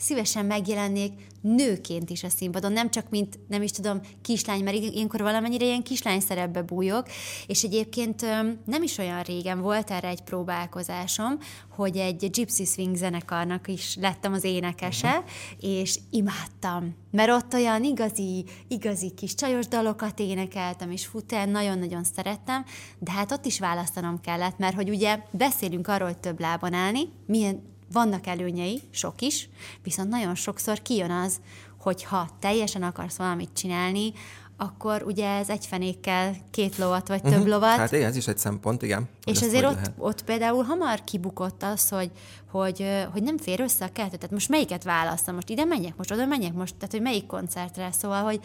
szívesen 0.03 0.45
megjelennék 0.45 1.11
nőként 1.41 2.09
is 2.09 2.23
a 2.23 2.29
színpadon, 2.29 2.71
nem 2.71 2.89
csak 2.89 3.09
mint, 3.09 3.39
nem 3.47 3.61
is 3.61 3.71
tudom, 3.71 4.01
kislány, 4.21 4.63
mert 4.63 4.77
ilyenkor 4.77 5.21
valamennyire 5.21 5.65
ilyen 5.65 5.83
kislány 5.83 6.19
szerepbe 6.19 6.61
bújok, 6.61 7.07
és 7.47 7.63
egyébként 7.63 8.21
nem 8.65 8.83
is 8.83 8.97
olyan 8.97 9.21
régen 9.21 9.61
volt 9.61 9.91
erre 9.91 10.07
egy 10.07 10.21
próbálkozásom, 10.21 11.37
hogy 11.75 11.97
egy 11.97 12.29
Gypsy 12.29 12.65
Swing 12.65 12.95
zenekarnak 12.95 13.67
is 13.67 13.97
lettem 14.01 14.33
az 14.33 14.43
énekese, 14.43 15.09
uh-huh. 15.09 15.25
és 15.59 15.99
imádtam, 16.09 16.95
mert 17.11 17.31
ott 17.31 17.53
olyan 17.53 17.83
igazi, 17.83 18.45
igazi 18.67 19.11
kis 19.11 19.35
csajos 19.35 19.67
dalokat 19.67 20.19
énekeltem, 20.19 20.91
és 20.91 21.05
fután 21.05 21.49
nagyon-nagyon 21.49 22.03
szerettem, 22.03 22.65
de 22.99 23.11
hát 23.11 23.31
ott 23.31 23.45
is 23.45 23.59
választanom 23.59 24.21
kellett, 24.21 24.57
mert 24.57 24.75
hogy 24.75 24.89
ugye 24.89 25.19
beszélünk 25.31 25.87
arról, 25.87 26.07
hogy 26.07 26.17
több 26.17 26.39
lábon 26.39 26.73
állni, 26.73 27.09
milyen 27.25 27.71
vannak 27.93 28.27
előnyei, 28.27 28.81
sok 28.91 29.21
is, 29.21 29.49
viszont 29.83 30.09
nagyon 30.09 30.35
sokszor 30.35 30.81
kijön 30.81 31.11
az, 31.11 31.39
hogy 31.79 32.03
ha 32.03 32.29
teljesen 32.39 32.83
akarsz 32.83 33.17
valamit 33.17 33.49
csinálni, 33.53 34.13
akkor 34.57 35.03
ugye 35.05 35.29
ez 35.29 35.49
egy 35.49 35.65
fenékkel 35.65 36.35
két 36.51 36.77
lovat, 36.77 37.07
vagy 37.07 37.21
több 37.21 37.45
lovat. 37.45 37.77
Hát 37.77 37.91
igen, 37.91 38.07
ez 38.07 38.15
is 38.15 38.27
egy 38.27 38.37
szempont, 38.37 38.81
igen. 38.81 39.09
És 39.25 39.41
azért 39.41 39.65
ott, 39.65 39.91
ott 39.97 40.23
például 40.23 40.63
hamar 40.63 41.03
kibukott 41.03 41.63
az, 41.63 41.89
hogy, 41.89 42.11
hogy, 42.51 42.85
hogy 43.11 43.23
nem 43.23 43.37
fér 43.37 43.59
össze 43.59 43.85
a 43.85 43.91
kettő. 43.91 44.15
Tehát 44.15 44.31
most 44.31 44.49
melyiket 44.49 44.83
választom? 44.83 45.35
Most 45.35 45.49
ide 45.49 45.65
menjek, 45.65 45.95
most 45.95 46.11
oda 46.11 46.25
menjek, 46.25 46.53
most, 46.53 46.75
tehát 46.75 46.91
hogy 46.91 47.01
melyik 47.01 47.25
koncertre? 47.25 47.91
Szóval, 47.91 48.23
hogy 48.23 48.39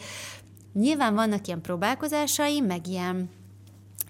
nyilván 0.73 1.15
vannak 1.15 1.47
ilyen 1.47 1.61
próbálkozásaim, 1.61 2.65
meg 2.65 2.87
ilyen, 2.87 3.29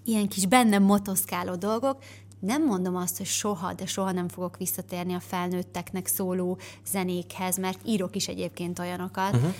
ilyen 0.04 0.28
kis 0.28 0.46
bennem 0.46 0.82
motoszkáló 0.82 1.54
dolgok, 1.54 2.02
nem 2.40 2.64
mondom 2.64 2.96
azt, 2.96 3.16
hogy 3.16 3.26
soha, 3.26 3.74
de 3.74 3.86
soha 3.86 4.12
nem 4.12 4.28
fogok 4.28 4.56
visszatérni 4.56 5.14
a 5.14 5.20
felnőtteknek 5.20 6.06
szóló 6.06 6.58
zenékhez, 6.86 7.56
mert 7.56 7.78
írok 7.86 8.16
is 8.16 8.28
egyébként 8.28 8.78
olyanokat, 8.78 9.34
uh-huh. 9.34 9.52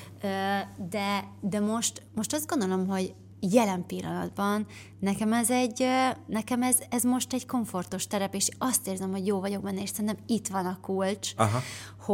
de, 0.91 1.29
de 1.41 1.61
most, 1.61 2.03
most 2.15 2.33
azt 2.33 2.47
gondolom, 2.47 2.87
hogy 2.87 3.15
jelen 3.41 3.87
pillanatban 3.87 4.67
nekem 4.99 5.33
ez 5.33 5.51
egy, 5.51 5.87
nekem 6.27 6.63
ez, 6.63 6.77
ez 6.91 7.03
most 7.03 7.33
egy 7.33 7.47
komfortos 7.47 8.07
terep, 8.07 8.35
és 8.35 8.49
azt 8.59 8.87
érzem, 8.87 9.11
hogy 9.11 9.27
jó 9.27 9.41
vagyok 9.41 9.63
benne, 9.63 9.81
és 9.81 9.91
szerintem 9.91 10.25
itt 10.27 10.49
van 10.49 10.67
a 10.67 10.79
kulcs, 10.81 11.31
Aha. 11.37 11.59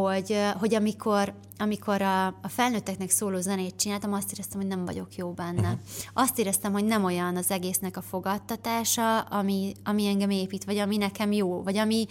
Hogy, 0.03 0.37
hogy 0.59 0.75
amikor, 0.75 1.35
amikor 1.59 2.03
a, 2.03 2.27
a 2.27 2.49
felnőtteknek 2.49 3.11
szóló 3.11 3.41
zenét 3.41 3.77
csináltam, 3.77 4.13
azt 4.13 4.33
éreztem, 4.33 4.61
hogy 4.61 4.69
nem 4.69 4.85
vagyok 4.85 5.17
jó 5.17 5.31
benne. 5.31 5.61
Uh-huh. 5.61 5.79
Azt 6.13 6.39
éreztem, 6.39 6.73
hogy 6.73 6.85
nem 6.85 7.05
olyan 7.05 7.37
az 7.37 7.51
egésznek 7.51 7.97
a 7.97 8.03
fogadtatása, 8.03 9.21
ami, 9.21 9.73
ami 9.85 10.07
engem 10.07 10.31
épít, 10.31 10.65
vagy 10.65 10.79
ami 10.79 10.97
nekem 10.97 11.33
jó, 11.33 11.63
vagy 11.63 11.77
ami, 11.77 12.07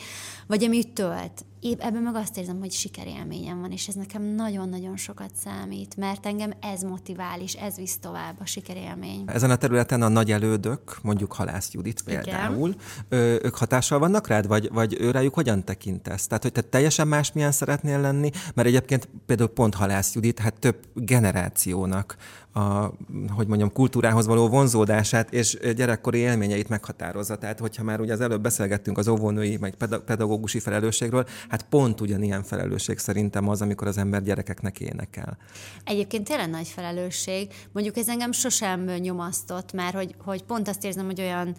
vagy 0.47 0.63
ami 0.63 0.83
tölt 0.83 1.45
ebben 1.79 2.01
meg 2.01 2.15
azt 2.15 2.37
érzem, 2.37 2.59
hogy 2.59 2.71
sikerélményem 2.71 3.59
van, 3.59 3.71
és 3.71 3.87
ez 3.87 3.93
nekem 3.93 4.21
nagyon-nagyon 4.23 4.97
sokat 4.97 5.31
számít, 5.43 5.97
mert 5.97 6.25
engem 6.25 6.53
ez 6.61 6.81
motivál, 6.81 7.41
és 7.41 7.53
ez 7.53 7.75
visz 7.75 7.97
tovább 7.97 8.35
a 8.39 8.45
sikerélmény. 8.45 9.23
Ezen 9.25 9.49
a 9.49 9.55
területen 9.55 10.01
a 10.01 10.07
nagy 10.07 10.31
elődök, 10.31 10.97
mondjuk 11.01 11.33
Halász 11.33 11.71
Judit 11.71 12.01
például, 12.03 12.75
Igen. 13.09 13.39
ők 13.43 13.55
hatással 13.55 13.99
vannak 13.99 14.27
rád, 14.27 14.47
vagy, 14.47 14.69
vagy 14.71 14.97
őrájuk 14.99 15.33
hogyan 15.33 15.63
tekintesz? 15.63 16.27
Tehát, 16.27 16.43
hogy 16.43 16.51
te 16.51 16.61
teljesen 16.61 17.07
más 17.07 17.31
milyen 17.31 17.51
szeretnél 17.75 18.11
lenni, 18.11 18.29
mert 18.53 18.67
egyébként 18.67 19.09
például 19.25 19.49
pont 19.49 19.75
Halász 19.75 20.13
Judit, 20.15 20.39
hát 20.39 20.59
több 20.59 20.77
generációnak 20.93 22.15
a, 22.53 22.91
hogy 23.29 23.47
mondjam, 23.47 23.71
kultúrához 23.71 24.25
való 24.25 24.47
vonzódását 24.47 25.33
és 25.33 25.57
gyerekkori 25.75 26.17
élményeit 26.17 26.69
meghatározza. 26.69 27.35
Tehát, 27.35 27.59
hogyha 27.59 27.83
már 27.83 27.99
ugye 27.99 28.13
az 28.13 28.21
előbb 28.21 28.41
beszélgettünk 28.41 28.97
az 28.97 29.07
óvónői, 29.07 29.57
meg 29.57 29.75
pedagógusi 30.05 30.59
felelősségről, 30.59 31.25
hát 31.49 31.63
pont 31.63 32.01
ugyanilyen 32.01 32.43
felelősség 32.43 32.97
szerintem 32.97 33.49
az, 33.49 33.61
amikor 33.61 33.87
az 33.87 33.97
ember 33.97 34.23
gyerekeknek 34.23 34.79
énekel. 34.79 35.37
Egyébként 35.83 36.27
tényleg 36.27 36.49
nagy 36.49 36.67
felelősség. 36.67 37.53
Mondjuk 37.71 37.97
ez 37.97 38.09
engem 38.09 38.31
sosem 38.31 38.83
nyomasztott, 38.83 39.73
mert 39.73 39.95
hogy, 39.95 40.15
hogy 40.23 40.43
pont 40.43 40.67
azt 40.67 40.83
érzem, 40.83 41.05
hogy 41.05 41.21
olyan 41.21 41.55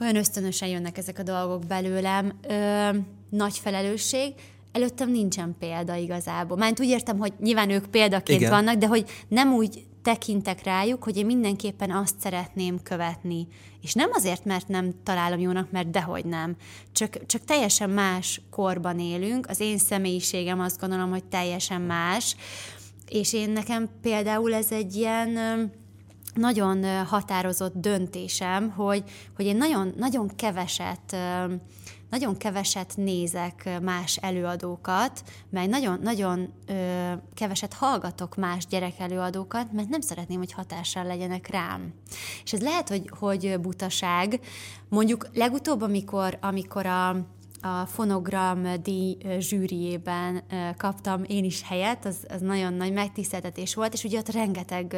olyan 0.00 0.16
ösztönösen 0.16 0.68
jönnek 0.68 0.98
ezek 0.98 1.18
a 1.18 1.22
dolgok 1.22 1.66
belőlem. 1.66 2.32
Ö, 2.48 2.88
nagy 3.30 3.58
felelősség, 3.58 4.34
előttem 4.72 5.10
nincsen 5.10 5.56
példa 5.58 5.94
igazából. 5.94 6.56
Már 6.56 6.72
úgy 6.80 6.88
értem, 6.88 7.18
hogy 7.18 7.32
nyilván 7.40 7.70
ők 7.70 7.86
példaként 7.86 8.40
Igen. 8.40 8.52
vannak, 8.52 8.74
de 8.74 8.86
hogy 8.86 9.10
nem 9.28 9.52
úgy 9.52 9.84
tekintek 10.02 10.62
rájuk, 10.62 11.04
hogy 11.04 11.16
én 11.16 11.26
mindenképpen 11.26 11.90
azt 11.90 12.14
szeretném 12.20 12.82
követni. 12.82 13.46
És 13.82 13.94
nem 13.94 14.10
azért, 14.12 14.44
mert 14.44 14.68
nem 14.68 14.92
találom 15.02 15.40
jónak, 15.40 15.70
mert 15.70 15.90
dehogy 15.90 16.24
nem. 16.24 16.56
Csak, 16.92 17.26
csak 17.26 17.44
teljesen 17.44 17.90
más 17.90 18.40
korban 18.50 18.98
élünk. 18.98 19.46
Az 19.48 19.60
én 19.60 19.78
személyiségem 19.78 20.60
azt 20.60 20.80
gondolom, 20.80 21.10
hogy 21.10 21.24
teljesen 21.24 21.80
más. 21.80 22.36
És 23.08 23.32
én 23.32 23.50
nekem 23.50 23.88
például 24.02 24.54
ez 24.54 24.72
egy 24.72 24.94
ilyen 24.94 25.38
nagyon 26.34 27.04
határozott 27.04 27.74
döntésem, 27.74 28.70
hogy, 28.70 29.02
hogy 29.36 29.44
én 29.44 29.56
nagyon, 29.56 29.92
nagyon 29.96 30.30
keveset 30.36 31.16
nagyon 32.10 32.36
keveset 32.36 32.92
nézek 32.96 33.80
más 33.82 34.16
előadókat, 34.16 35.22
mert 35.50 35.68
nagyon, 35.68 35.98
nagyon 36.02 36.52
ö, 36.66 37.12
keveset 37.34 37.72
hallgatok 37.72 38.36
más 38.36 38.66
gyerekelőadókat, 38.66 39.72
mert 39.72 39.88
nem 39.88 40.00
szeretném, 40.00 40.38
hogy 40.38 40.52
hatással 40.52 41.04
legyenek 41.04 41.50
rám. 41.50 41.94
És 42.44 42.52
ez 42.52 42.60
lehet, 42.60 42.88
hogy, 42.88 43.10
hogy 43.18 43.60
butaság. 43.60 44.40
Mondjuk 44.88 45.28
legutóbb, 45.34 45.82
amikor, 45.82 46.38
amikor 46.40 46.86
a 46.86 47.26
a 47.62 47.86
fonogram 47.86 48.82
díj 48.82 49.16
zsűriében 49.38 50.42
kaptam 50.76 51.24
én 51.26 51.44
is 51.44 51.62
helyet, 51.62 52.04
az, 52.04 52.16
az 52.28 52.40
nagyon 52.40 52.72
nagy 52.72 52.92
megtiszteltetés 52.92 53.74
volt, 53.74 53.92
és 53.92 54.04
ugye 54.04 54.18
ott 54.18 54.32
rengeteg 54.32 54.96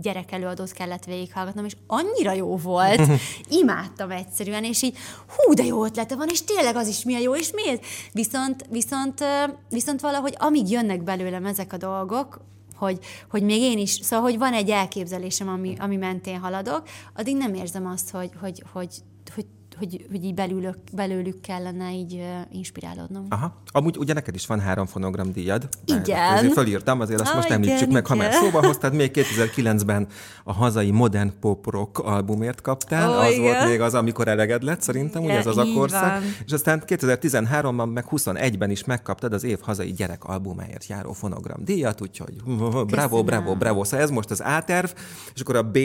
gyerekelőadót 0.00 0.72
kellett 0.72 1.04
végighallgatnom, 1.04 1.64
és 1.64 1.76
annyira 1.86 2.32
jó 2.32 2.56
volt, 2.56 3.00
imádtam 3.60 4.10
egyszerűen, 4.10 4.64
és 4.64 4.82
így 4.82 4.96
hú, 5.36 5.54
de 5.54 5.64
jó 5.64 5.84
ötlete 5.84 6.16
van, 6.16 6.28
és 6.28 6.42
tényleg 6.42 6.76
az 6.76 6.88
is 6.88 7.04
milyen 7.04 7.20
jó, 7.20 7.36
és 7.36 7.50
miért? 7.52 7.84
Viszont, 8.12 8.66
viszont, 8.70 9.24
viszont 9.68 10.00
valahogy 10.00 10.34
amíg 10.38 10.70
jönnek 10.70 11.02
belőlem 11.02 11.46
ezek 11.46 11.72
a 11.72 11.76
dolgok, 11.76 12.40
hogy, 12.76 12.98
hogy 13.30 13.42
még 13.42 13.60
én 13.60 13.78
is, 13.78 13.90
szóval, 13.90 14.30
hogy 14.30 14.38
van 14.38 14.52
egy 14.52 14.70
elképzelésem, 14.70 15.48
ami, 15.48 15.74
ami 15.78 15.96
mentén 15.96 16.38
haladok, 16.38 16.82
addig 17.14 17.36
nem 17.36 17.54
érzem 17.54 17.86
azt, 17.86 18.10
hogy, 18.10 18.30
hogy, 18.40 18.62
hogy, 18.72 18.94
hogy 19.34 19.46
hogy, 19.78 20.06
hogy 20.10 20.24
így 20.24 20.34
belülök, 20.34 20.76
belőlük 20.92 21.40
kellene 21.40 21.92
így 21.92 22.14
uh, 22.14 22.56
inspirálódnom. 22.56 23.26
Aha. 23.28 23.56
Amúgy 23.72 23.96
ugye 23.96 24.12
neked 24.12 24.34
is 24.34 24.46
van 24.46 24.60
három 24.60 24.86
fonogram 24.86 25.32
díjad. 25.32 25.68
Igen. 25.84 26.34
Ezért 26.36 26.52
fölírtam, 26.52 27.00
azért 27.00 27.20
azt 27.20 27.30
ah, 27.30 27.36
most 27.36 27.50
említsük 27.50 27.80
igen, 27.80 27.92
meg, 27.92 28.06
ha 28.06 28.14
már 28.14 28.32
szóba 28.32 28.66
hoztad, 28.66 28.94
még 28.94 29.10
2009-ben 29.14 30.06
a 30.44 30.52
hazai 30.52 30.90
modern 30.90 31.32
pop 31.40 31.70
rock 31.70 31.98
albumért 31.98 32.60
kaptál, 32.60 33.10
oh, 33.10 33.24
az 33.24 33.32
igen. 33.32 33.42
volt 33.42 33.68
még 33.68 33.80
az, 33.80 33.94
amikor 33.94 34.28
eleged 34.28 34.62
lett, 34.62 34.82
szerintem, 34.82 35.22
ugye 35.22 35.38
ez 35.38 35.46
az 35.46 35.58
a 35.58 35.66
korszak. 35.74 36.22
És 36.46 36.52
aztán 36.52 36.82
2013-ban, 36.86 37.92
meg 37.92 38.04
21-ben 38.10 38.70
is 38.70 38.84
megkaptad 38.84 39.32
az 39.32 39.44
év 39.44 39.58
hazai 39.60 39.92
gyerek 39.92 40.24
albumáért 40.24 40.86
járó 40.86 41.12
fonogram 41.12 41.64
díjat, 41.64 42.00
úgyhogy 42.00 42.34
bravo, 42.86 43.22
bravo, 43.22 43.54
bravo. 43.54 43.84
Szóval 43.84 44.00
ez 44.00 44.10
most 44.10 44.30
az 44.30 44.40
A 44.40 44.62
terv, 44.64 44.90
és 45.34 45.40
akkor 45.40 45.56
a 45.56 45.62
B, 45.62 45.78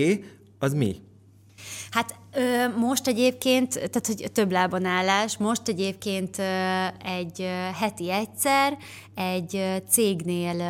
az 0.60 0.74
mi? 0.74 0.96
Hát 1.90 2.16
most 2.78 3.08
egyébként, 3.08 3.74
tehát 3.74 4.08
hogy 4.08 4.32
több 4.34 4.52
lábon 4.52 4.86
állás, 4.86 5.38
most 5.38 5.62
egyébként 5.68 6.42
egy 7.04 7.48
heti 7.80 8.12
egyszer 8.12 8.78
egy 9.20 9.82
cégnél 9.90 10.64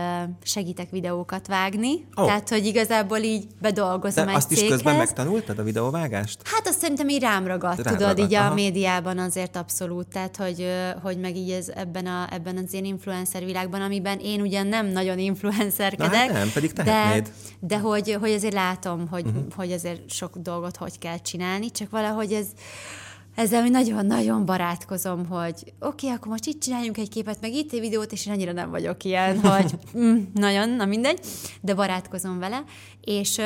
segítek 0.44 0.90
videókat 0.90 1.48
vágni, 1.48 2.08
oh. 2.16 2.26
tehát 2.26 2.50
hogy 2.50 2.66
igazából 2.66 3.18
így 3.18 3.48
bedolgozom 3.62 4.26
De 4.26 4.30
egy 4.32 4.38
azt 4.38 4.48
céghez. 4.48 4.64
is 4.64 4.70
közben 4.70 4.96
megtanultad 4.96 5.60
a 5.60 5.64
videóvágást? 5.64 6.42
Hát 6.44 6.68
azt 6.68 6.80
szerintem 6.80 7.10
így 7.10 7.22
rám 7.22 7.48
ragadt, 7.48 7.82
rám 7.82 7.94
tudod, 7.94 8.10
ragadt, 8.10 8.20
így 8.20 8.34
aha. 8.34 8.52
a 8.52 8.54
médiában 8.54 9.18
azért 9.18 9.56
abszolút, 9.56 10.08
tehát 10.08 10.38
hogy, 10.38 10.66
hogy 11.04 11.20
meg 11.20 11.36
így 11.36 11.52
ez 11.52 11.68
ebben, 11.76 12.06
a, 12.06 12.28
ebben 12.32 12.58
az 12.58 12.74
én 12.74 12.86
influencer 12.86 13.46
világban, 13.46 13.82
amiben 13.82 14.20
én 14.20 14.42
ugyan 14.42 14.68
nem 14.68 14.88
nagyon 14.88 15.20
influencerkedek, 15.20 16.12
Na, 16.12 16.18
hát 16.18 16.32
nem, 16.34 16.52
pedig 16.54 16.72
de, 16.72 17.24
de 17.60 17.78
hogy, 17.78 18.18
hogy 18.20 18.32
azért 18.32 18.54
látom, 18.54 19.08
hogy, 19.08 19.26
uh-huh. 19.26 19.44
hogy 19.56 19.72
azért 19.72 20.10
sok 20.10 20.38
dolgot 20.38 20.78
hogy 20.78 21.00
kell 21.00 21.18
csinálni, 21.18 21.48
csinálni, 21.50 21.72
csak 21.72 21.90
valahogy 21.90 22.34
ez 22.34 22.48
ezzel 23.36 23.64
nagyon-nagyon 23.64 24.46
barátkozom, 24.46 25.26
hogy 25.26 25.74
oké, 25.80 26.06
okay, 26.06 26.10
akkor 26.10 26.32
most 26.32 26.46
itt 26.46 26.62
csináljunk 26.62 26.98
egy 26.98 27.10
képet, 27.10 27.42
meg 27.42 27.54
itt 27.54 27.74
egy 27.74 27.80
videót, 27.80 28.12
és 28.12 28.26
én 28.26 28.34
annyira 28.34 28.52
nem 28.52 28.70
vagyok 28.70 29.04
ilyen, 29.04 29.40
hogy 29.46 29.74
mm, 29.98 30.18
nagyon, 30.34 30.70
na 30.70 30.86
mindegy, 30.86 31.20
de 31.62 31.74
barátkozom 31.74 32.40
vele, 32.40 32.64
és 33.02 33.42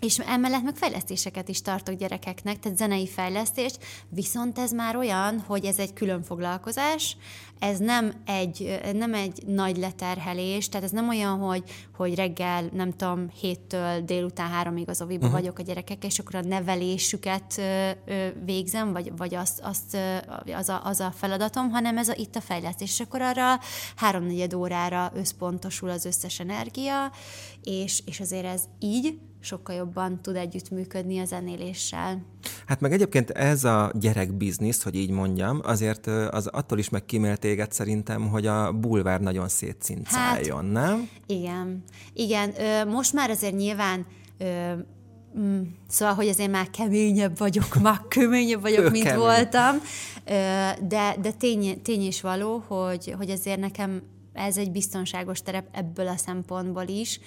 és 0.00 0.18
emellett 0.18 0.62
meg 0.62 0.76
fejlesztéseket 0.76 1.48
is 1.48 1.62
tartok 1.62 1.94
gyerekeknek, 1.94 2.58
tehát 2.58 2.78
zenei 2.78 3.08
fejlesztést, 3.08 3.78
viszont 4.08 4.58
ez 4.58 4.72
már 4.72 4.96
olyan, 4.96 5.40
hogy 5.46 5.64
ez 5.64 5.78
egy 5.78 5.92
külön 5.92 6.22
foglalkozás, 6.22 7.16
ez 7.58 7.78
nem 7.78 8.12
egy, 8.26 8.80
nem 8.92 9.14
egy 9.14 9.42
nagy 9.46 9.76
leterhelés, 9.76 10.68
tehát 10.68 10.86
ez 10.86 10.92
nem 10.92 11.08
olyan, 11.08 11.38
hogy, 11.38 11.62
hogy 11.96 12.14
reggel, 12.14 12.68
nem 12.72 12.96
tudom, 12.96 13.30
héttől 13.40 14.00
délután 14.00 14.50
háromig 14.50 14.88
az 14.88 15.02
oviba 15.02 15.26
uh-huh. 15.26 15.40
vagyok 15.40 15.58
a 15.58 15.62
gyerekek, 15.62 16.04
és 16.04 16.18
akkor 16.18 16.34
a 16.34 16.40
nevelésüket 16.40 17.54
ö, 17.58 17.90
ö, 18.04 18.28
végzem, 18.44 18.92
vagy, 18.92 19.12
vagy 19.16 19.34
azt, 19.34 19.60
azt, 19.60 19.96
az, 20.56 20.68
a, 20.68 20.80
az 20.84 21.00
a 21.00 21.12
feladatom, 21.16 21.70
hanem 21.70 21.98
ez 21.98 22.08
a, 22.08 22.14
itt 22.16 22.36
a 22.36 22.40
fejlesztés. 22.40 22.90
És 22.90 23.00
akkor 23.00 23.22
arra 23.22 23.60
háromnegyed 23.96 24.54
órára 24.54 25.12
összpontosul 25.14 25.90
az 25.90 26.04
összes 26.04 26.40
energia, 26.40 27.12
és, 27.68 28.02
és 28.06 28.20
azért 28.20 28.44
ez 28.44 28.62
így 28.78 29.18
sokkal 29.40 29.74
jobban 29.74 30.22
tud 30.22 30.36
együttműködni 30.36 31.18
a 31.18 31.24
zenéléssel. 31.24 32.22
Hát 32.66 32.80
meg 32.80 32.92
egyébként 32.92 33.30
ez 33.30 33.64
a 33.64 33.92
gyerekbiznisz, 33.94 34.82
hogy 34.82 34.94
így 34.94 35.10
mondjam, 35.10 35.60
azért 35.62 36.06
az 36.06 36.46
attól 36.46 36.78
is 36.78 36.88
megkímélt 36.88 37.40
téged 37.40 37.72
szerintem, 37.72 38.28
hogy 38.28 38.46
a 38.46 38.72
bulvár 38.72 39.20
nagyon 39.20 39.48
szétcincáljon, 39.48 40.64
hát, 40.64 40.72
nem? 40.72 41.08
Igen. 41.26 41.82
Igen, 42.12 42.52
most 42.88 43.12
már 43.12 43.30
azért 43.30 43.56
nyilván 43.56 44.06
mm, 45.38 45.60
Szóval, 45.88 46.14
hogy 46.14 46.28
azért 46.28 46.50
már 46.50 46.70
keményebb 46.70 47.38
vagyok, 47.38 47.78
már 47.82 48.00
keményebb 48.08 48.60
vagyok, 48.60 48.90
mint 48.90 49.04
kemény. 49.04 49.20
voltam, 49.20 49.76
de, 50.88 51.16
de 51.20 51.32
tény, 51.38 51.82
tény 51.82 52.06
is 52.06 52.20
való, 52.20 52.64
hogy, 52.66 53.14
hogy 53.18 53.30
azért 53.30 53.60
nekem 53.60 54.02
ez 54.38 54.56
egy 54.56 54.70
biztonságos 54.70 55.42
terep 55.42 55.66
ebből 55.72 56.08
a 56.08 56.16
szempontból 56.16 56.86
is, 56.86 57.20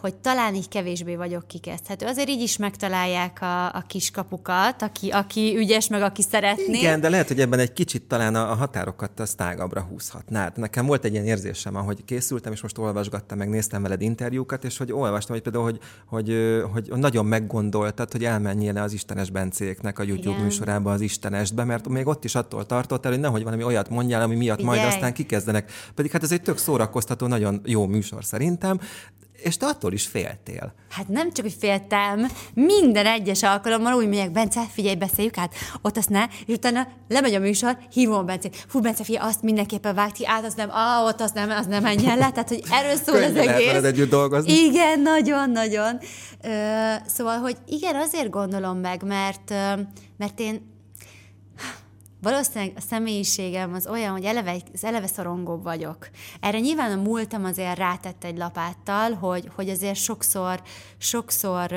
hogy 0.00 0.14
talán 0.14 0.54
így 0.54 0.68
kevésbé 0.68 1.16
vagyok 1.16 1.46
kikezdhető. 1.46 2.06
Azért 2.06 2.28
így 2.28 2.40
is 2.40 2.56
megtalálják 2.56 3.42
a, 3.42 3.66
a 3.66 3.84
kiskapukat, 3.86 4.82
aki, 4.82 5.10
aki 5.10 5.54
ügyes, 5.56 5.88
meg 5.88 6.02
aki 6.02 6.22
szeretné. 6.22 6.78
Igen, 6.78 7.00
de 7.00 7.08
lehet, 7.08 7.28
hogy 7.28 7.40
ebben 7.40 7.58
egy 7.58 7.72
kicsit 7.72 8.02
talán 8.02 8.34
a, 8.34 8.50
a 8.50 8.54
határokat 8.54 9.20
azt 9.20 9.36
tágabbra 9.36 9.80
húzhatnád. 9.80 10.56
Nekem 10.56 10.86
volt 10.86 11.04
egy 11.04 11.12
ilyen 11.12 11.24
érzésem, 11.24 11.76
ahogy 11.76 12.04
készültem, 12.04 12.52
és 12.52 12.62
most 12.62 12.78
olvasgattam, 12.78 13.38
meg 13.38 13.48
néztem 13.48 13.82
veled 13.82 14.00
interjúkat, 14.00 14.64
és 14.64 14.78
hogy 14.78 14.92
olvastam, 14.92 15.34
hogy 15.34 15.42
például, 15.42 15.64
hogy, 15.64 15.80
hogy, 16.06 16.32
hogy 16.72 16.98
nagyon 16.98 17.26
meggondoltad, 17.26 18.12
hogy 18.12 18.24
elmenjél 18.24 18.72
le 18.72 18.82
az 18.82 18.92
Istenes 18.92 19.30
Bencéknek 19.30 19.98
a 19.98 20.02
YouTube 20.02 20.30
Igen. 20.30 20.42
műsorába 20.42 20.92
az 20.92 21.00
Istenesbe, 21.00 21.64
mert 21.64 21.88
még 21.88 22.06
ott 22.06 22.24
is 22.24 22.34
attól 22.34 22.66
tartottál, 22.66 23.12
hogy 23.12 23.20
nehogy 23.20 23.42
valami 23.42 23.62
olyat 23.62 23.88
mondjál, 23.88 24.22
ami 24.22 24.36
miatt 24.36 24.58
Figyelj. 24.58 24.78
majd 24.78 24.92
aztán 24.92 25.12
kikezdenek. 25.12 25.70
Pedig 25.94 26.10
hát 26.10 26.22
ez 26.22 26.32
egy 26.32 26.42
tök 26.42 26.58
szórakoztató, 26.58 27.26
nagyon 27.26 27.60
jó 27.64 27.86
műsor 27.86 28.24
szerintem, 28.24 28.80
és 29.42 29.56
te 29.56 29.66
attól 29.66 29.92
is 29.92 30.06
féltél. 30.06 30.74
Hát 30.90 31.08
nem 31.08 31.32
csak, 31.32 31.44
hogy 31.44 31.56
féltem, 31.58 32.28
minden 32.54 33.06
egyes 33.06 33.42
alkalommal 33.42 33.94
úgy 33.94 34.08
megyek, 34.08 34.32
Bence, 34.32 34.62
figyelj, 34.72 34.94
beszéljük 34.94 35.38
át, 35.38 35.54
ott 35.82 35.96
azt 35.96 36.08
ne, 36.08 36.24
és 36.46 36.54
utána 36.54 36.88
lemegy 37.08 37.34
a 37.34 37.38
műsor, 37.38 37.78
hívom 37.92 38.26
Bence, 38.26 38.48
fú, 38.68 38.80
Bence, 38.80 39.04
figyelj, 39.04 39.28
azt 39.28 39.42
mindenképpen 39.42 39.94
vág 39.94 40.12
ki, 40.12 40.26
át, 40.26 40.44
az 40.44 40.54
nem, 40.54 40.70
ah, 40.70 41.04
ott 41.04 41.20
az 41.20 41.30
nem, 41.32 41.50
az 41.50 41.66
nem 41.66 41.82
menjen 41.82 42.18
le, 42.18 42.30
tehát, 42.30 42.48
hogy 42.48 42.62
erről 42.70 42.96
szól 42.96 43.22
az 43.22 43.36
egész. 43.36 43.82
együtt 43.82 44.10
dolgozni. 44.10 44.52
Igen, 44.52 45.00
nagyon, 45.00 45.50
nagyon. 45.50 45.98
Szóval, 47.06 47.38
hogy 47.38 47.56
igen, 47.66 47.96
azért 47.96 48.30
gondolom 48.30 48.78
meg, 48.78 49.02
mert, 49.02 49.54
mert 50.16 50.40
én 50.40 50.76
Valószínűleg 52.20 52.72
a 52.76 52.80
személyiségem 52.80 53.74
az 53.74 53.86
olyan, 53.86 54.12
hogy 54.12 54.24
eleve, 54.24 54.56
az 54.72 54.84
eleve 54.84 55.06
szorongóbb 55.06 55.62
vagyok. 55.62 56.08
Erre 56.40 56.58
nyilván 56.58 56.98
a 56.98 57.02
múltam 57.02 57.44
azért 57.44 57.78
rátett 57.78 58.24
egy 58.24 58.36
lapáttal, 58.36 59.12
hogy, 59.12 59.48
hogy 59.54 59.68
azért 59.68 59.96
sokszor, 59.96 60.62
sokszor 60.98 61.74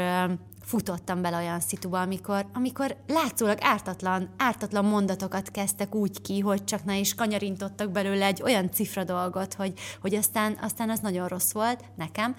futottam 0.64 1.22
bele 1.22 1.38
olyan 1.38 1.60
szituba, 1.60 2.02
amikor, 2.02 2.46
amikor 2.54 2.96
látszólag 3.08 3.58
ártatlan, 3.62 4.34
ártatlan 4.38 4.86
mondatokat 4.86 5.52
kezdtek 5.52 5.96
úgy 5.96 6.22
ki, 6.22 6.40
hogy 6.40 6.64
csak 6.64 6.84
ne 6.84 6.98
is 6.98 7.14
kanyarintottak 7.14 7.92
belőle 7.92 8.26
egy 8.26 8.42
olyan 8.42 8.72
cifra 8.72 9.04
dolgot, 9.04 9.54
hogy, 9.54 9.74
hogy 10.02 10.16
aztán, 10.16 10.58
aztán 10.62 10.90
az 10.90 11.00
nagyon 11.00 11.28
rossz 11.28 11.52
volt 11.52 11.84
nekem. 11.96 12.36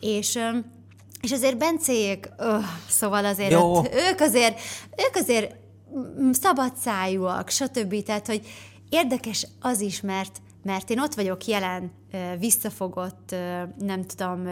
És 0.00 0.38
és 1.20 1.32
azért 1.32 1.58
Bencék, 1.58 2.28
öh, 2.38 2.64
szóval 2.88 3.24
azért 3.24 3.52
ott, 3.52 3.94
ők 3.94 4.20
azért, 4.20 4.60
ők 5.06 5.14
azért 5.14 5.56
szabadszájúak, 6.32 7.48
stb. 7.48 8.02
Tehát, 8.02 8.26
hogy 8.26 8.46
érdekes 8.88 9.46
az 9.60 9.80
is, 9.80 10.00
mert, 10.00 10.40
mert 10.62 10.90
én 10.90 11.00
ott 11.00 11.14
vagyok 11.14 11.46
jelen, 11.46 11.90
visszafogott, 12.38 13.34
nem 13.78 14.04
tudom, 14.06 14.46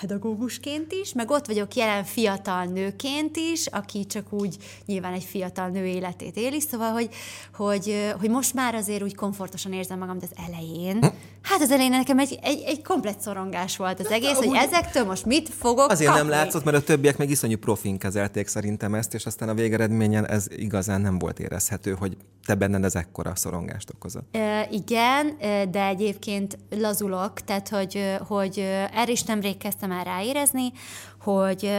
pedagógusként 0.00 0.92
is, 0.92 1.12
meg 1.12 1.30
ott 1.30 1.46
vagyok 1.46 1.74
jelen 1.74 2.04
fiatal 2.04 2.64
nőként 2.64 3.36
is, 3.36 3.66
aki 3.66 4.06
csak 4.06 4.32
úgy 4.32 4.56
nyilván 4.86 5.12
egy 5.12 5.24
fiatal 5.24 5.68
nő 5.68 5.86
életét 5.86 6.36
éli, 6.36 6.60
szóval, 6.60 6.90
hogy, 6.92 7.08
hogy, 7.54 8.14
hogy 8.20 8.30
most 8.30 8.54
már 8.54 8.74
azért 8.74 9.02
úgy 9.02 9.14
komfortosan 9.14 9.72
érzem 9.72 9.98
magam, 9.98 10.18
de 10.18 10.26
az 10.30 10.44
elején, 10.46 10.98
hát 11.42 11.60
az 11.60 11.70
elején 11.70 11.90
nekem 11.90 12.18
egy, 12.18 12.38
egy, 12.42 12.62
egy 12.66 12.82
komplet 12.82 13.20
szorongás 13.20 13.76
volt 13.76 14.00
az 14.00 14.10
egész, 14.10 14.36
hogy 14.36 14.54
ezektől 14.54 15.04
most 15.04 15.24
mit 15.24 15.48
fogok 15.48 15.90
Azért 15.90 16.10
kapni. 16.10 16.28
nem 16.28 16.38
látszott, 16.38 16.64
mert 16.64 16.76
a 16.76 16.82
többiek 16.82 17.16
meg 17.16 17.30
iszonyú 17.30 17.56
profin 17.56 17.98
kezelték 17.98 18.46
szerintem 18.46 18.94
ezt, 18.94 19.14
és 19.14 19.26
aztán 19.26 19.48
a 19.48 19.54
végeredményen 19.54 20.26
ez 20.26 20.46
igazán 20.56 21.00
nem 21.00 21.18
volt 21.18 21.38
érezhető, 21.38 21.96
hogy 21.98 22.16
te 22.46 22.54
benned 22.54 22.84
ez 22.84 22.94
ekkora 22.94 23.34
szorongást 23.34 23.90
okozott. 23.94 24.36
E, 24.36 24.68
igen, 24.70 25.36
de 25.70 25.86
egyébként 25.86 26.58
lazulok, 26.70 27.40
tehát 27.40 27.68
hogy, 27.68 28.16
hogy 28.26 28.58
erre 28.92 29.10
is 29.10 29.22
nemrég 29.22 29.56
kezdtem 29.56 29.85
kezdtem 29.86 29.90
el 29.92 30.04
ráérezni, 30.04 30.72
hogy 31.20 31.70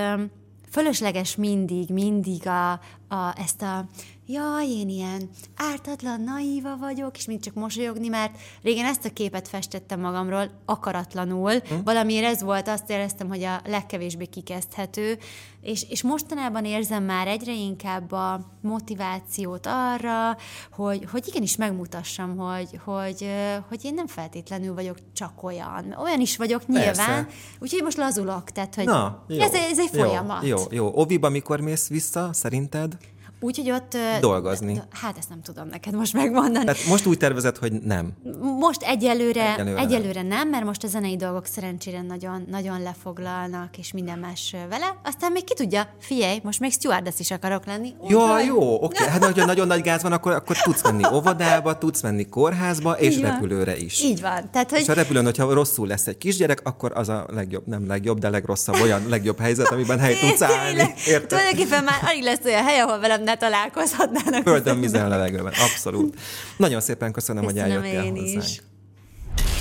fölösleges 0.72 1.36
mindig, 1.36 1.90
mindig 1.90 2.48
a, 2.48 2.72
a, 3.08 3.34
ezt 3.36 3.62
a 3.62 3.86
jaj, 4.28 4.68
én 4.70 4.90
ilyen 4.90 5.30
ártatlan, 5.56 6.22
naíva 6.22 6.78
vagyok, 6.78 7.18
és 7.18 7.26
mind 7.26 7.42
csak 7.42 7.54
mosolyogni, 7.54 8.08
mert 8.08 8.38
régen 8.62 8.86
ezt 8.86 9.06
a 9.06 9.14
képet 9.14 9.48
festettem 9.48 10.00
magamról 10.00 10.52
akaratlanul. 10.66 11.52
Hm? 11.52 11.76
Valamiért 11.84 12.26
ez 12.26 12.42
volt, 12.42 12.68
azt 12.68 12.90
éreztem, 12.90 13.28
hogy 13.28 13.44
a 13.44 13.62
legkevésbé 13.66 14.26
kikezdhető, 14.26 15.18
és, 15.62 15.86
és 15.90 16.04
mostanában 16.04 16.66
érzem 16.66 17.04
már 17.04 17.28
egyre 17.28 17.54
inkább 17.54 18.12
a 18.12 18.40
motivációt 18.62 19.66
arra, 19.66 20.38
hogy, 20.72 21.08
hogy 21.12 21.28
igenis 21.28 21.56
megmutassam, 21.56 22.38
hogy, 22.38 22.80
hogy, 22.84 23.30
hogy 23.70 23.86
én 23.86 23.94
nem 23.94 24.08
feltétlenül 24.08 24.74
vagyok 24.74 24.98
csak 25.14 25.44
olyan. 25.44 25.96
Olyan 26.04 26.20
is 26.20 26.38
vagyok 26.38 26.68
nyilván, 26.68 26.94
Persze. 26.94 27.28
úgyhogy 27.60 27.84
most 27.84 27.98
lazulok, 27.98 28.52
tehát 28.52 28.76
hogy 28.76 28.86
Na, 28.86 29.24
jó, 29.28 29.40
ez, 29.40 29.54
ez 29.54 29.80
egy 29.80 29.90
folyamat. 29.94 30.46
Jó, 30.46 30.58
jó. 30.70 30.92
Oviba 30.94 31.30
mikor 31.30 31.60
mész 31.60 31.88
vissza, 31.88 32.30
szerinted? 32.34 32.98
Úgy, 33.40 33.58
hogy 33.58 33.72
ott... 33.72 33.98
Dolgozni. 34.20 34.82
Hát 34.90 35.18
ezt 35.18 35.30
nem 35.30 35.42
tudom 35.42 35.68
neked 35.68 35.94
most 35.94 36.14
megmondani. 36.14 36.66
Tehát 36.66 36.86
most 36.88 37.06
úgy 37.06 37.18
tervezed, 37.18 37.58
hogy 37.58 37.72
nem? 37.72 38.14
Most 38.60 38.82
egyelőre, 38.82 39.54
egyelőre, 39.54 39.80
egyelőre 39.80 40.22
nem. 40.22 40.28
nem, 40.28 40.50
mert 40.50 40.66
most 40.66 40.84
a 40.84 40.88
zenei 40.88 41.16
dolgok 41.16 41.46
szerencsére 41.46 42.02
nagyon, 42.02 42.46
nagyon 42.50 42.82
lefoglalnak, 42.82 43.78
és 43.78 43.92
minden 43.92 44.20
más 44.20 44.56
vele. 44.70 44.96
Aztán 45.04 45.32
még 45.32 45.44
ki 45.44 45.54
tudja, 45.54 45.90
figyelj, 46.00 46.40
most 46.44 46.60
még 46.60 46.72
stewardess 46.72 47.20
is 47.20 47.32
akarok 47.32 47.66
lenni. 47.66 47.94
Jó, 48.08 48.20
ja, 48.20 48.40
jó, 48.40 48.74
oké. 48.74 48.86
Okay. 48.86 49.08
Hát 49.08 49.26
hogyha 49.26 49.46
nagyon 49.46 49.68
nagy 49.68 49.82
gáz 49.82 50.02
van, 50.02 50.12
akkor, 50.12 50.32
akkor 50.32 50.58
tudsz 50.58 50.84
menni 50.84 51.04
óvodába, 51.14 51.78
tudsz 51.78 52.02
menni 52.02 52.30
kórházba, 52.30 52.92
és 52.92 53.16
Így 53.16 53.22
repülőre 53.22 53.78
is. 53.78 54.04
Így 54.04 54.22
van. 54.22 54.50
Tehát, 54.52 54.70
hogy... 54.70 54.80
És 54.80 54.90
a 54.90 54.94
repülőn, 54.94 55.24
hogyha 55.24 55.54
rosszul 55.54 55.88
lesz 55.88 56.08
egy 56.08 56.18
kisgyerek, 56.18 56.62
akkor 56.64 56.92
az 56.96 57.10
a 57.10 57.26
legjobb, 57.34 57.68
nem 57.68 57.88
legjobb, 57.88 58.20
de 58.20 58.30
legrosszabb, 58.30 58.76
olyan 58.82 59.08
legjobb 59.10 59.40
helyzet, 59.40 59.68
amiben 59.68 60.00
hely 60.00 60.16
tudsz 60.20 60.42
állni. 60.42 60.94
Érted? 61.08 61.28
Tulajdonképpen 61.28 61.84
már 61.84 62.00
alig 62.02 62.24
lesz 62.24 62.46
olyan 62.46 62.64
hely, 62.64 62.80
ahol 62.80 63.00
velem 63.00 63.24
ne 63.28 63.38
találkozhatnának. 63.38 64.44
Földön, 64.44 64.80
vizen, 64.80 65.10
levegőben, 65.10 65.54
abszolút. 65.54 66.20
Nagyon 66.58 66.82
szépen 66.82 67.12
köszönöm, 67.12 67.46
köszönöm 67.46 67.66
hogy 67.66 67.72
eljöttél 67.72 68.04
én 68.04 68.16
hozzánk. 68.16 68.44
Is. 68.44 68.62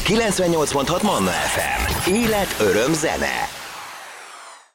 98.6 0.07 1.03
Manna 1.03 1.31
FM. 1.31 2.11
Élet, 2.13 2.57
öröm, 2.61 2.93
zene. 2.93 3.35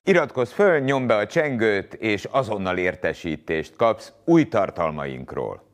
Iratkozz 0.04 0.52
föl, 0.52 0.80
nyomd 0.80 1.08
be 1.08 1.16
a 1.16 1.28
csengőt, 1.28 1.94
és 1.94 2.28
azonnal 2.32 2.78
értesítést 2.78 3.76
kapsz 3.76 4.12
új 4.26 4.48
tartalmainkról. 4.48 5.71